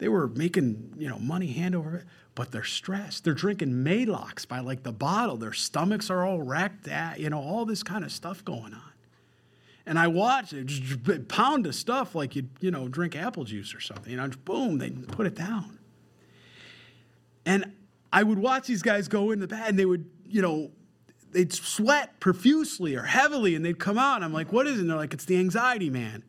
they 0.00 0.08
were 0.08 0.28
making 0.28 0.94
you 0.98 1.08
know 1.08 1.18
money 1.18 1.48
hand 1.48 1.76
over, 1.76 2.04
but 2.34 2.50
they're 2.50 2.64
stressed. 2.64 3.22
They're 3.22 3.34
drinking 3.34 3.84
Maalox 3.84 4.48
by 4.48 4.60
like 4.60 4.82
the 4.82 4.92
bottle. 4.92 5.36
Their 5.36 5.52
stomachs 5.52 6.10
are 6.10 6.26
all 6.26 6.40
wrecked. 6.40 6.88
At, 6.88 7.20
you 7.20 7.30
know 7.30 7.38
all 7.38 7.64
this 7.66 7.82
kind 7.82 8.02
of 8.02 8.10
stuff 8.10 8.44
going 8.44 8.74
on. 8.74 8.92
And 9.86 9.98
I 9.98 10.08
watch 10.08 10.52
it, 10.52 10.66
just 10.66 11.28
pound 11.28 11.66
of 11.66 11.74
stuff 11.74 12.14
like 12.14 12.34
you 12.34 12.48
you 12.60 12.70
know 12.70 12.88
drink 12.88 13.14
apple 13.14 13.44
juice 13.44 13.74
or 13.74 13.80
something. 13.80 14.10
You 14.10 14.16
know, 14.16 14.28
boom, 14.44 14.78
they 14.78 14.90
put 14.90 15.26
it 15.26 15.34
down. 15.34 15.78
And 17.44 17.72
I 18.12 18.22
would 18.22 18.38
watch 18.38 18.66
these 18.66 18.82
guys 18.82 19.06
go 19.06 19.30
in 19.30 19.38
the 19.38 19.46
bed, 19.46 19.68
and 19.68 19.78
they 19.78 19.84
would 19.86 20.08
you 20.26 20.40
know 20.40 20.70
they'd 21.32 21.52
sweat 21.52 22.18
profusely 22.20 22.96
or 22.96 23.02
heavily, 23.02 23.54
and 23.54 23.64
they'd 23.64 23.78
come 23.78 23.98
out, 23.98 24.16
and 24.16 24.24
I'm 24.24 24.32
like, 24.32 24.50
what 24.50 24.66
is 24.66 24.78
it? 24.78 24.80
And 24.80 24.90
they're 24.90 24.96
like, 24.96 25.12
it's 25.12 25.26
the 25.26 25.38
anxiety, 25.38 25.90
man. 25.90 26.24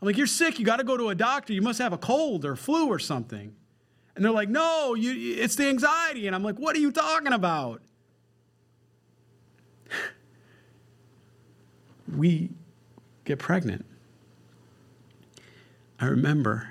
I'm 0.00 0.06
like, 0.06 0.16
you're 0.16 0.26
sick. 0.26 0.58
You 0.58 0.64
got 0.64 0.76
to 0.76 0.84
go 0.84 0.96
to 0.96 1.08
a 1.08 1.14
doctor. 1.14 1.52
You 1.52 1.62
must 1.62 1.78
have 1.78 1.92
a 1.92 1.98
cold 1.98 2.44
or 2.44 2.56
flu 2.56 2.88
or 2.88 2.98
something. 2.98 3.54
And 4.14 4.24
they're 4.24 4.32
like, 4.32 4.48
no, 4.48 4.94
you, 4.94 5.36
it's 5.36 5.56
the 5.56 5.68
anxiety. 5.68 6.26
And 6.26 6.34
I'm 6.34 6.42
like, 6.42 6.56
what 6.56 6.74
are 6.76 6.78
you 6.78 6.90
talking 6.90 7.32
about? 7.32 7.82
we 12.16 12.50
get 13.24 13.38
pregnant. 13.38 13.84
I 15.98 16.06
remember, 16.06 16.68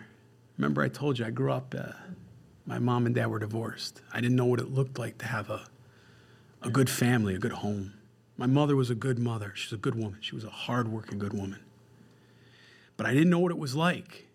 remember 0.58 0.84
I 0.84 0.88
told 0.88 1.18
you 1.20 1.26
I 1.26 1.32
grew 1.32 1.52
up, 1.52 1.74
uh, 1.78 1.94
my 2.66 2.80
mom 2.80 3.06
and 3.06 3.14
dad 3.14 3.28
were 3.28 3.40
divorced. 3.40 4.02
I 4.14 4.22
didn't 4.22 4.36
know 4.36 4.46
what 4.46 4.60
it 4.60 4.72
looked 4.72 4.98
like 5.00 5.18
to 5.20 5.26
have 5.26 5.50
a, 5.50 5.68
a 6.62 6.70
good 6.70 6.90
family, 6.90 7.36
a 7.36 7.40
good 7.40 7.52
home. 7.52 7.94
My 8.38 8.48
mother 8.48 8.76
was 8.76 8.90
a 8.90 8.96
good 8.96 9.18
mother. 9.18 9.52
She's 9.56 9.72
a 9.74 9.78
good 9.78 9.96
woman. 9.96 10.18
She 10.22 10.36
was 10.36 10.44
a 10.44 10.50
hardworking, 10.50 11.20
good 11.20 11.34
woman. 11.34 11.60
But 12.98 13.06
I 13.06 13.14
didn't 13.14 13.30
know 13.30 13.40
what 13.40 13.52
it 13.52 13.58
was 13.58 13.76
like. 13.76 14.26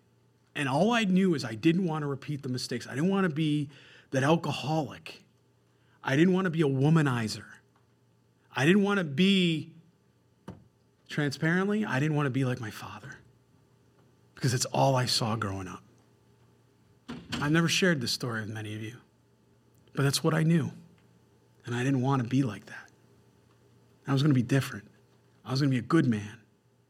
And 0.55 0.67
all 0.67 0.91
I 0.91 1.05
knew 1.05 1.33
is 1.33 1.45
I 1.45 1.55
didn't 1.55 1.85
want 1.85 2.03
to 2.03 2.07
repeat 2.07 2.43
the 2.43 2.49
mistakes. 2.49 2.87
I 2.87 2.95
didn't 2.95 3.09
want 3.09 3.23
to 3.23 3.33
be 3.33 3.69
that 4.11 4.23
alcoholic. 4.23 5.23
I 6.03 6.15
didn't 6.15 6.33
want 6.33 6.45
to 6.45 6.51
be 6.51 6.61
a 6.61 6.67
womanizer. 6.67 7.45
I 8.55 8.65
didn't 8.65 8.83
want 8.83 8.97
to 8.97 9.03
be, 9.05 9.71
transparently, 11.07 11.85
I 11.85 11.99
didn't 11.99 12.15
want 12.15 12.25
to 12.25 12.31
be 12.31 12.43
like 12.43 12.59
my 12.59 12.71
father 12.71 13.17
because 14.35 14.53
it's 14.53 14.65
all 14.65 14.95
I 14.95 15.05
saw 15.05 15.35
growing 15.35 15.67
up. 15.67 15.83
I've 17.33 17.51
never 17.51 17.69
shared 17.69 18.01
this 18.01 18.11
story 18.11 18.41
with 18.41 18.49
many 18.49 18.75
of 18.75 18.81
you, 18.81 18.97
but 19.93 20.03
that's 20.03 20.23
what 20.23 20.33
I 20.33 20.43
knew. 20.43 20.71
And 21.65 21.75
I 21.75 21.83
didn't 21.83 22.01
want 22.01 22.21
to 22.23 22.27
be 22.27 22.43
like 22.43 22.65
that. 22.65 22.89
I 24.07 24.13
was 24.13 24.21
going 24.21 24.31
to 24.31 24.35
be 24.35 24.43
different. 24.43 24.85
I 25.45 25.51
was 25.51 25.61
going 25.61 25.69
to 25.69 25.75
be 25.75 25.79
a 25.79 25.87
good 25.87 26.05
man. 26.05 26.40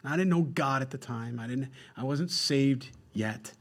I 0.04 0.18
didn't 0.18 0.30
know 0.30 0.42
God 0.42 0.82
at 0.82 0.90
the 0.90 0.98
time. 0.98 1.40
I 1.40 1.48
didn't 1.48 1.70
I 1.96 2.04
wasn't 2.04 2.32
saved 2.32 2.90
yet. 3.14 3.54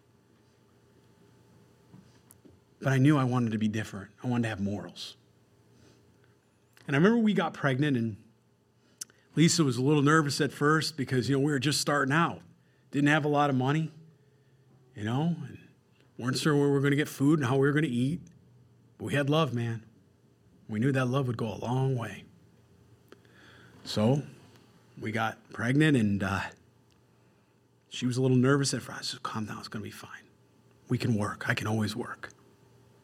But 2.80 2.93
I 2.93 2.99
knew 2.99 3.18
I 3.18 3.24
wanted 3.24 3.53
to 3.53 3.59
be 3.59 3.68
different. 3.68 4.11
I 4.24 4.26
wanted 4.26 4.45
to 4.45 4.49
have 4.49 4.61
morals. 4.61 5.16
And 6.86 6.97
I 6.97 6.99
remember 6.99 7.18
we 7.18 7.34
got 7.34 7.53
pregnant 7.53 7.97
and 7.97 8.16
Lisa 9.36 9.62
was 9.62 9.76
a 9.76 9.82
little 9.82 10.03
nervous 10.03 10.41
at 10.41 10.51
first 10.51 10.97
because 10.97 11.28
you 11.28 11.36
know 11.36 11.41
we 11.41 11.53
were 11.53 11.59
just 11.59 11.80
starting 11.80 12.12
out. 12.12 12.41
Didn't 12.91 13.11
have 13.11 13.24
a 13.24 13.28
lot 13.28 13.51
of 13.51 13.57
money, 13.57 13.93
you 14.97 15.05
know, 15.05 15.36
and 15.47 15.59
weren't 16.18 16.36
sure 16.36 16.57
where 16.57 16.66
we 16.66 16.72
were 16.72 16.80
going 16.80 16.91
to 16.91 16.97
get 16.97 17.09
food 17.09 17.38
and 17.38 17.49
how 17.49 17.55
we 17.55 17.66
were 17.66 17.72
going 17.72 17.84
to 17.84 17.91
eat. 17.91 18.20
But 18.99 19.05
we 19.05 19.14
had 19.14 19.30
love, 19.30 19.55
man. 19.55 19.84
We 20.68 20.80
knew 20.80 20.91
that 20.93 21.07
love 21.07 21.26
would 21.26 21.36
go 21.36 21.47
a 21.47 21.59
long 21.64 21.97
way. 21.97 22.24
So 23.84 24.22
we 25.01 25.12
got 25.12 25.38
pregnant, 25.53 25.96
and 25.96 26.22
uh, 26.22 26.40
she 27.88 28.07
was 28.07 28.16
a 28.16 28.22
little 28.22 28.36
nervous 28.36 28.74
at 28.74 28.82
first. 28.82 28.98
I 28.98 29.03
said, 29.03 29.22
Calm 29.22 29.46
down, 29.46 29.59
it's 29.59 29.68
going 29.68 29.82
to 29.82 29.88
be 29.88 29.90
fine. 29.90 30.11
We 30.88 30.98
can 30.98 31.14
work. 31.14 31.48
I 31.48 31.55
can 31.55 31.66
always 31.66 31.96
work. 31.96 32.30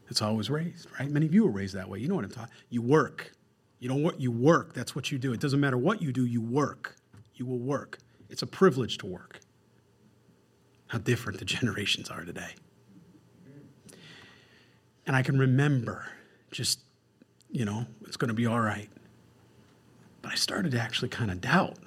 That's 0.06 0.20
how 0.20 0.28
I 0.28 0.32
was 0.32 0.50
raised, 0.50 0.88
right? 0.98 1.10
Many 1.10 1.26
of 1.26 1.34
you 1.34 1.44
were 1.44 1.50
raised 1.50 1.74
that 1.74 1.88
way. 1.88 1.98
You 1.98 2.08
know 2.08 2.14
what 2.14 2.24
I'm 2.24 2.30
talking 2.30 2.52
You 2.70 2.82
work. 2.82 3.32
You 3.78 3.88
don't 3.88 4.02
work, 4.02 4.14
you 4.18 4.30
work. 4.30 4.72
That's 4.72 4.94
what 4.94 5.10
you 5.10 5.18
do. 5.18 5.32
It 5.32 5.40
doesn't 5.40 5.60
matter 5.60 5.76
what 5.76 6.00
you 6.00 6.12
do, 6.12 6.24
you 6.24 6.40
work. 6.40 6.96
You 7.34 7.46
will 7.46 7.58
work. 7.58 7.98
It's 8.30 8.42
a 8.42 8.46
privilege 8.46 8.98
to 8.98 9.06
work. 9.06 9.40
How 10.88 10.98
different 10.98 11.38
the 11.38 11.44
generations 11.56 12.08
are 12.08 12.24
today. 12.24 12.54
And 15.06 15.14
I 15.14 15.22
can 15.22 15.38
remember 15.38 16.06
just, 16.50 16.80
you 17.50 17.64
know, 17.64 17.86
it's 18.06 18.16
going 18.16 18.28
to 18.28 18.34
be 18.34 18.46
all 18.46 18.60
right. 18.60 18.88
But 20.22 20.32
I 20.32 20.34
started 20.34 20.72
to 20.72 20.80
actually 20.80 21.08
kind 21.08 21.30
of 21.30 21.40
doubt. 21.40 21.78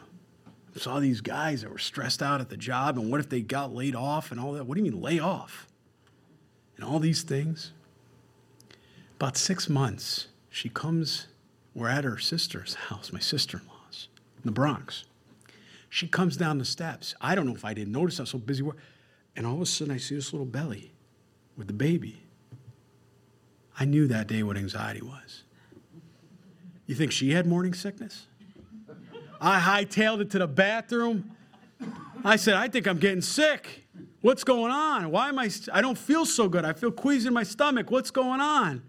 Saw 0.76 1.00
these 1.00 1.22
guys 1.22 1.62
that 1.62 1.72
were 1.72 1.78
stressed 1.78 2.22
out 2.22 2.42
at 2.42 2.50
the 2.50 2.58
job, 2.58 2.98
and 2.98 3.12
what 3.12 3.20
if 3.20 3.30
they 3.30 3.42
got 3.42 3.74
laid 3.74 3.96
off 3.96 4.32
and 4.32 4.40
all 4.40 4.54
that? 4.54 4.66
What 4.66 4.78
do 4.78 4.84
you 4.84 4.92
mean, 4.92 5.02
lay 5.02 5.20
off? 5.20 5.68
And 6.76 6.86
all 6.86 7.00
these 7.00 7.24
things. 7.24 7.74
About 9.16 9.36
six 9.36 9.68
months, 9.68 10.28
she 10.50 10.70
comes, 10.70 11.28
we're 11.74 11.90
at 11.90 12.06
her 12.06 12.18
sister's 12.18 12.76
house, 12.76 13.12
my 13.12 13.20
sister 13.20 13.58
in 13.58 13.68
law's, 13.68 14.08
in 14.38 14.44
the 14.46 14.52
Bronx. 14.52 15.04
She 15.90 16.08
comes 16.08 16.38
down 16.38 16.60
the 16.60 16.66
steps. 16.66 17.16
I 17.20 17.36
don't 17.36 17.46
know 17.46 17.56
if 17.56 17.66
I 17.66 17.74
didn't 17.74 17.92
notice, 17.92 18.20
I 18.20 18.24
was 18.24 18.30
so 18.30 18.38
busy. 18.38 18.64
And 19.36 19.46
all 19.46 19.56
of 19.56 19.62
a 19.62 19.66
sudden, 19.66 19.94
I 19.94 19.98
see 19.98 20.16
this 20.16 20.32
little 20.32 20.46
belly 20.46 20.94
with 21.58 21.68
the 21.68 21.74
baby. 21.74 22.24
I 23.78 23.86
knew 23.86 24.08
that 24.08 24.28
day 24.28 24.44
what 24.44 24.56
anxiety 24.56 25.02
was. 25.02 25.44
You 26.86 26.96
think 26.96 27.12
she 27.12 27.32
had 27.32 27.46
morning 27.46 27.74
sickness? 27.74 28.28
I 29.42 29.60
hightailed 29.60 30.22
it 30.22 30.30
to 30.32 30.40
the 30.40 30.48
bathroom. 30.48 31.32
I 32.24 32.36
said, 32.36 32.56
I 32.56 32.68
think 32.68 32.88
I'm 32.88 32.98
getting 32.98 33.22
sick. 33.22 33.86
What's 34.22 34.44
going 34.44 34.72
on? 34.72 35.12
Why 35.12 35.30
am 35.30 35.40
I? 35.40 35.50
I 35.72 35.82
don't 35.82 35.98
feel 35.98 36.26
so 36.26 36.50
good. 36.50 36.66
I 36.66 36.74
feel 36.74 36.92
queasy 36.92 37.28
in 37.28 37.34
my 37.34 37.44
stomach. 37.44 37.90
What's 37.90 38.12
going 38.12 38.42
on? 38.42 38.72
And 38.72 38.82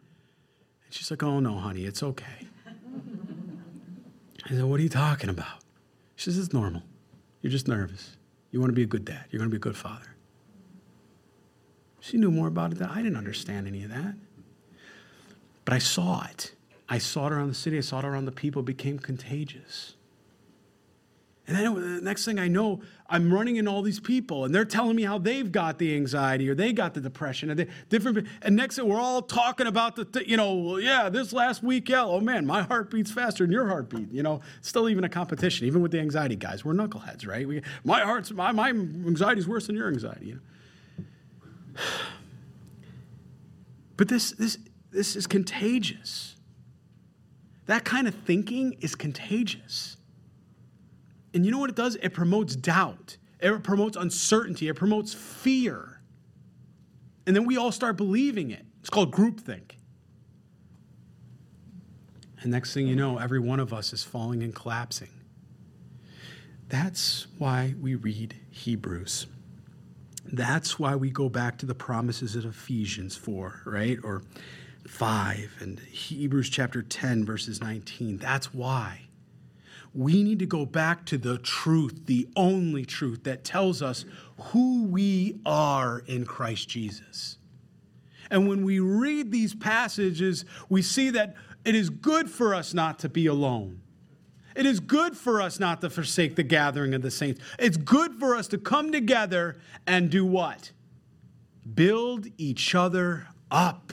she's 0.91 1.11
like, 1.11 1.23
Oh 1.23 1.39
no, 1.39 1.55
honey, 1.55 1.85
it's 1.85 2.03
okay. 2.03 2.49
I 4.47 4.49
said, 4.49 4.65
What 4.65 4.81
are 4.81 4.83
you 4.83 4.89
talking 4.89 5.31
about? 5.31 5.59
She 6.17 6.25
says, 6.25 6.39
It's 6.39 6.53
normal. 6.53 6.83
You're 7.43 7.53
just 7.53 7.69
nervous. 7.69 8.17
You 8.51 8.59
want 8.59 8.71
to 8.71 8.75
be 8.75 8.83
a 8.83 8.87
good 8.87 9.05
dad. 9.05 9.25
You're 9.31 9.39
going 9.39 9.51
to 9.51 9.55
be 9.55 9.59
a 9.59 9.61
good 9.61 9.77
father. 9.77 10.17
She 12.01 12.17
knew 12.17 12.31
more 12.31 12.49
about 12.49 12.73
it 12.73 12.79
than 12.79 12.89
I 12.89 12.97
didn't 12.97 13.17
understand 13.17 13.69
any 13.69 13.85
of 13.85 13.91
that. 13.91 14.15
But 15.65 15.75
I 15.75 15.79
saw 15.79 16.25
it. 16.25 16.55
I 16.89 16.99
saw 16.99 17.29
it 17.29 17.33
around 17.33 17.49
the 17.49 17.55
city, 17.55 17.79
I 17.79 17.83
saw 17.83 18.01
it 18.01 18.05
around 18.05 18.25
the 18.25 18.33
people, 18.33 18.63
it 18.63 18.67
became 18.67 18.99
contagious. 18.99 19.95
And 21.51 21.59
then 21.59 21.97
the 21.97 22.01
next 22.01 22.25
thing 22.25 22.39
I 22.39 22.47
know, 22.47 22.81
I'm 23.09 23.35
running 23.35 23.57
in 23.57 23.67
all 23.67 23.83
these 23.83 23.99
people, 23.99 24.45
and 24.45 24.55
they're 24.55 24.65
telling 24.65 24.95
me 24.95 25.03
how 25.03 25.19
they've 25.19 25.51
got 25.51 25.79
the 25.79 25.97
anxiety 25.97 26.49
or 26.49 26.55
they 26.55 26.73
got 26.73 26.95
the 26.95 27.01
depression, 27.01 27.51
and 27.51 27.67
different. 27.89 28.29
And 28.43 28.55
next 28.55 28.77
thing 28.77 28.89
we're 28.89 29.01
all 29.01 29.21
talking 29.21 29.67
about 29.67 29.97
the, 29.97 30.23
you 30.29 30.37
know, 30.37 30.77
yeah, 30.77 31.09
this 31.09 31.33
last 31.33 31.65
week, 31.65 31.89
yeah, 31.89 32.05
oh 32.05 32.21
man, 32.21 32.47
my 32.47 32.63
heart 32.63 32.93
beats 32.93 33.11
faster 33.11 33.43
than 33.43 33.53
your 33.53 33.67
heartbeat. 33.67 34.13
You 34.13 34.23
know, 34.23 34.43
still 34.61 34.89
even 34.89 35.03
a 35.03 35.09
competition, 35.09 35.67
even 35.67 35.83
with 35.83 35.91
the 35.91 35.99
anxiety 35.99 36.37
guys. 36.37 36.65
We're 36.65 36.73
knuckleheads, 36.73 37.27
right? 37.27 37.49
We, 37.49 37.63
my 37.83 38.03
heart's 38.03 38.31
my 38.31 38.53
my 38.53 38.69
anxiety 38.69 39.41
is 39.41 39.49
worse 39.49 39.67
than 39.67 39.75
your 39.75 39.89
anxiety. 39.89 40.27
You 40.27 40.35
know? 40.35 41.81
But 43.97 44.09
this 44.09 44.31
this 44.31 44.57
this 44.93 45.15
is 45.15 45.27
contagious. 45.27 46.37
That 47.67 47.85
kind 47.85 48.09
of 48.09 48.15
thinking 48.15 48.79
is 48.81 48.95
contagious. 48.95 49.97
And 51.33 51.45
you 51.45 51.53
know 51.53 51.59
what 51.59 51.71
it 51.71 51.77
does? 51.77 51.97
It 51.97 52.13
promotes 52.13 52.57
doubt, 52.57 53.17
it 53.41 53.63
promotes 53.63 53.97
uncertainty, 53.97 54.69
it 54.69 54.75
promotes 54.75 55.15
fear. 55.15 56.01
And 57.27 57.37
then 57.37 57.47
we 57.47 57.57
all 57.57 57.71
start 57.71 57.97
believing 57.97 58.51
it. 58.51 58.65
It's 58.81 58.91
called 58.91 59.13
groupthink. 59.13 59.73
And 62.41 62.51
next 62.51 62.73
thing 62.73 62.87
you 62.87 62.97
know, 62.97 63.19
every 63.19 63.39
one 63.39 63.61
of 63.61 63.73
us 63.73 63.93
is 63.93 64.03
falling 64.03 64.43
and 64.43 64.55
collapsing. 64.55 65.11
That's 66.69 67.27
why 67.39 67.75
we 67.81 67.95
read 67.95 68.37
Hebrews. 68.51 69.27
That's 70.33 70.79
why 70.79 70.95
we 70.97 71.11
go 71.11 71.29
back 71.29 71.59
to 71.59 71.67
the 71.67 71.75
promises 71.75 72.37
of 72.37 72.45
Ephesians 72.45 73.17
4, 73.17 73.63
right? 73.67 73.99
Or 74.03 74.23
5 74.87 75.57
and 75.61 75.81
Hebrews 75.81 76.49
chapter 76.49 76.83
10, 76.83 77.25
verses 77.25 77.61
19. 77.61 78.19
That's 78.19 78.55
why. 78.55 79.03
We 79.93 80.23
need 80.23 80.39
to 80.39 80.47
go 80.47 80.65
back 80.65 81.05
to 81.07 81.19
the 81.19 81.39
truth, 81.39 82.07
the 82.07 82.29
only 82.37 82.85
truth 82.85 83.25
that 83.25 83.45
tells 83.45 83.83
us 83.83 84.05
who 84.39 84.85
we 84.85 85.41
are 85.45 86.03
in 86.07 86.25
Christ 86.25 86.69
Jesus. 86.69 87.39
And 88.31 88.49
when 88.49 88.65
we 88.65 88.79
read 88.79 89.33
these 89.33 89.55
passages, 89.55 90.45
we 90.69 90.83
see 90.83 91.11
that 91.11 91.35
it 91.65 91.75
is 91.75 91.91
good 91.91 92.31
for 92.31 92.55
us 92.55 92.73
not 92.73 93.01
to 93.01 93.09
be 93.09 93.27
alone. 93.27 93.81
It 94.55 94.67
is 94.67 94.81
good 94.81 95.17
for 95.17 95.41
us 95.41 95.59
not 95.59 95.81
to 95.81 95.91
forsake 95.91 96.37
the 96.37 96.43
gathering 96.43 96.95
of 96.95 97.03
the 97.03 97.11
saints. 97.11 97.41
It's 97.59 97.77
good 97.77 98.15
for 98.15 98.35
us 98.35 98.49
to 98.49 98.59
come 98.59 98.93
together 98.93 99.57
and 99.87 100.11
do 100.11 100.25
what? 100.25 100.73
Build 101.75 102.27
each 102.37 102.75
other 102.75 103.29
up 103.51 103.93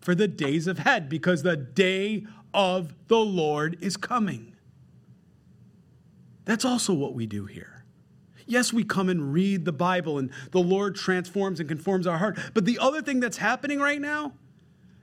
for 0.00 0.14
the 0.14 0.28
days 0.28 0.66
ahead 0.66 1.08
because 1.08 1.42
the 1.42 1.56
day 1.56 2.26
of 2.54 2.94
the 3.08 3.18
Lord 3.18 3.78
is 3.80 3.96
coming. 3.96 4.51
That's 6.44 6.64
also 6.64 6.92
what 6.92 7.14
we 7.14 7.26
do 7.26 7.46
here. 7.46 7.84
Yes, 8.46 8.72
we 8.72 8.84
come 8.84 9.08
and 9.08 9.32
read 9.32 9.64
the 9.64 9.72
Bible 9.72 10.18
and 10.18 10.30
the 10.50 10.60
Lord 10.60 10.96
transforms 10.96 11.60
and 11.60 11.68
conforms 11.68 12.06
our 12.06 12.18
heart. 12.18 12.38
But 12.54 12.64
the 12.64 12.78
other 12.78 13.00
thing 13.00 13.20
that's 13.20 13.36
happening 13.36 13.78
right 13.78 14.00
now 14.00 14.32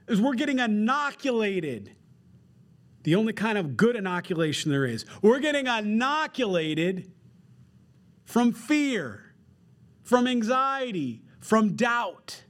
is 0.06 0.20
we're 0.20 0.34
getting 0.34 0.58
inoculated. 0.58 1.96
The 3.04 3.14
only 3.14 3.32
kind 3.32 3.56
of 3.56 3.76
good 3.76 3.96
inoculation 3.96 4.70
there 4.70 4.84
is. 4.84 5.06
We're 5.22 5.38
getting 5.38 5.66
inoculated 5.66 7.10
from 8.24 8.52
fear, 8.52 9.34
from 10.02 10.26
anxiety, 10.26 11.22
from 11.40 11.76
doubt 11.76 12.44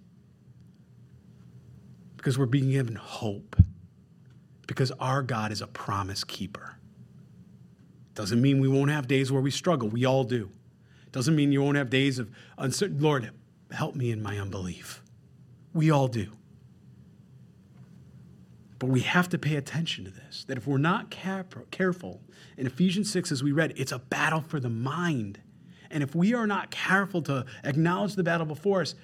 because 2.17 2.37
we're 2.37 2.47
being 2.47 2.71
given 2.71 2.97
hope. 2.97 3.57
Because 4.67 4.91
our 5.01 5.23
God 5.23 5.53
is 5.53 5.63
a 5.63 5.67
promise 5.67 6.23
keeper. 6.23 6.77
Doesn't 8.21 8.43
mean 8.43 8.61
we 8.61 8.69
won't 8.69 8.91
have 8.91 9.09
days 9.09 9.33
where 9.33 9.41
we 9.41 9.51
struggle. 9.51 9.89
We 9.89 10.05
all 10.05 10.25
do. 10.25 10.51
Doesn't 11.11 11.35
mean 11.35 11.53
you 11.53 11.63
won't 11.63 11.79
have 11.79 11.89
days 11.89 12.19
of 12.19 12.31
uncertain. 12.59 13.01
Lord, 13.01 13.31
help 13.71 13.95
me 13.95 14.11
in 14.11 14.23
my 14.23 14.39
unbelief. 14.39 15.03
We 15.73 15.91
all 15.91 16.07
do. 16.07 16.31
But 18.79 18.91
we 18.91 19.01
have 19.01 19.31
to 19.31 19.39
pay 19.39 19.57
attention 19.57 20.05
to 20.05 20.11
this 20.11 20.45
that 20.49 20.59
if 20.59 20.67
we're 20.67 20.77
not 20.77 21.09
careful, 21.71 22.21
in 22.59 22.67
Ephesians 22.67 23.11
6, 23.11 23.33
as 23.33 23.43
we 23.43 23.53
read, 23.53 23.73
it's 23.77 23.91
a 23.91 23.99
battle 23.99 24.43
for 24.43 24.61
the 24.61 24.69
mind. 24.69 25.41
And 25.91 26.03
if 26.03 26.15
we 26.15 26.35
are 26.35 26.47
not 26.47 26.71
careful 26.71 27.23
to 27.23 27.47
acknowledge 27.65 28.17
the 28.17 28.23
battle 28.23 28.45
before 28.45 28.83
us, 28.83 28.95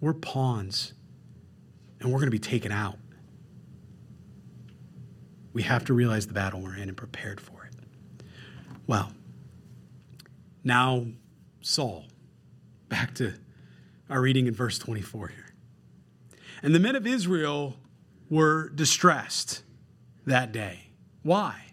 we're 0.00 0.14
pawns 0.14 0.94
and 2.00 2.10
we're 2.10 2.20
going 2.20 2.28
to 2.28 2.30
be 2.30 2.38
taken 2.38 2.72
out. 2.72 2.96
We 5.52 5.62
have 5.64 5.84
to 5.84 5.92
realize 5.92 6.26
the 6.26 6.32
battle 6.32 6.62
we're 6.62 6.76
in 6.76 6.88
and 6.88 6.96
prepared 6.96 7.38
for. 7.38 7.57
Well, 8.88 9.12
now 10.64 11.06
Saul, 11.60 12.06
back 12.88 13.14
to 13.16 13.34
our 14.08 14.22
reading 14.22 14.46
in 14.46 14.54
verse 14.54 14.78
24 14.78 15.28
here. 15.28 15.54
And 16.62 16.74
the 16.74 16.80
men 16.80 16.96
of 16.96 17.06
Israel 17.06 17.76
were 18.30 18.70
distressed 18.70 19.62
that 20.24 20.52
day. 20.52 20.90
Why? 21.22 21.66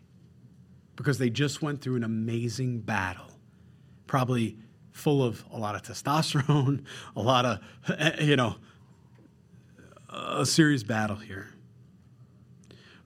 Because 0.97 1.17
they 1.17 1.29
just 1.29 1.61
went 1.61 1.81
through 1.81 1.95
an 1.95 2.03
amazing 2.03 2.81
battle, 2.81 3.31
probably 4.07 4.57
full 4.91 5.23
of 5.23 5.45
a 5.51 5.57
lot 5.57 5.75
of 5.75 5.83
testosterone, 5.83 6.83
a 7.15 7.21
lot 7.21 7.45
of, 7.45 8.19
you 8.21 8.35
know, 8.35 8.57
a 10.09 10.45
serious 10.45 10.83
battle 10.83 11.15
here. 11.15 11.53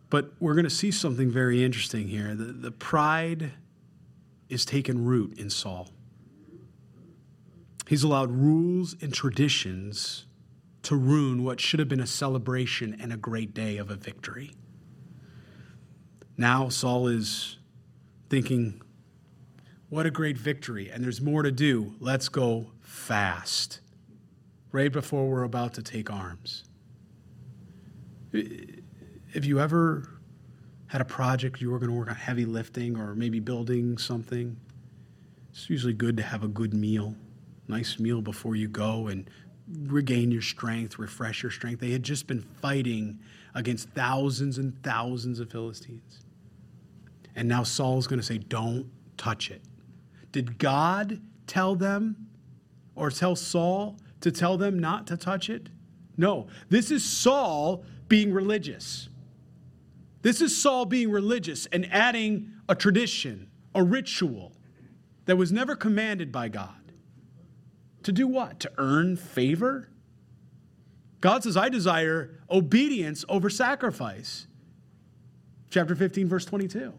But 0.10 0.34
we're 0.39 0.55
going 0.55 0.66
to 0.66 0.72
see 0.72 0.89
something 0.89 1.30
very 1.30 1.64
interesting 1.64 2.07
here. 2.07 2.34
The, 2.34 2.45
the 2.45 2.72
pride 2.72 3.51
is 4.49 4.65
taken 4.65 5.05
root 5.05 5.37
in 5.37 5.49
Saul. 5.49 5.89
He's 7.87 8.03
allowed 8.03 8.31
rules 8.31 8.95
and 9.01 9.13
traditions 9.13 10.25
to 10.83 10.95
ruin 10.95 11.43
what 11.43 11.59
should 11.59 11.79
have 11.79 11.89
been 11.89 11.99
a 11.99 12.07
celebration 12.07 12.95
and 12.99 13.13
a 13.13 13.17
great 13.17 13.53
day 13.53 13.77
of 13.77 13.89
a 13.89 13.95
victory. 13.95 14.51
Now 16.37 16.69
Saul 16.69 17.07
is 17.07 17.57
thinking, 18.29 18.81
what 19.89 20.05
a 20.05 20.11
great 20.11 20.37
victory, 20.37 20.89
and 20.89 21.03
there's 21.03 21.19
more 21.19 21.41
to 21.41 21.51
do. 21.51 21.95
Let's 21.99 22.29
go 22.29 22.71
fast, 22.79 23.81
right 24.71 24.91
before 24.91 25.27
we're 25.27 25.43
about 25.43 25.73
to 25.73 25.81
take 25.81 26.11
arms. 26.11 26.63
Have 28.31 29.45
you 29.45 29.59
ever 29.59 30.18
had 30.89 31.01
a 31.01 31.05
project 31.05 31.61
you 31.61 31.69
were 31.69 31.79
going 31.79 31.89
to 31.89 31.95
work 31.95 32.09
on 32.09 32.15
heavy 32.15 32.45
lifting 32.45 32.97
or 32.97 33.15
maybe 33.15 33.39
building 33.39 33.97
something? 33.97 34.57
It's 35.51 35.69
usually 35.69 35.93
good 35.93 36.17
to 36.17 36.23
have 36.23 36.43
a 36.43 36.47
good 36.47 36.73
meal, 36.73 37.15
nice 37.67 37.99
meal 37.99 38.21
before 38.21 38.55
you 38.55 38.67
go 38.67 39.07
and 39.07 39.29
regain 39.83 40.31
your 40.31 40.41
strength, 40.41 40.97
refresh 40.97 41.43
your 41.43 41.51
strength. 41.51 41.79
They 41.79 41.91
had 41.91 42.03
just 42.03 42.25
been 42.27 42.41
fighting 42.41 43.19
against 43.53 43.89
thousands 43.89 44.57
and 44.57 44.81
thousands 44.83 45.39
of 45.39 45.51
Philistines. 45.51 46.21
And 47.35 47.47
now 47.47 47.63
Saul's 47.63 48.07
going 48.07 48.19
to 48.19 48.25
say, 48.25 48.39
Don't 48.39 48.89
touch 49.15 49.51
it. 49.51 49.61
Did 50.31 50.57
God 50.57 51.21
tell 51.45 51.75
them 51.75 52.27
or 52.95 53.11
tell 53.11 53.35
Saul 53.35 53.97
to 54.21 54.31
tell 54.31 54.57
them 54.57 54.79
not 54.79 55.05
to 55.07 55.17
touch 55.17 55.49
it? 55.49 55.69
No. 56.17 56.47
This 56.69 56.89
is 56.89 57.03
Saul 57.03 57.83
being 58.07 58.33
religious. 58.33 59.09
This 60.22 60.41
is 60.41 60.61
Saul 60.61 60.86
being 60.86 61.11
religious 61.11 61.65
and 61.67 61.91
adding 61.91 62.51
a 62.67 62.76
tradition, 62.76 63.49
a 63.74 63.84
ritual 63.84 64.53
that 65.26 65.38
was 65.38 65.51
never 65.51 65.76
commanded 65.76 66.32
by 66.32 66.49
God. 66.49 66.93
To 68.03 68.11
do 68.11 68.28
what? 68.28 68.59
To 68.61 68.72
earn 68.78 69.15
favor? 69.15 69.89
God 71.22 71.43
says, 71.43 71.57
I 71.57 71.70
desire 71.70 72.39
obedience 72.49 73.26
over 73.30 73.49
sacrifice. 73.49 74.47
Chapter 75.70 75.95
15, 75.95 76.28
verse 76.28 76.45
22. 76.45 76.93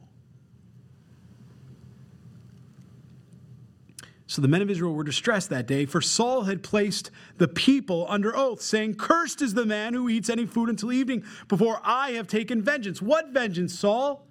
So 4.30 4.40
the 4.40 4.46
men 4.46 4.62
of 4.62 4.70
Israel 4.70 4.92
were 4.92 5.02
distressed 5.02 5.50
that 5.50 5.66
day, 5.66 5.86
for 5.86 6.00
Saul 6.00 6.44
had 6.44 6.62
placed 6.62 7.10
the 7.38 7.48
people 7.48 8.06
under 8.08 8.36
oath, 8.36 8.62
saying, 8.62 8.94
Cursed 8.94 9.42
is 9.42 9.54
the 9.54 9.66
man 9.66 9.92
who 9.92 10.08
eats 10.08 10.30
any 10.30 10.46
food 10.46 10.68
until 10.68 10.92
evening, 10.92 11.24
before 11.48 11.80
I 11.82 12.12
have 12.12 12.28
taken 12.28 12.62
vengeance. 12.62 13.02
What 13.02 13.30
vengeance, 13.30 13.76
Saul? 13.76 14.24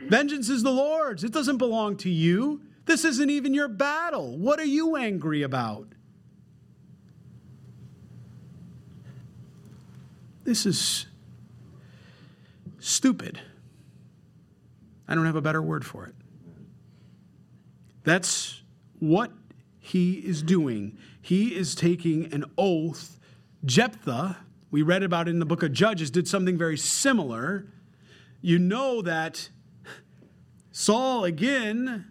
Vengeance 0.00 0.48
is 0.48 0.64
the 0.64 0.72
Lord's. 0.72 1.22
It 1.22 1.30
doesn't 1.30 1.58
belong 1.58 1.96
to 1.98 2.10
you. 2.10 2.62
This 2.86 3.04
isn't 3.04 3.30
even 3.30 3.54
your 3.54 3.68
battle. 3.68 4.36
What 4.36 4.58
are 4.58 4.64
you 4.64 4.96
angry 4.96 5.42
about? 5.42 5.86
This 10.42 10.66
is 10.66 11.06
stupid. 12.80 13.40
I 15.06 15.14
don't 15.14 15.26
have 15.26 15.36
a 15.36 15.40
better 15.40 15.62
word 15.62 15.86
for 15.86 16.06
it. 16.06 16.14
That's 18.02 18.60
what 18.98 19.30
he 19.84 20.14
is 20.14 20.42
doing. 20.42 20.96
He 21.20 21.54
is 21.54 21.74
taking 21.74 22.32
an 22.32 22.46
oath. 22.56 23.20
Jephthah, 23.66 24.38
we 24.70 24.80
read 24.80 25.02
about 25.02 25.28
in 25.28 25.40
the 25.40 25.44
book 25.44 25.62
of 25.62 25.74
Judges, 25.74 26.10
did 26.10 26.26
something 26.26 26.56
very 26.56 26.78
similar. 26.78 27.66
You 28.40 28.58
know 28.58 29.02
that 29.02 29.50
Saul, 30.72 31.24
again, 31.24 32.06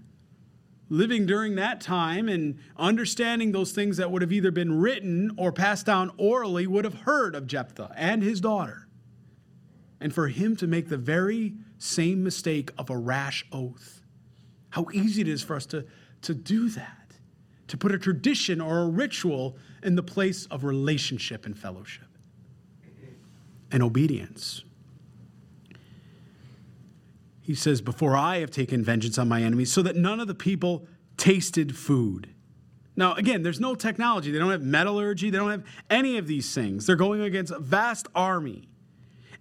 living 0.87 1.25
during 1.25 1.55
that 1.55 1.81
time 1.81 2.29
and 2.29 2.59
understanding 2.77 3.53
those 3.53 3.71
things 3.71 3.97
that 3.97 4.11
would 4.11 4.21
have 4.21 4.31
either 4.31 4.51
been 4.51 4.79
written 4.79 5.31
or 5.35 5.51
passed 5.51 5.87
down 5.87 6.11
orally, 6.15 6.67
would 6.67 6.85
have 6.85 6.93
heard 6.93 7.33
of 7.33 7.47
Jephthah 7.47 7.91
and 7.97 8.21
his 8.21 8.39
daughter. 8.39 8.87
And 9.99 10.13
for 10.13 10.27
him 10.27 10.55
to 10.57 10.67
make 10.67 10.89
the 10.89 10.97
very 10.97 11.55
same 11.79 12.23
mistake 12.23 12.69
of 12.77 12.91
a 12.91 12.97
rash 12.97 13.47
oath. 13.51 14.03
How 14.69 14.85
easy 14.93 15.21
it 15.21 15.27
is 15.27 15.41
for 15.41 15.55
us 15.55 15.65
to, 15.67 15.87
to 16.21 16.35
do 16.35 16.69
that, 16.69 17.02
to 17.67 17.77
put 17.77 17.91
a 17.91 17.97
tradition 17.97 18.61
or 18.61 18.79
a 18.79 18.87
ritual 18.87 19.57
in 19.81 19.95
the 19.95 20.03
place 20.03 20.45
of 20.47 20.63
relationship 20.63 21.45
and 21.45 21.57
fellowship 21.57 22.07
and 23.71 23.81
obedience. 23.81 24.63
He 27.41 27.55
says, 27.55 27.81
Before 27.81 28.15
I 28.15 28.37
have 28.37 28.51
taken 28.51 28.83
vengeance 28.83 29.17
on 29.17 29.27
my 29.27 29.41
enemies, 29.41 29.71
so 29.71 29.81
that 29.81 29.95
none 29.95 30.19
of 30.19 30.27
the 30.27 30.35
people 30.35 30.87
tasted 31.17 31.75
food. 31.75 32.29
Now, 32.95 33.15
again, 33.15 33.43
there's 33.43 33.59
no 33.59 33.75
technology. 33.75 34.31
They 34.31 34.39
don't 34.39 34.51
have 34.51 34.61
metallurgy. 34.61 35.29
They 35.29 35.37
don't 35.37 35.49
have 35.49 35.65
any 35.89 36.17
of 36.17 36.27
these 36.27 36.53
things. 36.53 36.85
They're 36.85 36.95
going 36.95 37.21
against 37.21 37.51
a 37.51 37.59
vast 37.59 38.07
army. 38.13 38.69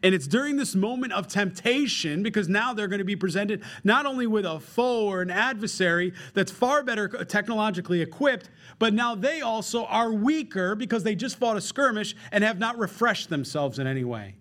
And 0.03 0.15
it's 0.15 0.27
during 0.27 0.57
this 0.57 0.75
moment 0.75 1.13
of 1.13 1.29
temptation, 1.29 2.23
because 2.23 2.49
now 2.49 2.75
they're 2.75 2.89
going 2.89 2.99
to 2.99 3.05
be 3.05 3.15
presented 3.15 3.63
not 3.85 4.05
only 4.05 4.27
with 4.27 4.45
a 4.45 4.59
foe 4.59 5.07
or 5.07 5.23
an 5.23 5.31
adversary 5.31 6.13
that's 6.35 6.51
far 6.51 6.83
better 6.83 7.09
technologically 7.25 8.01
equipped, 8.01 8.51
but 8.81 8.93
now 8.93 9.15
they 9.15 9.43
also 9.43 9.85
are 9.85 10.13
weaker 10.13 10.75
because 10.75 11.05
they 11.05 11.15
just 11.15 11.37
fought 11.39 11.57
a 11.57 11.61
skirmish 11.61 12.17
and 12.33 12.43
have 12.43 12.59
not 12.59 12.77
refreshed 12.79 13.29
themselves 13.29 13.79
in 13.79 13.87
any 13.87 14.03
way. 14.03 14.35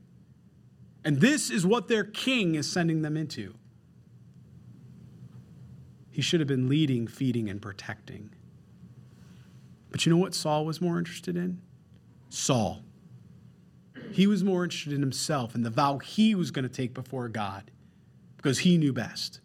And 1.05 1.19
this 1.19 1.51
is 1.51 1.65
what 1.65 1.87
their 1.87 2.03
king 2.03 2.55
is 2.55 2.71
sending 2.71 3.03
them 3.03 3.15
into. 3.15 3.53
He 6.09 6.21
should 6.21 6.39
have 6.39 6.47
been 6.47 6.67
leading, 6.67 7.07
feeding, 7.07 7.49
and 7.49 7.61
protecting. 7.61 8.31
But 9.91 10.05
you 10.05 10.11
know 10.11 10.17
what 10.17 10.33
Saul 10.33 10.65
was 10.65 10.81
more 10.81 10.97
interested 10.97 11.37
in? 11.37 11.61
Saul. 12.29 12.81
He 14.13 14.27
was 14.27 14.43
more 14.43 14.63
interested 14.63 14.93
in 14.93 15.01
himself 15.01 15.55
and 15.55 15.65
the 15.65 15.69
vow 15.69 15.97
he 15.97 16.35
was 16.35 16.51
going 16.51 16.63
to 16.63 16.69
take 16.69 16.93
before 16.93 17.27
God 17.29 17.71
because 18.37 18.59
he 18.59 18.77
knew 18.77 18.93
best. 18.93 19.39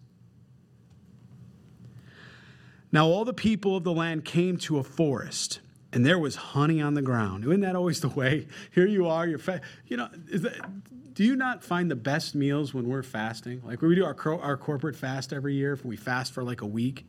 Now, 2.92 3.06
all 3.06 3.24
the 3.24 3.34
people 3.34 3.76
of 3.76 3.84
the 3.84 3.92
land 3.92 4.24
came 4.24 4.56
to 4.58 4.78
a 4.78 4.82
forest, 4.82 5.60
and 5.92 6.06
there 6.06 6.18
was 6.18 6.36
honey 6.36 6.80
on 6.80 6.94
the 6.94 7.02
ground. 7.02 7.44
Isn't 7.44 7.60
that 7.60 7.76
always 7.76 8.00
the 8.00 8.08
way? 8.08 8.46
Here 8.70 8.86
you 8.86 9.06
are, 9.06 9.26
you're, 9.26 9.38
fa- 9.38 9.60
you 9.86 9.96
know, 9.96 10.08
that, 10.32 11.12
do 11.12 11.24
you 11.24 11.36
not 11.36 11.64
find 11.64 11.90
the 11.90 11.96
best 11.96 12.34
meals 12.34 12.72
when 12.72 12.88
we're 12.88 13.02
fasting? 13.02 13.62
Like 13.64 13.82
when 13.82 13.88
we 13.90 13.96
do 13.96 14.04
our, 14.04 14.16
our 14.40 14.56
corporate 14.56 14.96
fast 14.96 15.32
every 15.32 15.54
year, 15.54 15.72
if 15.72 15.84
we 15.84 15.96
fast 15.96 16.32
for 16.32 16.42
like 16.42 16.60
a 16.60 16.66
week. 16.66 17.06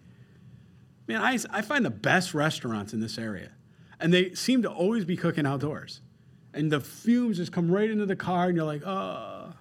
Man, 1.08 1.22
I, 1.22 1.38
I 1.52 1.62
find 1.62 1.86
the 1.86 1.90
best 1.90 2.34
restaurants 2.34 2.94
in 2.94 3.00
this 3.00 3.18
area. 3.18 3.52
And 4.00 4.14
they 4.14 4.34
seem 4.34 4.62
to 4.64 4.70
always 4.70 5.06
be 5.06 5.18
cooking 5.18 5.46
outdoors. 5.46 6.02
And 6.58 6.72
the 6.72 6.80
fumes 6.80 7.38
just 7.38 7.52
come 7.52 7.70
right 7.70 7.88
into 7.88 8.08
the 8.08 8.16
car, 8.16 8.48
and 8.48 8.56
you're 8.56 8.66
like, 8.66 8.82
oh. 8.84 9.54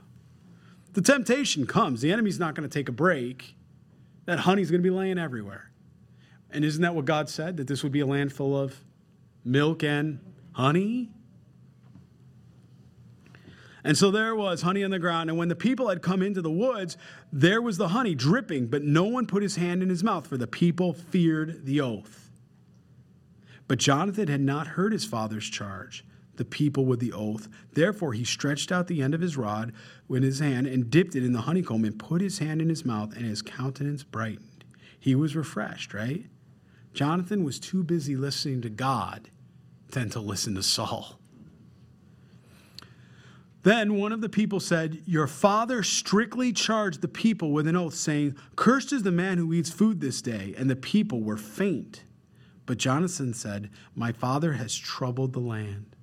The 0.94 1.02
temptation 1.02 1.66
comes. 1.66 2.00
The 2.00 2.10
enemy's 2.10 2.40
not 2.40 2.54
going 2.54 2.66
to 2.66 2.72
take 2.72 2.88
a 2.88 2.92
break. 2.92 3.54
That 4.24 4.38
honey's 4.38 4.70
going 4.70 4.82
to 4.82 4.88
be 4.88 4.94
laying 4.94 5.18
everywhere. 5.18 5.70
And 6.50 6.64
isn't 6.64 6.80
that 6.80 6.94
what 6.94 7.04
God 7.04 7.28
said? 7.28 7.58
That 7.58 7.66
this 7.66 7.82
would 7.82 7.92
be 7.92 8.00
a 8.00 8.06
land 8.06 8.32
full 8.32 8.58
of 8.58 8.82
milk 9.44 9.84
and 9.84 10.20
honey? 10.52 11.10
And 13.84 13.96
so 13.96 14.10
there 14.10 14.34
was 14.34 14.62
honey 14.62 14.82
on 14.82 14.90
the 14.90 14.98
ground. 14.98 15.28
And 15.28 15.38
when 15.38 15.48
the 15.48 15.54
people 15.54 15.90
had 15.90 16.00
come 16.00 16.22
into 16.22 16.40
the 16.40 16.50
woods, 16.50 16.96
there 17.30 17.60
was 17.60 17.76
the 17.76 17.88
honey 17.88 18.14
dripping, 18.14 18.68
but 18.68 18.82
no 18.82 19.04
one 19.04 19.26
put 19.26 19.42
his 19.42 19.56
hand 19.56 19.82
in 19.82 19.90
his 19.90 20.02
mouth, 20.02 20.26
for 20.26 20.38
the 20.38 20.46
people 20.46 20.94
feared 20.94 21.66
the 21.66 21.82
oath. 21.82 22.30
But 23.68 23.78
Jonathan 23.78 24.28
had 24.28 24.40
not 24.40 24.66
heard 24.68 24.92
his 24.92 25.04
father's 25.04 25.44
charge, 25.46 26.06
the 26.36 26.44
people 26.44 26.84
with 26.84 27.00
the 27.00 27.12
oath. 27.12 27.48
Therefore 27.72 28.12
he 28.12 28.24
stretched 28.24 28.70
out 28.70 28.86
the 28.86 29.02
end 29.02 29.14
of 29.14 29.20
his 29.20 29.36
rod 29.36 29.72
in 30.10 30.22
his 30.22 30.40
hand 30.40 30.66
and 30.66 30.90
dipped 30.90 31.16
it 31.16 31.24
in 31.24 31.32
the 31.32 31.42
honeycomb 31.42 31.84
and 31.84 31.98
put 31.98 32.20
his 32.20 32.38
hand 32.38 32.60
in 32.60 32.68
his 32.68 32.84
mouth, 32.84 33.14
and 33.16 33.24
his 33.24 33.42
countenance 33.42 34.02
brightened. 34.02 34.64
He 34.98 35.14
was 35.14 35.36
refreshed, 35.36 35.94
right? 35.94 36.26
Jonathan 36.94 37.44
was 37.44 37.60
too 37.60 37.82
busy 37.82 38.16
listening 38.16 38.62
to 38.62 38.70
God 38.70 39.30
than 39.90 40.10
to 40.10 40.20
listen 40.20 40.54
to 40.54 40.62
Saul. 40.62 41.18
Then 43.66 43.96
one 43.96 44.12
of 44.12 44.20
the 44.20 44.28
people 44.28 44.60
said, 44.60 45.02
Your 45.06 45.26
father 45.26 45.82
strictly 45.82 46.52
charged 46.52 47.00
the 47.00 47.08
people 47.08 47.50
with 47.50 47.66
an 47.66 47.74
oath, 47.74 47.94
saying, 47.94 48.36
Cursed 48.54 48.92
is 48.92 49.02
the 49.02 49.10
man 49.10 49.38
who 49.38 49.52
eats 49.52 49.70
food 49.70 50.00
this 50.00 50.22
day. 50.22 50.54
And 50.56 50.70
the 50.70 50.76
people 50.76 51.20
were 51.20 51.36
faint. 51.36 52.04
But 52.64 52.78
Jonathan 52.78 53.34
said, 53.34 53.70
My 53.96 54.12
father 54.12 54.52
has 54.52 54.76
troubled 54.76 55.32
the 55.32 55.40
land. 55.40 55.95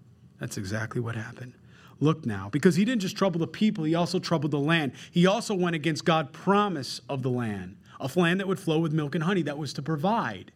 That's 0.44 0.58
exactly 0.58 1.00
what 1.00 1.16
happened. 1.16 1.54
Look 2.02 2.26
now, 2.26 2.50
because 2.52 2.76
he 2.76 2.84
didn't 2.84 3.02
just 3.02 3.16
trouble 3.16 3.40
the 3.40 3.48
people, 3.48 3.86
he 3.86 3.96
also 3.96 4.20
troubled 4.20 4.52
the 4.52 4.60
land. 4.60 4.92
He 5.10 5.26
also 5.26 5.54
went 5.56 5.74
against 5.74 6.04
God's 6.04 6.32
promise 6.34 7.00
of 7.08 7.24
the 7.24 7.30
land, 7.30 7.78
a 7.98 8.12
land 8.14 8.42
that 8.42 8.48
would 8.50 8.60
flow 8.60 8.80
with 8.80 8.92
milk 8.92 9.16
and 9.16 9.24
honey, 9.24 9.42
that 9.44 9.58
was 9.58 9.72
to 9.72 9.82
provide. 9.82 10.52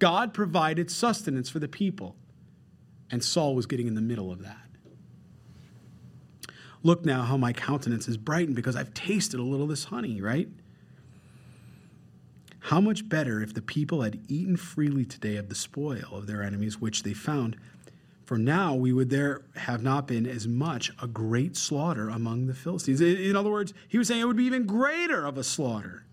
God 0.00 0.34
provided 0.34 0.90
sustenance 0.90 1.48
for 1.48 1.60
the 1.60 1.68
people, 1.68 2.16
and 3.08 3.22
Saul 3.22 3.54
was 3.54 3.66
getting 3.66 3.86
in 3.86 3.94
the 3.94 4.00
middle 4.00 4.32
of 4.32 4.42
that. 4.42 4.66
Look 6.82 7.04
now 7.04 7.22
how 7.22 7.36
my 7.36 7.52
countenance 7.52 8.08
is 8.08 8.16
brightened 8.16 8.56
because 8.56 8.74
I've 8.74 8.92
tasted 8.94 9.38
a 9.38 9.44
little 9.44 9.62
of 9.62 9.70
this 9.70 9.84
honey, 9.84 10.20
right? 10.20 10.48
How 12.58 12.80
much 12.80 13.08
better 13.08 13.40
if 13.40 13.54
the 13.54 13.62
people 13.62 14.02
had 14.02 14.18
eaten 14.26 14.56
freely 14.56 15.04
today 15.04 15.36
of 15.36 15.48
the 15.48 15.54
spoil 15.54 16.08
of 16.10 16.26
their 16.26 16.42
enemies, 16.42 16.80
which 16.80 17.04
they 17.04 17.14
found. 17.14 17.56
For 18.30 18.38
now 18.38 18.76
we 18.76 18.92
would 18.92 19.10
there 19.10 19.42
have 19.56 19.82
not 19.82 20.06
been 20.06 20.24
as 20.24 20.46
much 20.46 20.92
a 21.02 21.08
great 21.08 21.56
slaughter 21.56 22.08
among 22.08 22.46
the 22.46 22.54
Philistines. 22.54 23.00
In 23.00 23.34
other 23.34 23.50
words, 23.50 23.74
he 23.88 23.98
was 23.98 24.06
saying 24.06 24.20
it 24.20 24.24
would 24.24 24.36
be 24.36 24.44
even 24.44 24.66
greater 24.66 25.26
of 25.26 25.36
a 25.36 25.42
slaughter. 25.42 26.04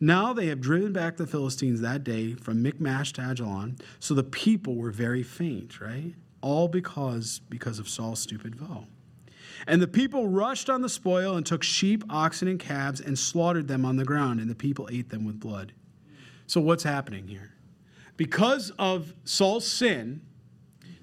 Now 0.00 0.32
they 0.32 0.46
have 0.46 0.60
driven 0.60 0.92
back 0.92 1.16
the 1.16 1.28
Philistines 1.28 1.80
that 1.80 2.02
day 2.02 2.34
from 2.34 2.60
Michmash 2.60 3.12
to 3.12 3.20
Ajalon, 3.20 3.78
so 4.00 4.14
the 4.14 4.24
people 4.24 4.74
were 4.74 4.90
very 4.90 5.22
faint, 5.22 5.80
right? 5.80 6.12
All 6.40 6.66
because 6.66 7.40
because 7.48 7.78
of 7.78 7.88
Saul's 7.88 8.18
stupid 8.18 8.56
vow. 8.56 8.88
And 9.64 9.80
the 9.80 9.86
people 9.86 10.26
rushed 10.26 10.68
on 10.68 10.82
the 10.82 10.88
spoil 10.88 11.36
and 11.36 11.46
took 11.46 11.62
sheep, 11.62 12.02
oxen, 12.10 12.48
and 12.48 12.58
calves 12.58 13.00
and 13.00 13.16
slaughtered 13.16 13.68
them 13.68 13.84
on 13.84 13.94
the 13.94 14.04
ground, 14.04 14.40
and 14.40 14.50
the 14.50 14.56
people 14.56 14.88
ate 14.90 15.10
them 15.10 15.24
with 15.24 15.38
blood. 15.38 15.72
So, 16.48 16.60
what's 16.60 16.82
happening 16.82 17.28
here? 17.28 17.52
Because 18.16 18.72
of 18.76 19.14
Saul's 19.22 19.70
sin, 19.70 20.22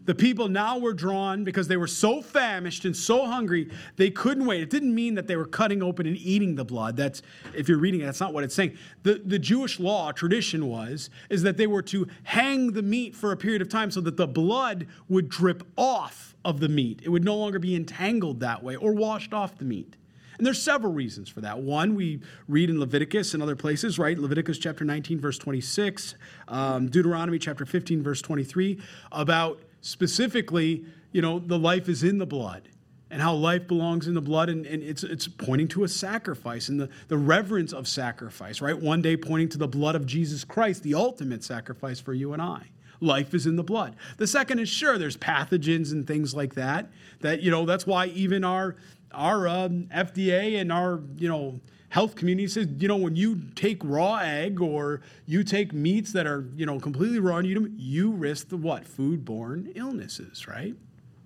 the 0.06 0.16
people 0.16 0.48
now 0.48 0.78
were 0.78 0.94
drawn 0.94 1.44
because 1.44 1.68
they 1.68 1.78
were 1.78 1.88
so 1.88 2.22
famished 2.22 2.86
and 2.86 2.96
so 2.96 3.26
hungry, 3.26 3.70
they 3.96 4.10
couldn't 4.10 4.46
wait. 4.46 4.62
It 4.62 4.70
didn't 4.70 4.94
mean 4.94 5.16
that 5.16 5.28
they 5.28 5.36
were 5.36 5.46
cutting 5.46 5.82
open 5.82 6.06
and 6.06 6.18
eating 6.18 6.56
the 6.56 6.66
blood. 6.66 6.96
That's 6.96 7.22
if 7.56 7.68
you're 7.68 7.78
reading 7.78 8.02
it, 8.02 8.06
that's 8.06 8.20
not 8.20 8.34
what 8.34 8.44
it's 8.44 8.56
saying. 8.56 8.78
The, 9.04 9.22
the 9.26 9.40
Jewish 9.40 9.80
law 9.80 10.12
tradition 10.12 10.68
was 10.68 11.10
is 11.30 11.44
that 11.44 11.58
they 11.58 11.68
were 11.68 11.82
to 11.84 12.08
hang 12.24 12.74
the 12.74 12.84
meat 12.84 13.16
for 13.16 13.32
a 13.32 13.38
period 13.38 13.62
of 13.62 13.70
time 13.70 13.92
so 13.92 14.02
that 14.02 14.18
the 14.18 14.28
blood 14.28 14.88
would 15.10 15.30
drip 15.30 15.64
off 15.78 16.36
of 16.46 16.60
the 16.60 16.70
meat. 16.70 17.02
It 17.04 17.10
would 17.10 17.26
no 17.26 17.36
longer 17.36 17.60
be 17.60 17.76
entangled 17.76 18.40
that 18.42 18.64
way 18.64 18.76
or 18.76 18.94
washed 18.94 19.34
off 19.34 19.58
the 19.58 19.66
meat. 19.66 19.96
And 20.38 20.46
there's 20.46 20.62
several 20.62 20.92
reasons 20.92 21.30
for 21.30 21.42
that. 21.42 21.60
One, 21.60 21.96
we 21.96 22.20
read 22.48 22.70
in 22.70 22.80
Leviticus 22.80 23.34
and 23.34 23.42
other 23.42 23.56
places, 23.56 23.98
right? 23.98 24.18
Leviticus 24.18 24.58
chapter 24.58 24.84
19, 24.84 25.20
verse 25.20 25.38
26, 25.38 26.16
um, 26.50 26.90
Deuteronomy 26.90 27.40
chapter 27.40 27.66
15, 27.66 28.04
verse 28.04 28.22
23, 28.22 28.80
about 29.14 29.62
specifically, 29.86 30.84
you 31.12 31.22
know, 31.22 31.38
the 31.38 31.60
life 31.60 31.88
is 31.88 32.04
in 32.04 32.18
the 32.18 32.26
blood 32.26 32.70
and 33.12 33.22
how 33.22 33.36
life 33.36 33.68
belongs 33.68 34.08
in 34.08 34.16
the 34.16 34.22
blood. 34.22 34.50
And, 34.50 34.66
and, 34.66 34.82
it's, 34.82 35.04
it's 35.04 35.28
pointing 35.28 35.68
to 35.70 35.84
a 35.84 35.88
sacrifice 35.88 36.70
and 36.70 36.80
the, 36.80 36.90
the 37.08 37.18
reverence 37.18 37.72
of 37.72 37.88
sacrifice 37.88 38.62
right? 38.62 38.78
One 38.78 39.04
day 39.04 39.16
pointing 39.16 39.50
to 39.50 39.60
the 39.60 39.68
blood 39.68 39.96
of 39.96 40.08
jesus 40.08 40.44
christ 40.44 40.82
the 40.82 40.96
ultimate 40.96 41.44
sacrifice 41.44 42.00
for 42.00 42.14
you 42.14 42.34
and 42.34 42.42
i. 42.42 42.64
Life 43.02 43.34
is 43.34 43.46
in 43.46 43.58
the 43.58 43.64
blood. 43.64 43.98
The 44.18 44.26
second 44.26 44.60
is 44.60 44.70
sure 44.70 44.98
there's 44.98 45.18
pathogens 45.18 45.92
and 45.92 46.08
things 46.08 46.34
like 46.34 46.56
that 46.56 46.90
that 47.20 47.42
you 47.42 47.52
know 47.52 47.66
that's 47.66 47.86
why 47.86 48.08
even 48.08 48.44
our 48.44 48.78
our 49.16 49.48
um, 49.48 49.88
fda 49.94 50.60
and 50.60 50.72
our 50.72 51.02
you 51.18 51.30
know 51.30 51.60
health 51.96 52.16
community 52.16 52.46
says, 52.46 52.68
you 52.78 52.90
know, 52.90 52.98
when 52.98 53.16
you 53.16 53.42
take 53.56 53.82
raw 53.82 54.18
egg 54.18 54.60
or 54.60 55.00
you 55.26 55.46
take 55.46 55.72
meats 55.72 56.12
that 56.12 56.28
are, 56.28 56.46
you 56.54 56.66
know, 56.66 56.78
completely 56.78 57.20
raw 57.20 57.38
and 57.38 57.48
you 57.48 57.72
you 57.78 58.12
risk 58.12 58.50
the 58.50 58.58
what? 58.58 58.84
Foodborne 58.84 59.72
illnesses, 59.76 60.46
right? 60.46 60.76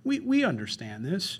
We, 0.04 0.20
we 0.20 0.44
understand 0.44 1.04
this. 1.04 1.40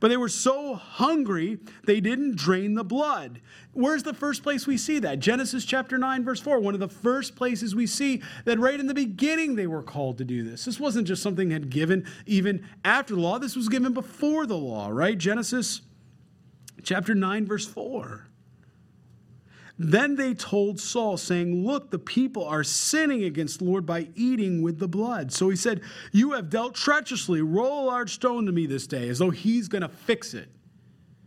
But 0.00 0.08
they 0.08 0.16
were 0.16 0.30
so 0.30 0.74
hungry, 0.74 1.58
they 1.84 2.00
didn't 2.00 2.36
drain 2.36 2.74
the 2.74 2.84
blood. 2.84 3.42
Where's 3.72 4.02
the 4.02 4.14
first 4.14 4.42
place 4.42 4.66
we 4.66 4.78
see 4.78 4.98
that? 5.00 5.20
Genesis 5.20 5.66
chapter 5.66 5.98
9, 5.98 6.24
verse 6.24 6.40
4. 6.40 6.58
One 6.58 6.74
of 6.74 6.80
the 6.80 6.88
first 6.88 7.36
places 7.36 7.74
we 7.74 7.86
see 7.86 8.22
that 8.46 8.58
right 8.58 8.80
in 8.80 8.86
the 8.86 8.94
beginning 8.94 9.54
they 9.54 9.66
were 9.66 9.82
called 9.82 10.16
to 10.18 10.24
do 10.24 10.42
this. 10.42 10.64
This 10.64 10.80
wasn't 10.80 11.06
just 11.06 11.22
something 11.22 11.50
had 11.50 11.68
given 11.68 12.06
even 12.24 12.66
after 12.84 13.14
the 13.14 13.20
law, 13.20 13.38
this 13.38 13.56
was 13.56 13.68
given 13.68 13.92
before 13.92 14.46
the 14.46 14.56
law, 14.56 14.88
right? 14.88 15.18
Genesis 15.18 15.82
chapter 16.82 17.14
9, 17.14 17.46
verse 17.46 17.66
4. 17.66 18.29
Then 19.82 20.16
they 20.16 20.34
told 20.34 20.78
Saul, 20.78 21.16
saying, 21.16 21.64
Look, 21.64 21.90
the 21.90 21.98
people 21.98 22.44
are 22.44 22.62
sinning 22.62 23.24
against 23.24 23.60
the 23.60 23.64
Lord 23.64 23.86
by 23.86 24.08
eating 24.14 24.60
with 24.60 24.78
the 24.78 24.86
blood. 24.86 25.32
So 25.32 25.48
he 25.48 25.56
said, 25.56 25.80
You 26.12 26.32
have 26.32 26.50
dealt 26.50 26.74
treacherously. 26.74 27.40
Roll 27.40 27.84
a 27.84 27.86
large 27.86 28.12
stone 28.12 28.44
to 28.44 28.52
me 28.52 28.66
this 28.66 28.86
day, 28.86 29.08
as 29.08 29.20
though 29.20 29.30
he's 29.30 29.68
going 29.68 29.80
to 29.80 29.88
fix 29.88 30.34
it. 30.34 30.50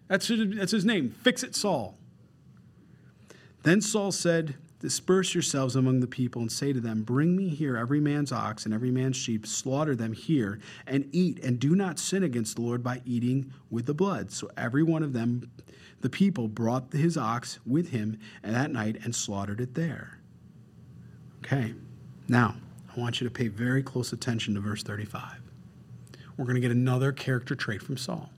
That's 0.07 0.27
his, 0.27 0.55
that's 0.55 0.71
his 0.71 0.85
name, 0.85 1.15
Fix 1.23 1.41
It 1.41 1.55
Saul. 1.55 1.97
Then 3.63 3.81
Saul 3.81 4.11
said, 4.11 4.53
Disperse 4.83 5.33
yourselves 5.33 5.77
among 5.77 6.01
the 6.01 6.07
people 6.07 6.41
and 6.41 6.51
say 6.51 6.73
to 6.73 6.81
them, 6.81 7.03
Bring 7.03 7.37
me 7.37 7.47
here 7.47 7.77
every 7.77 8.01
man's 8.01 8.33
ox 8.33 8.65
and 8.65 8.73
every 8.73 8.91
man's 8.91 9.15
sheep, 9.15 9.47
slaughter 9.47 9.95
them 9.95 10.11
here, 10.11 10.59
and 10.85 11.07
eat, 11.13 11.41
and 11.41 11.57
do 11.57 11.73
not 11.73 11.97
sin 11.97 12.21
against 12.21 12.57
the 12.57 12.63
Lord 12.63 12.83
by 12.83 13.01
eating 13.05 13.53
with 13.71 13.85
the 13.85 13.93
blood. 13.93 14.29
So 14.29 14.51
every 14.57 14.83
one 14.83 15.01
of 15.01 15.13
them, 15.13 15.49
the 16.01 16.09
people, 16.09 16.49
brought 16.49 16.91
his 16.91 17.15
ox 17.15 17.59
with 17.65 17.91
him 17.91 18.19
that 18.41 18.71
night 18.71 18.97
and 19.05 19.15
slaughtered 19.15 19.61
it 19.61 19.73
there. 19.73 20.19
Okay, 21.45 21.75
now 22.27 22.55
I 22.93 22.99
want 22.99 23.21
you 23.21 23.27
to 23.29 23.33
pay 23.33 23.47
very 23.47 23.83
close 23.83 24.11
attention 24.11 24.53
to 24.55 24.59
verse 24.59 24.83
35. 24.83 25.37
We're 26.35 26.43
going 26.43 26.55
to 26.55 26.61
get 26.61 26.71
another 26.71 27.13
character 27.13 27.55
trait 27.55 27.81
from 27.81 27.95
Saul. 27.95 28.29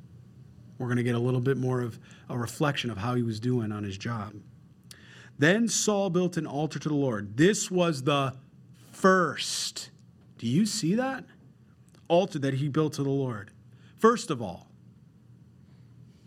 We're 0.78 0.90
going 0.90 0.98
to 0.98 1.04
get 1.04 1.16
a 1.16 1.20
little 1.20 1.42
bit 1.42 1.58
more 1.58 1.82
of 1.82 1.98
a 2.30 2.38
reflection 2.38 2.92
of 2.92 3.00
how 3.00 3.16
he 3.16 3.24
was 3.24 3.40
doing 3.40 3.72
on 3.72 3.84
his 3.84 3.98
job. 3.98 4.36
Then 5.38 5.68
Saul 5.68 6.10
built 6.10 6.38
an 6.38 6.48
altar 6.48 6.80
to 6.80 6.90
the 6.90 6.96
Lord. 6.96 7.38
This 7.38 7.70
was 7.70 8.04
the 8.04 8.36
first. 8.92 9.90
Do 10.38 10.48
you 10.48 10.66
see 10.66 10.96
that? 10.96 11.26
Altar 12.08 12.40
that 12.40 12.56
he 12.56 12.70
built 12.70 12.94
to 12.94 13.04
the 13.04 13.10
Lord. 13.10 13.52
First 13.98 14.30
of 14.30 14.42
all, 14.42 14.68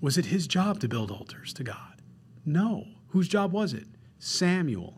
was 0.00 0.18
it 0.18 0.26
his 0.26 0.46
job 0.46 0.80
to 0.80 0.88
build 0.88 1.10
altars 1.10 1.52
to 1.54 1.64
God? 1.64 2.02
No. 2.44 2.86
Whose 3.08 3.28
job 3.28 3.52
was 3.52 3.72
it? 3.72 3.86
Samuel. 4.18 4.94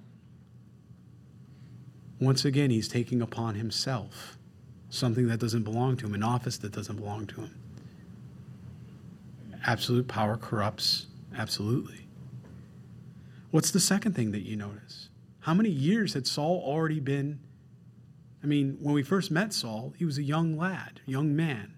Once 2.21 2.45
again, 2.45 2.71
he's 2.71 2.89
taking 2.89 3.23
upon 3.23 3.55
himself 3.55 4.37
something 4.91 5.29
that 5.29 5.39
doesn't 5.39 5.63
belong 5.63 5.97
to 5.97 6.07
him, 6.07 6.15
an 6.15 6.23
office 6.23 6.59
that 6.59 6.73
doesn't 6.73 6.97
belong 6.97 7.27
to 7.27 7.43
him. 7.43 7.55
Absolute 9.65 10.09
power 10.09 10.37
corrupts, 10.37 11.07
absolutely. 11.37 12.00
What's 13.51 13.71
the 13.71 13.81
second 13.81 14.15
thing 14.15 14.31
that 14.33 14.43
you 14.43 14.57
notice? 14.57 15.09
How 15.41 15.55
many 15.55 15.71
years 15.71 16.15
had 16.15 16.27
Saul 16.27 16.63
already 16.65 17.01
been? 17.01 17.41
I 18.43 18.47
mean, 18.47 18.79
when 18.81 18.95
we 18.95 19.03
first 19.03 19.31
met 19.31 19.53
Saul, 19.53 19.93
he 19.97 20.05
was 20.05 20.19
a 20.19 20.23
young 20.23 20.57
lad, 20.57 21.01
young 21.07 21.35
man. 21.35 21.75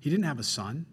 He 0.00 0.10
didn't 0.10 0.24
have 0.24 0.38
a 0.38 0.44
son. 0.44 0.86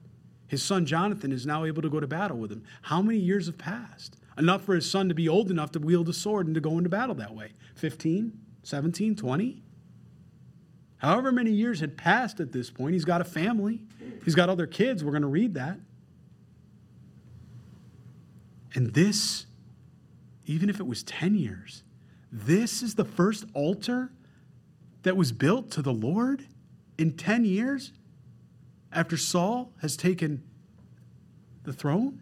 His 0.48 0.64
son 0.64 0.86
Jonathan 0.86 1.32
is 1.32 1.46
now 1.46 1.64
able 1.66 1.82
to 1.82 1.90
go 1.90 2.00
to 2.00 2.08
battle 2.08 2.38
with 2.38 2.52
him. 2.52 2.64
How 2.84 3.02
many 3.02 3.20
years 3.20 3.46
have 3.48 3.58
passed? 3.58 4.18
Enough 4.38 4.64
for 4.64 4.76
his 4.76 4.90
son 4.90 5.08
to 5.10 5.16
be 5.16 5.30
old 5.30 5.50
enough 5.50 5.72
to 5.74 5.80
wield 5.80 6.10
a 6.10 6.14
sword 6.14 6.48
and 6.48 6.56
to 6.56 6.62
go 6.62 6.78
into 6.78 6.90
battle 6.90 7.16
that 7.16 7.34
way. 7.34 7.52
15, 7.76 8.38
17, 8.64 9.16
20? 9.16 9.64
However 10.98 11.32
many 11.32 11.52
years 11.52 11.80
had 11.80 11.98
passed 11.98 12.40
at 12.40 12.52
this 12.52 12.70
point, 12.70 12.94
he's 12.94 13.06
got 13.06 13.22
a 13.22 13.26
family. 13.26 13.82
He's 14.24 14.36
got 14.36 14.50
other 14.50 14.66
kids. 14.68 15.04
We're 15.04 15.12
going 15.12 15.22
to 15.22 15.28
read 15.28 15.54
that. 15.54 15.78
And 18.74 18.94
this 18.94 19.46
even 20.46 20.70
if 20.70 20.80
it 20.80 20.88
was 20.88 21.04
10 21.04 21.36
years. 21.36 21.84
This 22.32 22.82
is 22.82 22.96
the 22.96 23.06
first 23.06 23.46
altar 23.54 24.12
that 25.04 25.16
was 25.16 25.32
built 25.32 25.72
to 25.72 25.82
the 25.82 25.94
Lord 25.94 26.48
in 26.98 27.14
10 27.14 27.46
years 27.46 27.92
after 28.92 29.18
Saul 29.18 29.74
has 29.82 29.98
taken 29.98 30.44
the 31.64 31.74
throne? 31.74 32.22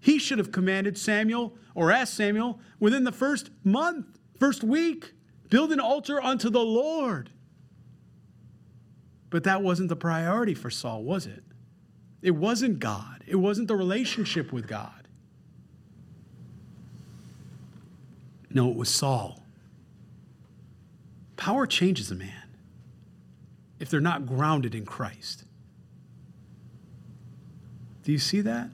He 0.00 0.18
should 0.18 0.38
have 0.38 0.50
commanded 0.50 0.96
Samuel 0.96 1.56
or 1.74 1.92
asked 1.92 2.14
Samuel 2.14 2.58
within 2.78 3.04
the 3.04 3.12
first 3.12 3.50
month, 3.62 4.06
first 4.38 4.64
week, 4.64 5.12
build 5.50 5.72
an 5.72 5.80
altar 5.80 6.22
unto 6.22 6.48
the 6.48 6.60
Lord. 6.60 7.30
But 9.28 9.44
that 9.44 9.62
wasn't 9.62 9.90
the 9.90 9.96
priority 9.96 10.54
for 10.54 10.70
Saul, 10.70 11.04
was 11.04 11.26
it? 11.26 11.44
It 12.22 12.32
wasn't 12.32 12.78
God, 12.78 13.22
it 13.26 13.36
wasn't 13.36 13.68
the 13.68 13.76
relationship 13.76 14.52
with 14.52 14.66
God. 14.66 14.99
No, 18.52 18.70
it 18.70 18.76
was 18.76 18.88
Saul. 18.88 19.44
Power 21.36 21.66
changes 21.66 22.10
a 22.10 22.14
man 22.14 22.56
if 23.78 23.88
they're 23.88 24.00
not 24.00 24.26
grounded 24.26 24.74
in 24.74 24.84
Christ. 24.84 25.44
Do 28.02 28.12
you 28.12 28.18
see 28.18 28.40
that? 28.42 28.70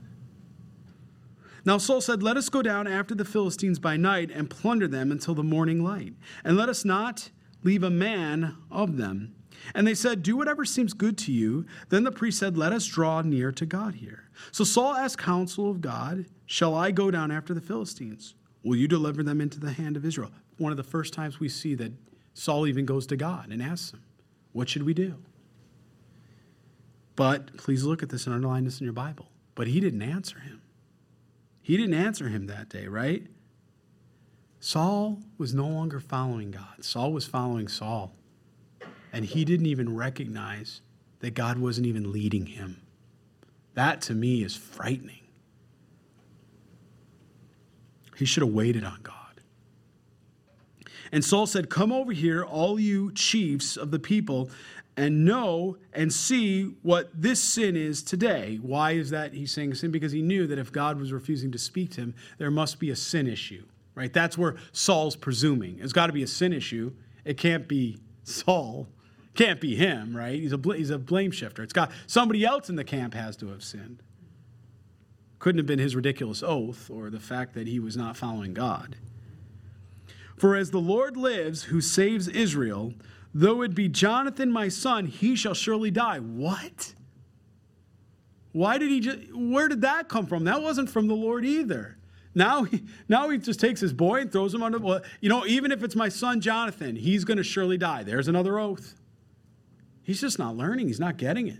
Now 1.64 1.79
Saul 1.79 2.01
said, 2.01 2.22
Let 2.22 2.37
us 2.37 2.49
go 2.49 2.62
down 2.62 2.87
after 2.87 3.14
the 3.14 3.24
Philistines 3.24 3.79
by 3.79 3.97
night 3.97 4.31
and 4.31 4.49
plunder 4.49 4.89
them 4.89 5.12
until 5.12 5.35
the 5.35 5.43
morning 5.43 5.83
light, 5.83 6.14
and 6.45 6.57
let 6.57 6.68
us 6.68 6.85
not 6.85 7.31
leave 7.62 7.83
a 7.83 7.91
man 7.91 8.57
of 8.70 8.97
them. 8.97 9.35
And 9.74 9.87
they 9.87 9.95
said, 9.95 10.22
Do 10.22 10.37
whatever 10.37 10.64
seems 10.64 10.93
good 10.93 11.18
to 11.18 11.33
you. 11.33 11.66
Then 11.89 12.05
the 12.05 12.12
priest 12.12 12.39
said, 12.39 12.57
Let 12.57 12.72
us 12.72 12.87
draw 12.87 13.22
near 13.22 13.53
to 13.53 13.66
God 13.66 13.97
here. 13.97 14.31
So 14.53 14.64
Saul 14.64 14.95
asked 14.95 15.18
counsel 15.18 15.70
of 15.70 15.81
God, 15.81 16.27
Shall 16.47 16.74
I 16.74 16.93
go 16.93 17.11
down 17.11 17.31
after 17.31 17.53
the 17.53 17.61
Philistines? 17.61 18.35
Will 18.67 18.75
you 18.75 18.89
deliver 18.89 19.23
them 19.23 19.41
into 19.41 19.61
the 19.61 19.71
hand 19.71 19.97
of 19.97 20.05
Israel? 20.05 20.33
One 20.59 20.73
of 20.73 20.77
the 20.77 20.83
first 20.83 21.14
times 21.14 21.39
we 21.39 21.49
see 21.49 21.77
that 21.77 21.93
Saul 22.35 22.67
even 22.67 22.85
goes 22.85 23.07
to 23.07 23.17
God 23.17 23.53
and 23.53 23.62
asks 23.62 23.93
him, 23.93 24.03
What 24.53 24.69
should 24.69 24.83
we 24.83 24.93
do? 24.93 25.14
But 27.14 27.57
please 27.59 27.85
look 27.85 28.03
at 28.03 28.09
this 28.09 28.27
and 28.27 28.35
underline 28.35 28.64
this 28.64 28.81
in 28.81 28.85
your 28.85 28.93
Bible. 28.93 29.29
But 29.55 29.69
he 29.69 29.79
didn't 29.79 30.03
answer 30.03 30.41
him. 30.41 30.62
He 31.62 31.77
didn't 31.77 31.95
answer 31.95 32.29
him 32.29 32.49
that 32.49 32.69
day, 32.69 32.89
right? 32.89 33.29
Saul 34.59 35.21
was 35.39 35.55
no 35.55 35.69
longer 35.69 36.01
following 36.01 36.51
God. 36.51 36.85
Saul 36.85 37.12
was 37.12 37.25
following 37.25 37.69
Saul. 37.69 38.17
And 39.12 39.25
he 39.25 39.45
didn't 39.45 39.67
even 39.67 39.95
recognize 39.95 40.81
that 41.21 41.35
God 41.35 41.59
wasn't 41.59 41.87
even 41.87 42.11
leading 42.11 42.47
him. 42.47 42.83
That 43.75 44.01
to 44.03 44.14
me 44.14 44.43
is 44.43 44.57
frightening. 44.57 45.26
He 48.17 48.25
should 48.25 48.43
have 48.43 48.53
waited 48.53 48.85
on 48.85 48.99
God. 49.03 49.14
And 51.12 51.25
Saul 51.25 51.47
said, 51.47 51.71
Come 51.71 51.93
over 51.93 52.12
here, 52.12 52.43
all 52.45 52.81
you 52.81 53.12
chiefs 53.12 53.77
of 53.77 53.91
the 53.91 53.99
people, 53.99 54.51
and 54.97 55.25
know 55.25 55.77
and 55.93 56.12
see 56.12 56.75
what 56.83 57.11
this 57.14 57.43
sin 57.43 57.77
is 57.77 58.03
today. 58.03 58.59
Why 58.62 58.93
is 58.93 59.11
that 59.11 59.35
he's 59.35 59.53
saying 59.53 59.75
sin? 59.75 59.91
Because 59.91 60.12
he 60.12 60.23
knew 60.23 60.47
that 60.47 60.59
if 60.59 60.73
God 60.73 60.99
was 60.99 61.12
refusing 61.12 61.53
to 61.53 61.59
speak 61.59 61.93
to 61.93 62.01
him, 62.01 62.14
there 62.39 62.51
must 62.51 62.81
be 62.81 62.91
a 62.91 62.97
sin 62.97 63.27
issue, 63.27 63.64
right? 63.95 64.12
That's 64.12 64.39
where 64.39 64.57
Saul's 64.73 65.14
presuming. 65.14 65.79
It's 65.81 65.93
got 65.93 66.07
to 66.07 66.12
be 66.12 66.23
a 66.23 66.27
sin 66.27 66.53
issue. 66.53 66.93
It 67.25 67.37
can't 67.37 67.69
be 67.69 67.99
Saul. 68.25 68.89
Can't 69.35 69.61
be 69.61 69.77
him, 69.77 70.17
right? 70.17 70.41
He's 70.41 70.55
a, 70.55 70.61
he's 70.75 70.89
a 70.89 70.99
blame 70.99 71.31
shifter. 71.31 71.62
It's 71.62 71.75
got 71.75 71.91
somebody 72.07 72.45
else 72.45 72.71
in 72.71 72.77
the 72.77 72.85
camp 72.85 73.12
has 73.12 73.37
to 73.37 73.49
have 73.49 73.62
sinned. 73.62 74.03
Couldn't 75.39 75.59
have 75.59 75.66
been 75.66 75.78
his 75.78 75.95
ridiculous 75.95 76.43
oath 76.43 76.91
or 76.91 77.11
the 77.11 77.20
fact 77.20 77.55
that 77.55 77.66
he 77.66 77.78
was 77.78 77.97
not 77.97 78.16
following 78.16 78.55
God. 78.55 78.97
For 80.37 80.57
as 80.57 80.70
the 80.70 80.80
Lord 80.80 81.16
lives, 81.16 81.64
who 81.64 81.80
saves 81.80 82.28
Israel, 82.28 82.95
though 83.34 83.62
it 83.62 83.74
be 83.74 83.89
Jonathan 83.89 84.51
my 84.51 84.68
son, 84.68 85.07
he 85.07 85.37
shall 85.37 85.55
surely 85.55 85.91
die. 85.91 86.18
What? 86.18 86.95
Why 88.53 88.78
did 88.78 88.91
he 88.91 89.01
just, 89.01 89.18
where 89.34 89.68
did 89.68 89.82
that 89.82 90.09
come 90.09 90.26
from? 90.26 90.45
That 90.45 90.62
wasn't 90.62 90.89
from 90.89 91.09
the 91.09 91.14
Lord 91.14 91.45
either. 91.45 91.97
Now 92.34 92.64
he, 92.64 92.84
now 93.09 93.30
he 93.30 93.39
just 93.39 93.61
takes 93.61 93.80
his 93.80 93.95
boy 93.95 94.20
and 94.20 94.32
throws 94.32 94.55
him 94.55 94.62
under, 94.62 94.78
well, 94.78 95.01
you 95.20 95.28
know, 95.28 95.47
even 95.47 95.72
if 95.72 95.82
it's 95.82 95.97
my 95.97 96.11
son 96.11 96.41
Jonathan, 96.41 96.97
he's 96.97 97.24
going 97.24 97.39
to 97.39 97.43
surely 97.43 97.78
die. 97.78 98.03
There's 98.03 98.28
another 98.28 98.59
oath. 98.59 98.95
He's 100.03 100.20
just 100.20 100.39
not 100.39 100.57
learning, 100.57 100.89
he's 100.89 101.01
not 101.01 101.16
getting 101.16 101.49
it. 101.49 101.59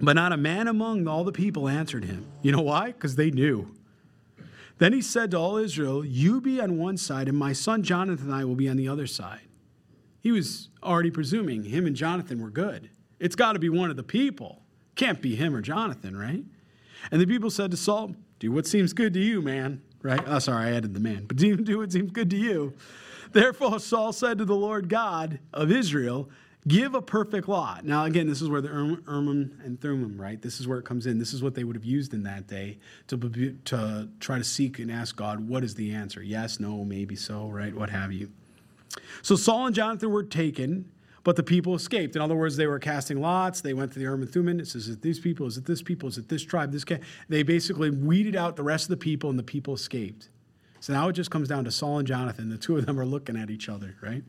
But 0.00 0.14
not 0.14 0.32
a 0.32 0.36
man 0.36 0.68
among 0.68 1.06
all 1.08 1.24
the 1.24 1.32
people 1.32 1.68
answered 1.68 2.04
him. 2.04 2.26
You 2.42 2.52
know 2.52 2.60
why? 2.60 2.88
Because 2.88 3.16
they 3.16 3.30
knew. 3.30 3.74
Then 4.78 4.92
he 4.92 5.00
said 5.00 5.30
to 5.30 5.38
all 5.38 5.56
Israel, 5.56 6.04
You 6.04 6.40
be 6.40 6.60
on 6.60 6.76
one 6.76 6.98
side, 6.98 7.28
and 7.28 7.38
my 7.38 7.52
son 7.52 7.82
Jonathan 7.82 8.26
and 8.26 8.34
I 8.34 8.44
will 8.44 8.54
be 8.54 8.68
on 8.68 8.76
the 8.76 8.88
other 8.88 9.06
side. 9.06 9.40
He 10.20 10.32
was 10.32 10.68
already 10.82 11.10
presuming 11.10 11.64
him 11.64 11.86
and 11.86 11.94
Jonathan 11.94 12.42
were 12.42 12.50
good. 12.50 12.90
It's 13.20 13.36
got 13.36 13.52
to 13.52 13.58
be 13.58 13.68
one 13.68 13.90
of 13.90 13.96
the 13.96 14.02
people. 14.02 14.62
Can't 14.96 15.22
be 15.22 15.36
him 15.36 15.54
or 15.54 15.62
Jonathan, 15.62 16.16
right? 16.16 16.42
And 17.10 17.20
the 17.20 17.26
people 17.26 17.50
said 17.50 17.70
to 17.70 17.76
Saul, 17.76 18.16
Do 18.38 18.50
what 18.50 18.66
seems 18.66 18.92
good 18.92 19.14
to 19.14 19.20
you, 19.20 19.40
man. 19.40 19.82
Right? 20.02 20.20
Oh, 20.26 20.38
sorry, 20.40 20.66
I 20.66 20.72
added 20.72 20.94
the 20.94 21.00
man. 21.00 21.26
But 21.26 21.36
do, 21.36 21.56
do 21.56 21.78
what 21.78 21.92
seems 21.92 22.10
good 22.10 22.30
to 22.30 22.36
you. 22.36 22.74
Therefore, 23.32 23.78
Saul 23.78 24.12
said 24.12 24.38
to 24.38 24.44
the 24.44 24.54
Lord 24.54 24.88
God 24.88 25.38
of 25.52 25.70
Israel, 25.70 26.28
Give 26.68 26.96
a 26.96 27.02
perfect 27.02 27.48
law. 27.48 27.78
Now, 27.84 28.06
again, 28.06 28.26
this 28.26 28.42
is 28.42 28.48
where 28.48 28.60
the 28.60 28.68
Urim 28.68 29.60
and 29.64 29.80
Thummim, 29.80 30.20
right? 30.20 30.42
This 30.42 30.58
is 30.58 30.66
where 30.66 30.78
it 30.78 30.84
comes 30.84 31.06
in. 31.06 31.18
This 31.18 31.32
is 31.32 31.40
what 31.40 31.54
they 31.54 31.62
would 31.62 31.76
have 31.76 31.84
used 31.84 32.12
in 32.12 32.24
that 32.24 32.48
day 32.48 32.78
to, 33.06 33.16
to 33.66 34.08
try 34.18 34.38
to 34.38 34.44
seek 34.44 34.80
and 34.80 34.90
ask 34.90 35.14
God, 35.14 35.48
what 35.48 35.62
is 35.62 35.76
the 35.76 35.92
answer? 35.92 36.22
Yes, 36.22 36.58
no, 36.58 36.84
maybe 36.84 37.14
so, 37.14 37.48
right? 37.48 37.72
What 37.72 37.90
have 37.90 38.10
you. 38.12 38.30
So 39.22 39.36
Saul 39.36 39.66
and 39.66 39.74
Jonathan 39.76 40.10
were 40.10 40.24
taken, 40.24 40.90
but 41.22 41.36
the 41.36 41.44
people 41.44 41.76
escaped. 41.76 42.16
In 42.16 42.22
other 42.22 42.34
words, 42.34 42.56
they 42.56 42.66
were 42.66 42.80
casting 42.80 43.20
lots. 43.20 43.60
They 43.60 43.74
went 43.74 43.92
to 43.92 43.98
the 44.00 44.04
Urim 44.04 44.22
and 44.22 44.32
Thummim. 44.32 44.58
It 44.58 44.66
says, 44.66 44.88
is 44.88 44.96
it 44.96 45.02
these 45.02 45.20
people? 45.20 45.46
Is 45.46 45.56
it 45.56 45.66
this 45.66 45.82
people? 45.82 46.08
Is 46.08 46.18
it 46.18 46.28
this 46.28 46.42
tribe? 46.42 46.72
This? 46.72 46.84
They 47.28 47.44
basically 47.44 47.90
weeded 47.90 48.34
out 48.34 48.56
the 48.56 48.64
rest 48.64 48.86
of 48.86 48.90
the 48.90 48.96
people, 48.96 49.30
and 49.30 49.38
the 49.38 49.44
people 49.44 49.74
escaped. 49.74 50.30
So 50.80 50.92
now 50.92 51.08
it 51.08 51.12
just 51.12 51.30
comes 51.30 51.48
down 51.48 51.64
to 51.64 51.70
Saul 51.70 51.98
and 51.98 52.08
Jonathan. 52.08 52.48
The 52.48 52.58
two 52.58 52.76
of 52.76 52.86
them 52.86 52.98
are 52.98 53.06
looking 53.06 53.36
at 53.36 53.50
each 53.50 53.68
other, 53.68 53.96
right? 54.00 54.24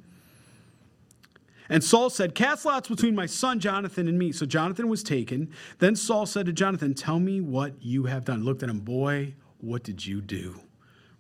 And 1.70 1.84
Saul 1.84 2.09
said, 2.09 2.36
Cast 2.36 2.65
lots 2.65 2.88
between 2.88 3.15
my 3.15 3.26
son 3.26 3.59
Jonathan 3.59 4.07
and 4.07 4.18
me. 4.18 4.32
So 4.32 4.45
Jonathan 4.45 4.88
was 4.88 5.03
taken. 5.03 5.51
Then 5.80 5.95
Saul 5.95 6.26
said 6.26 6.45
to 6.45 6.53
Jonathan, 6.53 6.93
Tell 6.93 7.20
me 7.20 7.41
what 7.41 7.74
you 7.82 8.05
have 8.05 8.26
done. 8.26 8.43
Looked 8.43 8.63
at 8.63 8.70
him, 8.70 8.80
Boy, 8.80 9.36
what 9.59 9.84
did 9.84 10.05
you 10.05 10.22
do? 10.22 10.61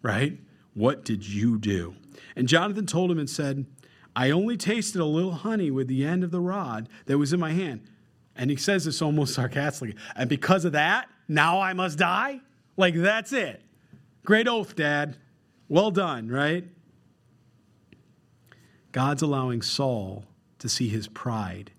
Right? 0.01 0.39
What 0.73 1.03
did 1.03 1.27
you 1.27 1.57
do? 1.57 1.95
And 2.35 2.47
Jonathan 2.47 2.85
told 2.85 3.11
him 3.11 3.19
and 3.19 3.29
said, 3.29 3.65
I 4.15 4.31
only 4.31 4.57
tasted 4.57 5.01
a 5.01 5.05
little 5.05 5.31
honey 5.31 5.69
with 5.69 5.87
the 5.87 6.05
end 6.05 6.23
of 6.23 6.31
the 6.31 6.39
rod 6.39 6.89
that 7.05 7.17
was 7.17 7.33
in 7.33 7.39
my 7.39 7.51
hand. 7.51 7.81
And 8.35 8.49
he 8.49 8.55
says 8.55 8.85
this 8.85 9.01
almost 9.01 9.33
sarcastically. 9.35 9.95
And 10.15 10.29
because 10.29 10.65
of 10.65 10.71
that, 10.73 11.09
now 11.27 11.59
I 11.59 11.73
must 11.73 11.97
die? 11.97 12.41
Like, 12.77 12.95
that's 12.95 13.33
it. 13.33 13.61
Great 14.23 14.47
oath, 14.47 14.75
Dad. 14.75 15.17
Well 15.67 15.91
done, 15.91 16.29
right? 16.29 16.65
God's 18.91 19.21
allowing 19.21 19.61
Saul 19.61 20.25
to 20.59 20.69
see 20.69 20.89
his 20.89 21.07
pride 21.07 21.71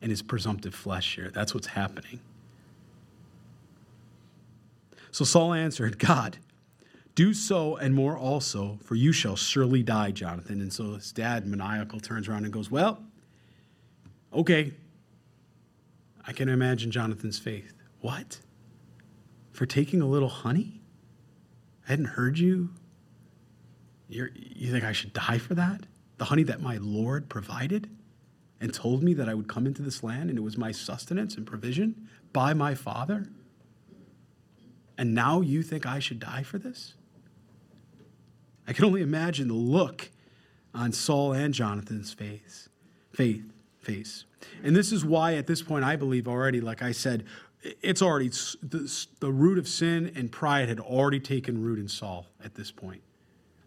and 0.00 0.10
his 0.10 0.22
presumptive 0.22 0.74
flesh 0.74 1.14
here. 1.14 1.30
That's 1.32 1.54
what's 1.54 1.68
happening. 1.68 2.20
So 5.10 5.24
Saul 5.24 5.54
answered, 5.54 5.98
God, 5.98 6.38
do 7.14 7.32
so 7.32 7.76
and 7.76 7.94
more 7.94 8.18
also, 8.18 8.78
for 8.82 8.96
you 8.96 9.12
shall 9.12 9.36
surely 9.36 9.82
die, 9.82 10.10
Jonathan. 10.10 10.60
And 10.60 10.72
so 10.72 10.94
his 10.94 11.12
dad, 11.12 11.46
maniacal, 11.46 12.00
turns 12.00 12.28
around 12.28 12.44
and 12.44 12.52
goes, 12.52 12.70
Well, 12.70 13.02
okay. 14.32 14.72
I 16.26 16.32
can 16.32 16.48
imagine 16.48 16.90
Jonathan's 16.90 17.38
faith. 17.38 17.74
What? 18.00 18.40
For 19.52 19.66
taking 19.66 20.00
a 20.00 20.06
little 20.06 20.28
honey? 20.28 20.80
I 21.86 21.90
hadn't 21.90 22.06
heard 22.06 22.38
you. 22.38 22.70
You're, 24.08 24.30
you 24.34 24.72
think 24.72 24.84
I 24.84 24.92
should 24.92 25.12
die 25.12 25.38
for 25.38 25.54
that? 25.54 25.82
The 26.18 26.24
honey 26.24 26.42
that 26.44 26.60
my 26.60 26.78
Lord 26.78 27.28
provided? 27.28 27.88
And 28.64 28.72
told 28.72 29.02
me 29.02 29.12
that 29.12 29.28
I 29.28 29.34
would 29.34 29.46
come 29.46 29.66
into 29.66 29.82
this 29.82 30.02
land 30.02 30.30
and 30.30 30.38
it 30.38 30.42
was 30.42 30.56
my 30.56 30.72
sustenance 30.72 31.36
and 31.36 31.46
provision 31.46 32.08
by 32.32 32.54
my 32.54 32.74
father? 32.74 33.26
And 34.96 35.14
now 35.14 35.42
you 35.42 35.62
think 35.62 35.84
I 35.84 35.98
should 35.98 36.18
die 36.18 36.44
for 36.44 36.56
this? 36.56 36.94
I 38.66 38.72
can 38.72 38.86
only 38.86 39.02
imagine 39.02 39.48
the 39.48 39.54
look 39.54 40.08
on 40.74 40.92
Saul 40.92 41.34
and 41.34 41.52
Jonathan's 41.52 42.14
face, 42.14 42.70
faith, 43.12 43.52
face. 43.80 44.24
And 44.62 44.74
this 44.74 44.92
is 44.92 45.04
why, 45.04 45.34
at 45.34 45.46
this 45.46 45.60
point, 45.60 45.84
I 45.84 45.96
believe 45.96 46.26
already, 46.26 46.62
like 46.62 46.82
I 46.82 46.92
said, 46.92 47.26
it's 47.82 48.00
already 48.00 48.30
the, 48.62 49.06
the 49.20 49.30
root 49.30 49.58
of 49.58 49.68
sin 49.68 50.10
and 50.16 50.32
pride 50.32 50.70
had 50.70 50.80
already 50.80 51.20
taken 51.20 51.62
root 51.62 51.78
in 51.78 51.88
Saul 51.88 52.28
at 52.42 52.54
this 52.54 52.70
point. 52.70 53.02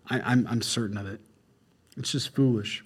I, 0.09 0.21
I'm, 0.21 0.47
I'm 0.47 0.63
certain 0.63 0.97
of 0.97 1.05
it. 1.05 1.21
It's 1.97 2.13
just 2.13 2.33
foolish. 2.33 2.83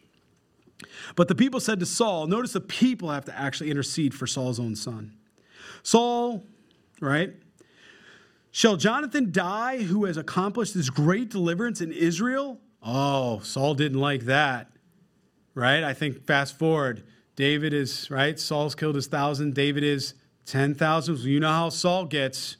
But 1.15 1.27
the 1.27 1.35
people 1.35 1.59
said 1.59 1.79
to 1.79 1.85
Saul, 1.85 2.27
notice 2.27 2.53
the 2.53 2.61
people 2.61 3.09
have 3.09 3.25
to 3.25 3.39
actually 3.39 3.69
intercede 3.71 4.13
for 4.13 4.27
Saul's 4.27 4.59
own 4.59 4.75
son. 4.75 5.15
Saul, 5.83 6.43
right? 6.99 7.33
Shall 8.51 8.75
Jonathan 8.75 9.31
die 9.31 9.83
who 9.83 10.05
has 10.05 10.17
accomplished 10.17 10.73
this 10.73 10.89
great 10.89 11.29
deliverance 11.29 11.81
in 11.81 11.91
Israel? 11.91 12.59
Oh, 12.83 13.39
Saul 13.39 13.75
didn't 13.75 13.99
like 13.99 14.23
that, 14.25 14.71
right? 15.55 15.83
I 15.83 15.93
think 15.93 16.25
fast 16.25 16.57
forward. 16.57 17.03
David 17.35 17.73
is, 17.73 18.11
right? 18.11 18.39
Saul's 18.39 18.75
killed 18.75 18.95
his 18.95 19.07
thousand. 19.07 19.53
David 19.53 19.83
is 19.83 20.15
10,000. 20.47 21.19
You 21.19 21.39
know 21.39 21.47
how 21.47 21.69
Saul 21.69 22.05
gets. 22.05 22.57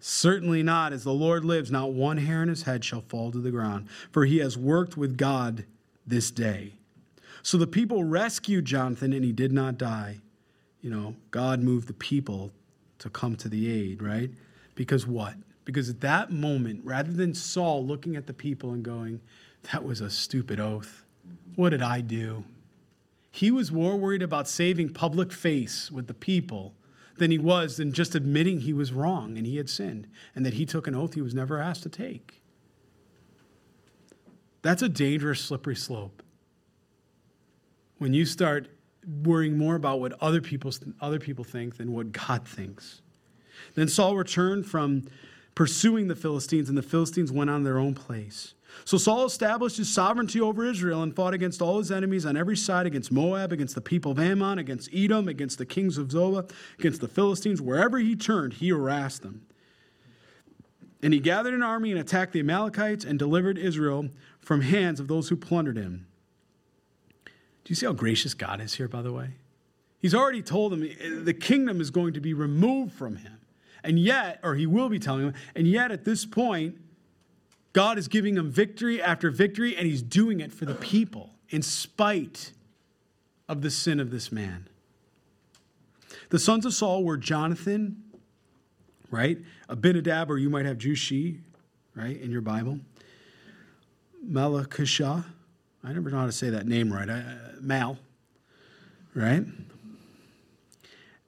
Certainly 0.00 0.62
not. 0.62 0.92
As 0.92 1.04
the 1.04 1.12
Lord 1.12 1.44
lives, 1.44 1.70
not 1.70 1.92
one 1.92 2.16
hair 2.16 2.42
in 2.42 2.48
his 2.48 2.62
head 2.62 2.84
shall 2.84 3.02
fall 3.02 3.30
to 3.30 3.38
the 3.38 3.50
ground, 3.50 3.88
for 4.10 4.24
he 4.24 4.38
has 4.38 4.58
worked 4.58 4.96
with 4.96 5.16
God 5.16 5.66
this 6.06 6.30
day. 6.30 6.79
So 7.42 7.58
the 7.58 7.66
people 7.66 8.04
rescued 8.04 8.64
Jonathan 8.64 9.12
and 9.12 9.24
he 9.24 9.32
did 9.32 9.52
not 9.52 9.78
die. 9.78 10.18
You 10.80 10.90
know, 10.90 11.16
God 11.30 11.62
moved 11.62 11.88
the 11.88 11.94
people 11.94 12.52
to 12.98 13.10
come 13.10 13.36
to 13.36 13.48
the 13.48 13.70
aid, 13.70 14.02
right? 14.02 14.30
Because 14.74 15.06
what? 15.06 15.34
Because 15.64 15.88
at 15.88 16.00
that 16.00 16.30
moment, 16.30 16.80
rather 16.84 17.12
than 17.12 17.34
Saul 17.34 17.84
looking 17.84 18.16
at 18.16 18.26
the 18.26 18.32
people 18.32 18.72
and 18.72 18.82
going, 18.82 19.20
that 19.72 19.84
was 19.84 20.00
a 20.00 20.10
stupid 20.10 20.58
oath. 20.58 21.04
What 21.56 21.70
did 21.70 21.82
I 21.82 22.00
do? 22.00 22.44
He 23.30 23.50
was 23.50 23.70
more 23.70 23.96
worried 23.96 24.22
about 24.22 24.48
saving 24.48 24.92
public 24.92 25.32
face 25.32 25.90
with 25.90 26.06
the 26.06 26.14
people 26.14 26.74
than 27.18 27.30
he 27.30 27.38
was 27.38 27.76
than 27.76 27.92
just 27.92 28.14
admitting 28.14 28.60
he 28.60 28.72
was 28.72 28.92
wrong 28.92 29.36
and 29.36 29.46
he 29.46 29.58
had 29.58 29.68
sinned 29.68 30.08
and 30.34 30.44
that 30.44 30.54
he 30.54 30.66
took 30.66 30.86
an 30.86 30.94
oath 30.94 31.14
he 31.14 31.22
was 31.22 31.34
never 31.34 31.60
asked 31.60 31.82
to 31.84 31.88
take. 31.88 32.42
That's 34.62 34.82
a 34.82 34.88
dangerous, 34.88 35.40
slippery 35.40 35.76
slope. 35.76 36.22
When 38.00 38.14
you 38.14 38.24
start 38.24 38.68
worrying 39.24 39.58
more 39.58 39.74
about 39.74 40.00
what 40.00 40.14
other 40.22 40.40
people, 40.40 40.72
other 41.02 41.18
people 41.18 41.44
think 41.44 41.76
than 41.76 41.92
what 41.92 42.12
God 42.12 42.48
thinks. 42.48 43.02
Then 43.74 43.88
Saul 43.88 44.16
returned 44.16 44.64
from 44.64 45.02
pursuing 45.54 46.08
the 46.08 46.16
Philistines, 46.16 46.70
and 46.70 46.78
the 46.78 46.82
Philistines 46.82 47.30
went 47.30 47.50
on 47.50 47.62
their 47.62 47.76
own 47.76 47.92
place. 47.92 48.54
So 48.86 48.96
Saul 48.96 49.26
established 49.26 49.76
his 49.76 49.92
sovereignty 49.92 50.40
over 50.40 50.64
Israel 50.64 51.02
and 51.02 51.14
fought 51.14 51.34
against 51.34 51.60
all 51.60 51.76
his 51.76 51.92
enemies 51.92 52.24
on 52.24 52.38
every 52.38 52.56
side 52.56 52.86
against 52.86 53.12
Moab, 53.12 53.52
against 53.52 53.74
the 53.74 53.82
people 53.82 54.12
of 54.12 54.18
Ammon, 54.18 54.58
against 54.58 54.88
Edom, 54.94 55.28
against 55.28 55.58
the 55.58 55.66
kings 55.66 55.98
of 55.98 56.08
Zobah, 56.08 56.50
against 56.78 57.02
the 57.02 57.08
Philistines. 57.08 57.60
Wherever 57.60 57.98
he 57.98 58.16
turned, 58.16 58.54
he 58.54 58.70
harassed 58.70 59.20
them. 59.20 59.42
And 61.02 61.12
he 61.12 61.20
gathered 61.20 61.52
an 61.52 61.62
army 61.62 61.90
and 61.90 62.00
attacked 62.00 62.32
the 62.32 62.40
Amalekites 62.40 63.04
and 63.04 63.18
delivered 63.18 63.58
Israel 63.58 64.08
from 64.38 64.62
hands 64.62 65.00
of 65.00 65.08
those 65.08 65.28
who 65.28 65.36
plundered 65.36 65.76
him. 65.76 66.06
Do 67.64 67.70
you 67.70 67.74
see 67.74 67.86
how 67.86 67.92
gracious 67.92 68.34
God 68.34 68.60
is 68.60 68.74
here, 68.74 68.88
by 68.88 69.02
the 69.02 69.12
way? 69.12 69.30
He's 69.98 70.14
already 70.14 70.42
told 70.42 70.72
them 70.72 70.82
eh, 70.82 71.22
the 71.22 71.34
kingdom 71.34 71.80
is 71.80 71.90
going 71.90 72.14
to 72.14 72.20
be 72.20 72.32
removed 72.32 72.92
from 72.92 73.16
him. 73.16 73.38
And 73.84 73.98
yet, 73.98 74.40
or 74.42 74.54
he 74.54 74.66
will 74.66 74.88
be 74.88 74.98
telling 74.98 75.26
them, 75.26 75.34
and 75.54 75.66
yet 75.66 75.90
at 75.90 76.04
this 76.04 76.26
point, 76.26 76.76
God 77.72 77.98
is 77.98 78.08
giving 78.08 78.36
him 78.36 78.50
victory 78.50 79.00
after 79.00 79.30
victory, 79.30 79.76
and 79.76 79.86
he's 79.86 80.02
doing 80.02 80.40
it 80.40 80.52
for 80.52 80.64
the 80.64 80.74
people 80.74 81.30
in 81.50 81.62
spite 81.62 82.52
of 83.48 83.62
the 83.62 83.70
sin 83.70 84.00
of 84.00 84.10
this 84.10 84.32
man. 84.32 84.68
The 86.30 86.38
sons 86.38 86.66
of 86.66 86.74
Saul 86.74 87.04
were 87.04 87.16
Jonathan, 87.16 88.02
right? 89.10 89.38
Abinadab, 89.68 90.30
or 90.30 90.38
you 90.38 90.50
might 90.50 90.66
have 90.66 90.78
Jishui, 90.78 91.40
right, 91.94 92.20
in 92.20 92.30
your 92.30 92.40
Bible. 92.40 92.80
Malakishah. 94.26 95.24
I 95.82 95.92
never 95.92 96.10
know 96.10 96.18
how 96.18 96.26
to 96.26 96.32
say 96.32 96.50
that 96.50 96.66
name 96.66 96.92
right. 96.92 97.08
Uh, 97.08 97.22
Mal, 97.60 97.98
right? 99.14 99.44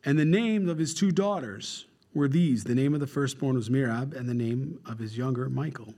And 0.04 0.18
the 0.18 0.24
names 0.24 0.68
of 0.68 0.78
his 0.78 0.94
two 0.94 1.10
daughters 1.10 1.86
were 2.14 2.28
these. 2.28 2.64
The 2.64 2.74
name 2.74 2.94
of 2.94 3.00
the 3.00 3.06
firstborn 3.06 3.56
was 3.56 3.70
Merab, 3.70 4.14
and 4.14 4.28
the 4.28 4.34
name 4.34 4.80
of 4.84 4.98
his 4.98 5.16
younger, 5.16 5.48
Michal. 5.48 5.94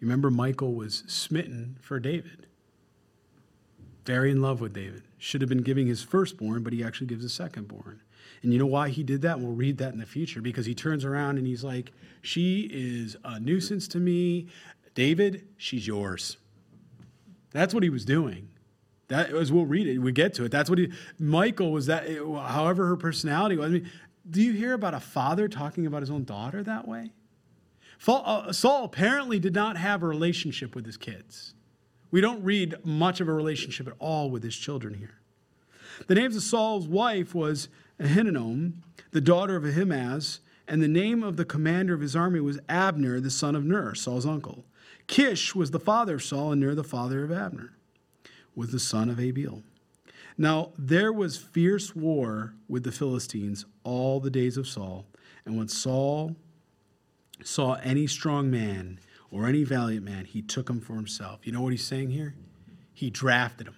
You 0.00 0.06
remember 0.06 0.30
Michal 0.30 0.72
was 0.72 1.04
smitten 1.06 1.76
for 1.80 2.00
David, 2.00 2.46
very 4.06 4.30
in 4.30 4.40
love 4.40 4.60
with 4.60 4.72
David. 4.72 5.02
Should 5.18 5.42
have 5.42 5.50
been 5.50 5.62
giving 5.62 5.86
his 5.86 6.02
firstborn, 6.02 6.62
but 6.62 6.72
he 6.72 6.82
actually 6.82 7.06
gives 7.08 7.22
his 7.22 7.38
secondborn. 7.38 7.98
And 8.42 8.52
you 8.52 8.58
know 8.58 8.66
why 8.66 8.88
he 8.88 9.02
did 9.02 9.20
that? 9.22 9.38
We'll 9.38 9.52
read 9.52 9.76
that 9.78 9.92
in 9.92 9.98
the 9.98 10.06
future 10.06 10.40
because 10.40 10.64
he 10.64 10.74
turns 10.74 11.04
around 11.04 11.36
and 11.36 11.46
he's 11.46 11.62
like, 11.62 11.92
She 12.22 12.70
is 12.72 13.16
a 13.22 13.38
nuisance 13.38 13.86
to 13.88 13.98
me. 13.98 14.48
David, 14.94 15.46
she's 15.58 15.86
yours. 15.86 16.38
That's 17.52 17.74
what 17.74 17.82
he 17.82 17.90
was 17.90 18.04
doing. 18.04 18.48
That 19.08 19.30
as 19.30 19.50
we'll 19.50 19.66
read 19.66 19.88
it, 19.88 19.98
we 19.98 20.12
get 20.12 20.34
to 20.34 20.44
it. 20.44 20.52
That's 20.52 20.70
what 20.70 20.78
he. 20.78 20.92
Michal 21.18 21.72
was 21.72 21.86
that. 21.86 22.08
However, 22.08 22.86
her 22.86 22.96
personality 22.96 23.56
was. 23.56 23.66
I 23.66 23.68
mean, 23.70 23.90
do 24.28 24.40
you 24.40 24.52
hear 24.52 24.72
about 24.72 24.94
a 24.94 25.00
father 25.00 25.48
talking 25.48 25.86
about 25.86 26.02
his 26.02 26.10
own 26.10 26.24
daughter 26.24 26.62
that 26.62 26.86
way? 26.86 27.10
Uh, 28.06 28.52
Saul 28.52 28.84
apparently 28.84 29.38
did 29.38 29.54
not 29.54 29.76
have 29.76 30.02
a 30.02 30.06
relationship 30.06 30.74
with 30.74 30.86
his 30.86 30.96
kids. 30.96 31.54
We 32.10 32.20
don't 32.20 32.42
read 32.42 32.76
much 32.84 33.20
of 33.20 33.28
a 33.28 33.32
relationship 33.32 33.86
at 33.86 33.94
all 33.98 34.30
with 34.30 34.42
his 34.42 34.56
children 34.56 34.94
here. 34.94 35.20
The 36.06 36.14
names 36.14 36.36
of 36.36 36.42
Saul's 36.42 36.88
wife 36.88 37.34
was 37.34 37.68
Ahinoam, 38.00 38.74
the 39.12 39.20
daughter 39.20 39.56
of 39.56 39.64
Ahimaaz, 39.64 40.40
and 40.66 40.82
the 40.82 40.88
name 40.88 41.22
of 41.22 41.36
the 41.36 41.44
commander 41.44 41.94
of 41.94 42.00
his 42.00 42.16
army 42.16 42.40
was 42.40 42.58
Abner, 42.68 43.20
the 43.20 43.30
son 43.30 43.54
of 43.54 43.64
Ner, 43.64 43.94
Saul's 43.94 44.26
uncle. 44.26 44.64
Kish 45.10 45.56
was 45.56 45.72
the 45.72 45.80
father 45.80 46.14
of 46.14 46.22
Saul, 46.22 46.52
and 46.52 46.60
Ner, 46.60 46.72
the 46.72 46.84
father 46.84 47.24
of 47.24 47.32
Abner, 47.32 47.72
was 48.54 48.70
the 48.70 48.78
son 48.78 49.10
of 49.10 49.18
Abiel. 49.18 49.64
Now 50.38 50.70
there 50.78 51.12
was 51.12 51.36
fierce 51.36 51.96
war 51.96 52.54
with 52.68 52.84
the 52.84 52.92
Philistines 52.92 53.66
all 53.82 54.20
the 54.20 54.30
days 54.30 54.56
of 54.56 54.68
Saul, 54.68 55.08
and 55.44 55.58
when 55.58 55.66
Saul 55.66 56.36
saw 57.42 57.74
any 57.82 58.06
strong 58.06 58.52
man 58.52 59.00
or 59.32 59.48
any 59.48 59.64
valiant 59.64 60.04
man, 60.04 60.26
he 60.26 60.42
took 60.42 60.70
him 60.70 60.80
for 60.80 60.94
himself. 60.94 61.44
You 61.44 61.50
know 61.50 61.62
what 61.62 61.72
he's 61.72 61.84
saying 61.84 62.10
here? 62.10 62.36
He 62.92 63.10
drafted 63.10 63.66
him. 63.66 63.76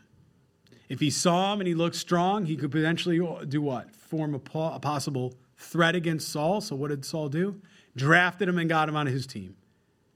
If 0.90 1.00
he 1.00 1.08
saw 1.08 1.54
him 1.54 1.62
and 1.62 1.66
he 1.66 1.74
looked 1.74 1.96
strong, 1.96 2.44
he 2.44 2.56
could 2.56 2.72
potentially 2.72 3.26
do 3.46 3.62
what? 3.62 3.96
Form 3.96 4.34
a, 4.34 4.38
po- 4.38 4.74
a 4.74 4.80
possible 4.80 5.32
threat 5.56 5.94
against 5.94 6.28
Saul. 6.28 6.60
So 6.60 6.76
what 6.76 6.88
did 6.88 7.06
Saul 7.06 7.30
do? 7.30 7.62
Drafted 7.96 8.50
him 8.50 8.58
and 8.58 8.68
got 8.68 8.90
him 8.90 8.96
on 8.96 9.06
his 9.06 9.26
team 9.26 9.56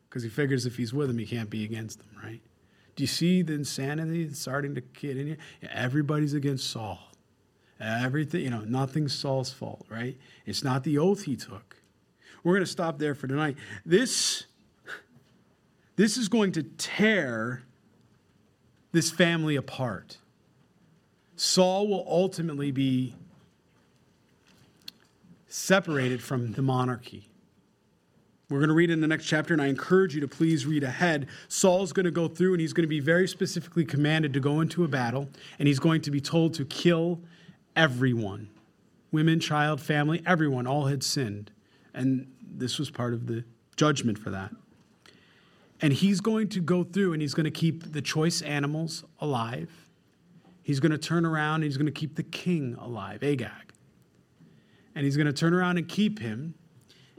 because 0.08 0.22
he 0.22 0.28
figures 0.28 0.66
if 0.66 0.76
he's 0.76 0.92
with 0.92 1.10
him, 1.10 1.18
he 1.18 1.26
can't 1.26 1.50
be 1.50 1.64
against 1.64 1.98
them, 1.98 2.08
right? 2.22 2.40
Do 2.94 3.02
you 3.02 3.06
see 3.08 3.42
the 3.42 3.52
insanity 3.52 4.32
starting 4.32 4.74
to 4.74 4.80
get 4.80 5.16
in 5.16 5.26
here? 5.26 5.36
Yeah, 5.62 5.70
everybody's 5.74 6.32
against 6.32 6.70
Saul. 6.70 6.98
Everything, 7.78 8.40
you 8.40 8.50
know, 8.50 8.60
nothing's 8.60 9.14
Saul's 9.14 9.52
fault, 9.52 9.84
right? 9.90 10.16
It's 10.46 10.64
not 10.64 10.82
the 10.82 10.96
oath 10.96 11.24
he 11.24 11.36
took. 11.36 11.76
We're 12.42 12.54
going 12.54 12.64
to 12.64 12.70
stop 12.70 12.98
there 12.98 13.14
for 13.14 13.26
tonight. 13.26 13.56
This, 13.84 14.46
this 15.96 16.16
is 16.16 16.28
going 16.28 16.52
to 16.52 16.62
tear 16.62 17.64
this 18.92 19.10
family 19.10 19.56
apart. 19.56 20.16
Saul 21.36 21.86
will 21.88 22.06
ultimately 22.08 22.70
be 22.70 23.14
separated 25.48 26.22
from 26.22 26.52
the 26.52 26.62
monarchy. 26.62 27.28
We're 28.48 28.58
going 28.58 28.68
to 28.68 28.74
read 28.74 28.90
in 28.90 29.00
the 29.00 29.08
next 29.08 29.26
chapter, 29.26 29.52
and 29.52 29.60
I 29.60 29.66
encourage 29.66 30.14
you 30.14 30.20
to 30.20 30.28
please 30.28 30.66
read 30.66 30.84
ahead. 30.84 31.26
Saul's 31.48 31.92
going 31.92 32.04
to 32.04 32.12
go 32.12 32.28
through, 32.28 32.54
and 32.54 32.60
he's 32.60 32.72
going 32.72 32.84
to 32.84 32.88
be 32.88 33.00
very 33.00 33.26
specifically 33.26 33.84
commanded 33.84 34.32
to 34.34 34.40
go 34.40 34.60
into 34.60 34.84
a 34.84 34.88
battle, 34.88 35.28
and 35.58 35.66
he's 35.66 35.80
going 35.80 36.00
to 36.02 36.12
be 36.12 36.20
told 36.20 36.54
to 36.54 36.64
kill 36.64 37.20
everyone 37.74 38.48
women, 39.10 39.40
child, 39.40 39.80
family, 39.80 40.22
everyone, 40.26 40.66
all 40.66 40.86
had 40.86 41.02
sinned. 41.02 41.50
And 41.94 42.30
this 42.42 42.78
was 42.78 42.90
part 42.90 43.14
of 43.14 43.26
the 43.26 43.44
judgment 43.74 44.18
for 44.18 44.30
that. 44.30 44.50
And 45.80 45.92
he's 45.92 46.20
going 46.20 46.48
to 46.50 46.60
go 46.60 46.84
through 46.84 47.12
and 47.12 47.22
he's 47.22 47.34
going 47.34 47.44
to 47.44 47.50
keep 47.50 47.92
the 47.92 48.02
choice 48.02 48.42
animals 48.42 49.04
alive. 49.20 49.70
He's 50.62 50.80
going 50.80 50.92
to 50.92 50.98
turn 50.98 51.24
around 51.24 51.56
and 51.56 51.64
he's 51.64 51.76
going 51.76 51.86
to 51.86 51.92
keep 51.92 52.16
the 52.16 52.22
king 52.22 52.76
alive, 52.78 53.22
Agag. 53.22 53.72
And 54.94 55.04
he's 55.04 55.16
going 55.16 55.26
to 55.26 55.32
turn 55.32 55.54
around 55.54 55.78
and 55.78 55.88
keep 55.88 56.18
him 56.18 56.54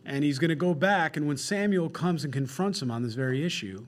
and 0.08 0.24
he's 0.24 0.40
going 0.40 0.50
to 0.50 0.56
go 0.56 0.74
back, 0.74 1.18
and 1.18 1.28
when 1.28 1.36
Samuel 1.36 1.90
comes 1.90 2.24
and 2.24 2.32
confronts 2.32 2.82
him 2.82 2.90
on 2.90 3.04
this 3.04 3.14
very 3.14 3.44
issue, 3.44 3.86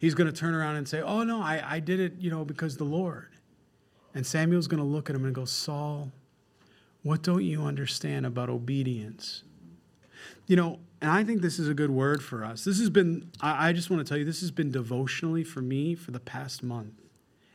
he's 0.00 0.14
going 0.14 0.30
to 0.30 0.36
turn 0.38 0.52
around 0.52 0.76
and 0.76 0.86
say, 0.86 1.00
Oh, 1.00 1.22
no, 1.22 1.40
I, 1.40 1.62
I 1.64 1.80
did 1.80 2.00
it, 2.00 2.14
you 2.18 2.28
know, 2.28 2.44
because 2.44 2.76
the 2.76 2.84
Lord. 2.84 3.28
And 4.14 4.26
Samuel's 4.26 4.66
going 4.66 4.82
to 4.82 4.86
look 4.86 5.08
at 5.08 5.16
him 5.16 5.24
and 5.24 5.34
go, 5.34 5.44
Saul, 5.44 6.10
what 7.04 7.22
don't 7.22 7.44
you 7.44 7.62
understand 7.62 8.26
about 8.26 8.50
obedience? 8.50 9.44
You 10.46 10.56
know, 10.56 10.80
and 11.00 11.10
I 11.10 11.22
think 11.22 11.40
this 11.40 11.58
is 11.60 11.68
a 11.68 11.74
good 11.74 11.90
word 11.90 12.22
for 12.22 12.44
us. 12.44 12.64
This 12.64 12.80
has 12.80 12.90
been, 12.90 13.30
I, 13.40 13.68
I 13.68 13.72
just 13.72 13.90
want 13.90 14.04
to 14.04 14.08
tell 14.08 14.18
you, 14.18 14.24
this 14.24 14.40
has 14.40 14.50
been 14.50 14.72
devotionally 14.72 15.44
for 15.44 15.62
me 15.62 15.94
for 15.94 16.10
the 16.10 16.20
past 16.20 16.64
month. 16.64 16.94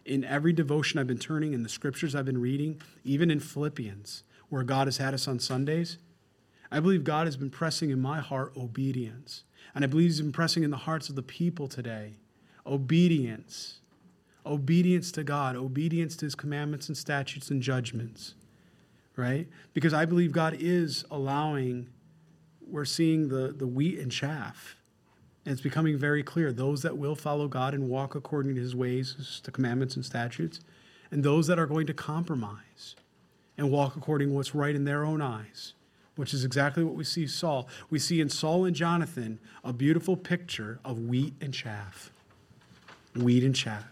In 0.06 0.24
every 0.24 0.54
devotion 0.54 1.00
I've 1.00 1.08
been 1.08 1.20
turning, 1.20 1.54
in 1.54 1.64
the 1.64 1.70
scriptures 1.70 2.16
I've 2.16 2.26
been 2.26 2.42
reading, 2.42 2.82
even 3.04 3.30
in 3.30 3.42
Philippians, 3.42 4.24
where 4.48 4.64
God 4.64 4.88
has 4.88 4.98
had 4.98 5.14
us 5.14 5.28
on 5.28 5.40
Sundays, 5.40 5.98
I 6.72 6.80
believe 6.80 7.04
God 7.04 7.28
has 7.28 7.38
been 7.38 7.50
pressing 7.50 7.90
in 7.90 8.00
my 8.00 8.20
heart 8.20 8.54
obedience. 8.56 9.44
And 9.74 9.84
I 9.84 9.88
believe 9.88 10.08
He's 10.08 10.22
been 10.22 10.32
pressing 10.32 10.64
in 10.64 10.72
the 10.72 10.78
hearts 10.78 11.10
of 11.10 11.16
the 11.16 11.24
people 11.24 11.68
today 11.68 12.14
obedience. 12.66 13.80
Obedience 14.46 15.12
to 15.14 15.24
God, 15.24 15.56
obedience 15.56 16.16
to 16.18 16.26
His 16.26 16.36
commandments 16.36 16.88
and 16.88 16.98
statutes 16.98 17.50
and 17.50 17.62
judgments, 17.62 18.36
right? 19.16 19.48
Because 19.74 19.94
I 19.94 20.06
believe 20.06 20.32
God 20.32 20.56
is 20.60 21.04
allowing, 21.12 21.90
we're 22.66 22.86
seeing 22.86 23.30
the, 23.30 23.54
the 23.56 23.68
wheat 23.68 24.00
and 24.00 24.12
chaff. 24.12 24.76
And 25.46 25.54
it's 25.54 25.62
becoming 25.62 25.98
very 25.98 26.24
clear 26.24 26.52
those 26.52 26.82
that 26.84 26.98
will 26.98 27.16
follow 27.16 27.48
God 27.48 27.74
and 27.74 27.90
walk 27.90 28.16
according 28.16 28.56
to 28.56 28.62
His 28.62 28.76
ways, 28.76 29.42
to 29.44 29.52
commandments 29.52 29.96
and 29.96 30.06
statutes, 30.06 30.62
and 31.12 31.24
those 31.24 31.48
that 31.48 31.60
are 31.60 31.68
going 31.68 31.88
to 31.88 31.94
compromise 31.94 32.96
and 33.58 33.72
walk 33.72 33.96
according 33.96 34.30
to 34.30 34.36
what's 34.36 34.56
right 34.56 34.76
in 34.76 34.86
their 34.86 35.04
own 35.04 35.22
eyes 35.22 35.74
which 36.20 36.34
is 36.34 36.44
exactly 36.44 36.84
what 36.84 36.96
we 36.96 37.04
see 37.06 37.26
Saul. 37.26 37.70
We 37.90 37.98
see 37.98 38.20
in 38.20 38.28
Saul 38.28 38.66
and 38.66 38.76
Jonathan 38.76 39.40
a 39.64 39.72
beautiful 39.72 40.18
picture 40.18 40.78
of 40.84 41.00
wheat 41.00 41.34
and 41.40 41.54
chaff. 41.54 42.12
Wheat 43.16 43.42
and 43.42 43.56
chaff. 43.56 43.86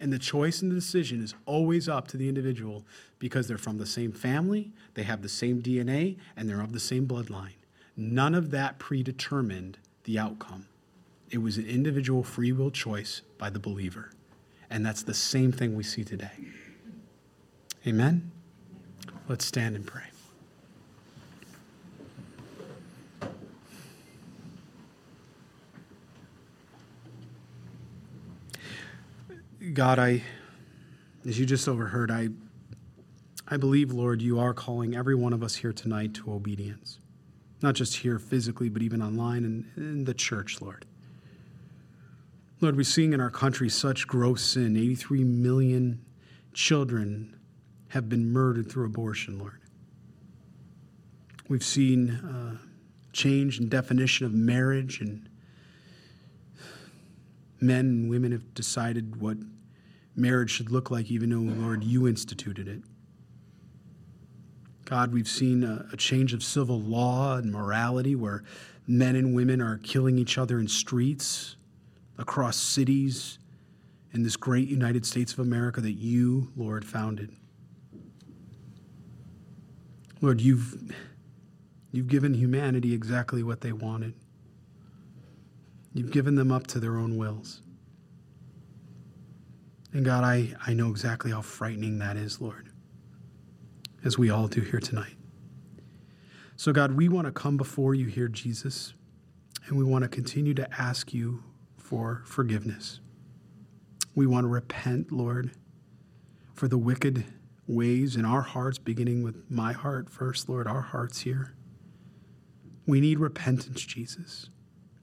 And 0.00 0.10
the 0.10 0.18
choice 0.18 0.62
and 0.62 0.70
the 0.70 0.74
decision 0.74 1.22
is 1.22 1.34
always 1.44 1.86
up 1.86 2.08
to 2.08 2.16
the 2.16 2.30
individual 2.30 2.82
because 3.18 3.46
they're 3.46 3.58
from 3.58 3.76
the 3.76 3.84
same 3.84 4.10
family, 4.10 4.72
they 4.94 5.02
have 5.02 5.20
the 5.20 5.28
same 5.28 5.60
DNA, 5.60 6.16
and 6.34 6.48
they're 6.48 6.62
of 6.62 6.72
the 6.72 6.80
same 6.80 7.06
bloodline. 7.06 7.56
None 7.94 8.34
of 8.34 8.50
that 8.52 8.78
predetermined 8.78 9.76
the 10.04 10.18
outcome. 10.18 10.68
It 11.30 11.38
was 11.38 11.58
an 11.58 11.66
individual 11.66 12.22
free 12.22 12.52
will 12.52 12.70
choice 12.70 13.20
by 13.36 13.50
the 13.50 13.58
believer. 13.58 14.12
And 14.70 14.84
that's 14.84 15.02
the 15.02 15.12
same 15.12 15.52
thing 15.52 15.76
we 15.76 15.82
see 15.82 16.04
today. 16.04 16.32
Amen? 17.86 18.30
Let's 19.28 19.44
stand 19.44 19.76
and 19.76 19.86
pray. 19.86 20.04
God, 29.76 29.98
I, 29.98 30.22
as 31.28 31.38
you 31.38 31.44
just 31.44 31.68
overheard, 31.68 32.10
I, 32.10 32.30
I 33.46 33.58
believe, 33.58 33.92
Lord, 33.92 34.22
you 34.22 34.40
are 34.40 34.54
calling 34.54 34.96
every 34.96 35.14
one 35.14 35.34
of 35.34 35.42
us 35.42 35.54
here 35.54 35.74
tonight 35.74 36.14
to 36.14 36.32
obedience. 36.32 36.98
Not 37.60 37.74
just 37.74 37.96
here 37.96 38.18
physically, 38.18 38.70
but 38.70 38.80
even 38.80 39.02
online 39.02 39.44
and 39.44 39.66
in 39.76 40.04
the 40.06 40.14
church, 40.14 40.62
Lord. 40.62 40.86
Lord, 42.62 42.74
we're 42.74 42.84
seeing 42.84 43.12
in 43.12 43.20
our 43.20 43.28
country 43.28 43.68
such 43.68 44.06
gross 44.06 44.42
sin. 44.42 44.78
83 44.78 45.24
million 45.24 46.02
children 46.54 47.38
have 47.88 48.08
been 48.08 48.32
murdered 48.32 48.72
through 48.72 48.86
abortion, 48.86 49.38
Lord. 49.38 49.60
We've 51.50 51.62
seen 51.62 52.12
uh, 52.12 52.56
change 53.12 53.60
in 53.60 53.68
definition 53.68 54.24
of 54.24 54.32
marriage, 54.32 55.02
and 55.02 55.28
men 57.60 57.80
and 57.80 58.08
women 58.08 58.32
have 58.32 58.54
decided 58.54 59.20
what 59.20 59.36
marriage 60.16 60.50
should 60.50 60.70
look 60.70 60.90
like, 60.90 61.10
even 61.10 61.30
though, 61.30 61.62
Lord, 61.62 61.84
you 61.84 62.08
instituted 62.08 62.66
it. 62.66 62.82
God, 64.86 65.12
we've 65.12 65.28
seen 65.28 65.62
a, 65.62 65.86
a 65.92 65.96
change 65.96 66.32
of 66.32 66.42
civil 66.42 66.80
law 66.80 67.36
and 67.36 67.52
morality 67.52 68.14
where 68.14 68.44
men 68.86 69.16
and 69.16 69.34
women 69.34 69.60
are 69.60 69.78
killing 69.78 70.16
each 70.16 70.38
other 70.38 70.58
in 70.58 70.68
streets 70.68 71.56
across 72.18 72.56
cities 72.56 73.38
in 74.12 74.22
this 74.22 74.36
great 74.36 74.68
United 74.68 75.04
States 75.04 75.32
of 75.32 75.40
America 75.40 75.80
that 75.80 75.92
you, 75.92 76.50
Lord, 76.56 76.84
founded. 76.84 77.36
Lord, 80.22 80.40
you've, 80.40 80.94
you've 81.92 82.08
given 82.08 82.32
humanity 82.32 82.94
exactly 82.94 83.42
what 83.42 83.60
they 83.60 83.72
wanted. 83.72 84.14
You've 85.92 86.10
given 86.10 86.36
them 86.36 86.52
up 86.52 86.66
to 86.68 86.78
their 86.78 86.96
own 86.96 87.16
wills. 87.16 87.60
And 89.92 90.04
God, 90.04 90.24
I, 90.24 90.54
I 90.66 90.74
know 90.74 90.90
exactly 90.90 91.30
how 91.30 91.40
frightening 91.40 91.98
that 92.00 92.16
is, 92.16 92.40
Lord, 92.40 92.70
as 94.04 94.18
we 94.18 94.30
all 94.30 94.48
do 94.48 94.60
here 94.60 94.80
tonight. 94.80 95.16
So, 96.56 96.72
God, 96.72 96.92
we 96.92 97.08
want 97.08 97.26
to 97.26 97.32
come 97.32 97.56
before 97.56 97.94
you 97.94 98.06
here, 98.06 98.28
Jesus, 98.28 98.94
and 99.66 99.76
we 99.76 99.84
want 99.84 100.02
to 100.02 100.08
continue 100.08 100.54
to 100.54 100.80
ask 100.80 101.12
you 101.12 101.42
for 101.76 102.22
forgiveness. 102.24 103.00
We 104.14 104.26
want 104.26 104.44
to 104.44 104.48
repent, 104.48 105.12
Lord, 105.12 105.52
for 106.54 106.68
the 106.68 106.78
wicked 106.78 107.24
ways 107.68 108.16
in 108.16 108.24
our 108.24 108.42
hearts, 108.42 108.78
beginning 108.78 109.22
with 109.22 109.50
my 109.50 109.72
heart 109.72 110.08
first, 110.08 110.48
Lord, 110.48 110.66
our 110.66 110.80
hearts 110.80 111.20
here. 111.20 111.54
We 112.86 113.00
need 113.00 113.18
repentance, 113.18 113.82
Jesus. 113.82 114.48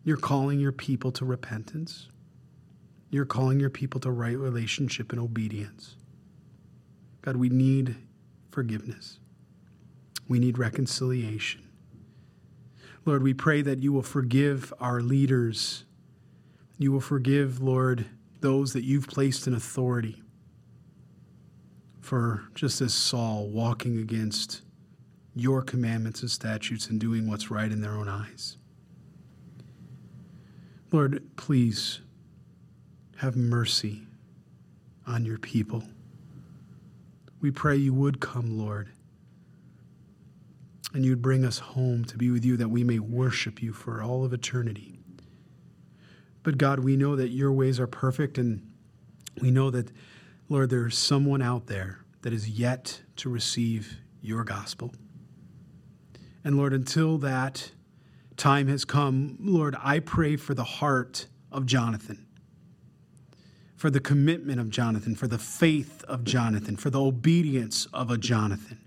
You're 0.04 0.18
calling 0.18 0.60
your 0.60 0.72
people 0.72 1.12
to 1.14 1.26
repentance. 1.26 2.10
You're 3.14 3.26
calling 3.26 3.60
your 3.60 3.70
people 3.70 4.00
to 4.00 4.12
right 4.12 4.36
relationship 4.36 5.12
and 5.12 5.22
obedience. 5.22 5.98
God, 7.22 7.36
we 7.36 7.48
need 7.48 7.96
forgiveness. 8.50 9.20
We 10.28 10.40
need 10.40 10.58
reconciliation. 10.58 11.70
Lord, 13.06 13.22
we 13.22 13.36
pray 13.36 13.62
that 13.62 13.84
you 13.84 13.94
will 13.94 14.02
forgive 14.02 14.74
our 14.80 15.00
leaders. 15.00 15.86
You 16.80 16.92
will 16.92 17.02
forgive, 17.02 17.62
Lord, 17.62 18.08
those 18.42 18.74
that 18.74 18.84
you've 18.84 19.08
placed 19.08 19.46
in 19.46 19.54
authority 19.54 20.24
for 22.02 22.46
just 22.56 22.82
as 22.82 22.96
Saul 22.96 23.48
walking 23.48 24.00
against 24.00 24.64
your 25.36 25.62
commandments 25.62 26.22
and 26.22 26.32
statutes 26.32 26.88
and 26.88 27.00
doing 27.00 27.30
what's 27.30 27.52
right 27.52 27.72
in 27.72 27.80
their 27.80 27.94
own 27.94 28.10
eyes. 28.10 28.58
Lord, 30.92 31.24
please 31.36 32.00
have 33.24 33.38
mercy 33.38 34.02
on 35.08 35.24
your 35.24 35.38
people. 35.38 35.82
We 37.40 37.52
pray 37.52 37.78
you 37.78 37.94
would 37.94 38.20
come, 38.20 38.58
Lord, 38.58 38.90
and 40.94 41.06
you'd 41.06 41.22
bring 41.22 41.46
us 41.46 41.58
home 41.58 42.04
to 42.04 42.18
be 42.18 42.32
with 42.32 42.44
you 42.44 42.58
that 42.58 42.68
we 42.68 42.84
may 42.84 43.00
worship 43.00 43.64
you 43.64 43.72
for 43.72 44.04
all 44.04 44.26
of 44.26 44.34
eternity. 44.34 45.00
But 46.44 46.58
God, 46.58 46.80
we 46.80 46.98
know 46.98 47.16
that 47.16 47.30
your 47.30 47.54
ways 47.54 47.80
are 47.80 47.88
perfect, 47.88 48.38
and 48.38 48.70
we 49.40 49.52
know 49.52 49.70
that, 49.70 49.90
Lord, 50.50 50.70
there's 50.70 50.98
someone 50.98 51.42
out 51.42 51.68
there 51.68 52.00
that 52.24 52.34
is 52.34 52.50
yet 52.50 53.04
to 53.16 53.30
receive 53.30 54.00
your 54.22 54.44
gospel. 54.44 54.94
And 56.44 56.58
Lord, 56.58 56.74
until 56.74 57.18
that 57.20 57.72
time 58.36 58.68
has 58.68 58.84
come, 58.84 59.38
Lord, 59.40 59.78
I 59.82 60.00
pray 60.00 60.36
for 60.36 60.54
the 60.54 60.66
heart 60.66 61.28
of 61.54 61.66
Jonathan 61.66 62.28
for 63.76 63.90
the 63.90 64.00
commitment 64.00 64.60
of 64.60 64.70
Jonathan, 64.70 65.16
for 65.16 65.28
the 65.28 65.38
faith 65.38 66.04
of 66.06 66.24
Jonathan, 66.24 66.76
for 66.76 66.90
the 66.90 67.02
obedience 67.02 67.88
of 67.94 68.12
a 68.12 68.18
Jonathan. 68.18 68.80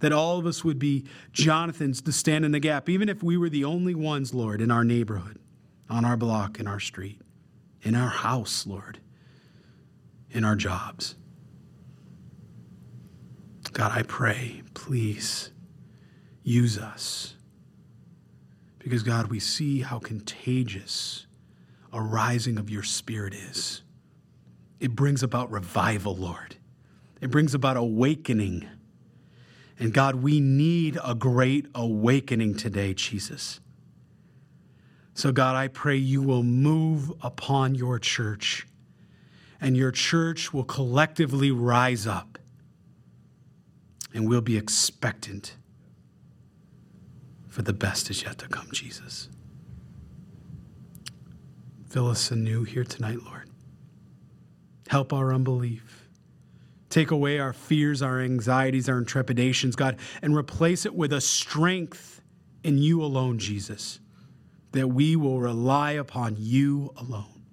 That 0.00 0.12
all 0.12 0.38
of 0.38 0.46
us 0.46 0.64
would 0.64 0.78
be 0.78 1.06
Jonathans 1.32 2.00
to 2.02 2.12
stand 2.12 2.44
in 2.44 2.52
the 2.52 2.60
gap, 2.60 2.88
even 2.88 3.08
if 3.08 3.22
we 3.22 3.36
were 3.36 3.48
the 3.48 3.64
only 3.64 3.94
ones, 3.94 4.32
Lord, 4.32 4.60
in 4.60 4.70
our 4.70 4.84
neighborhood, 4.84 5.38
on 5.90 6.04
our 6.04 6.16
block, 6.16 6.60
in 6.60 6.68
our 6.68 6.78
street, 6.78 7.20
in 7.82 7.96
our 7.96 8.08
house, 8.08 8.64
Lord, 8.66 9.00
in 10.30 10.44
our 10.44 10.54
jobs. 10.54 11.16
God, 13.72 13.92
I 13.92 14.02
pray, 14.02 14.62
please 14.74 15.50
use 16.42 16.78
us. 16.78 17.34
Because, 18.78 19.02
God, 19.02 19.26
we 19.26 19.40
see 19.40 19.80
how 19.80 19.98
contagious 19.98 21.26
a 21.92 22.00
rising 22.00 22.56
of 22.56 22.70
your 22.70 22.82
spirit 22.82 23.34
is 23.34 23.82
it 24.80 24.94
brings 24.94 25.22
about 25.22 25.50
revival, 25.50 26.16
Lord. 26.16 26.56
It 27.20 27.30
brings 27.30 27.54
about 27.54 27.76
awakening. 27.76 28.66
And 29.78 29.92
God, 29.92 30.16
we 30.16 30.40
need 30.40 30.98
a 31.04 31.14
great 31.14 31.66
awakening 31.74 32.56
today, 32.56 32.94
Jesus. 32.94 33.60
So, 35.14 35.32
God, 35.32 35.56
I 35.56 35.68
pray 35.68 35.96
you 35.96 36.22
will 36.22 36.44
move 36.44 37.12
upon 37.22 37.74
your 37.74 37.98
church 37.98 38.66
and 39.60 39.76
your 39.76 39.90
church 39.90 40.52
will 40.52 40.64
collectively 40.64 41.50
rise 41.50 42.06
up 42.06 42.38
and 44.14 44.28
we'll 44.28 44.40
be 44.40 44.56
expectant 44.56 45.56
for 47.48 47.62
the 47.62 47.72
best 47.72 48.08
is 48.10 48.22
yet 48.22 48.38
to 48.38 48.46
come, 48.46 48.68
Jesus. 48.70 49.28
Fill 51.88 52.08
us 52.08 52.30
anew 52.30 52.62
here 52.62 52.84
tonight, 52.84 53.18
Lord. 53.24 53.37
Help 54.88 55.12
our 55.12 55.32
unbelief. 55.32 56.08
Take 56.90 57.10
away 57.10 57.38
our 57.38 57.52
fears, 57.52 58.00
our 58.00 58.20
anxieties, 58.20 58.88
our 58.88 59.02
trepidations, 59.02 59.76
God, 59.76 59.98
and 60.22 60.34
replace 60.34 60.86
it 60.86 60.94
with 60.94 61.12
a 61.12 61.20
strength 61.20 62.22
in 62.64 62.78
you 62.78 63.02
alone, 63.02 63.38
Jesus, 63.38 64.00
that 64.72 64.88
we 64.88 65.14
will 65.14 65.40
rely 65.40 65.92
upon 65.92 66.36
you 66.38 66.92
alone. 66.96 67.44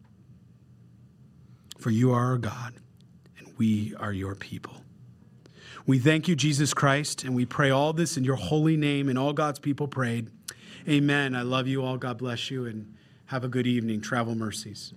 For 1.78 1.90
you 1.90 2.14
are 2.14 2.26
our 2.26 2.38
God, 2.38 2.74
and 3.38 3.54
we 3.58 3.94
are 4.00 4.14
your 4.14 4.36
people. 4.36 4.78
We 5.86 6.00
thank 6.00 6.28
you, 6.28 6.36
Jesus 6.36 6.74
Christ, 6.74 7.24
and 7.24 7.36
we 7.36 7.46
pray 7.46 7.70
all 7.70 7.94
this 7.94 8.18
in 8.18 8.24
your 8.24 8.38
holy 8.38 8.78
name, 8.78 9.10
and 9.10 9.20
all 9.20 9.34
God's 9.34 9.60
people 9.60 9.88
prayed. 9.88 10.30
Amen. 10.88 11.36
I 11.36 11.42
love 11.42 11.68
you 11.68 11.84
all. 11.84 11.98
God 11.98 12.18
bless 12.18 12.50
you, 12.50 12.66
and 12.66 12.96
have 13.26 13.44
a 13.44 13.50
good 13.50 13.68
evening. 13.68 14.00
Travel 14.00 14.36
mercies. 14.36 14.94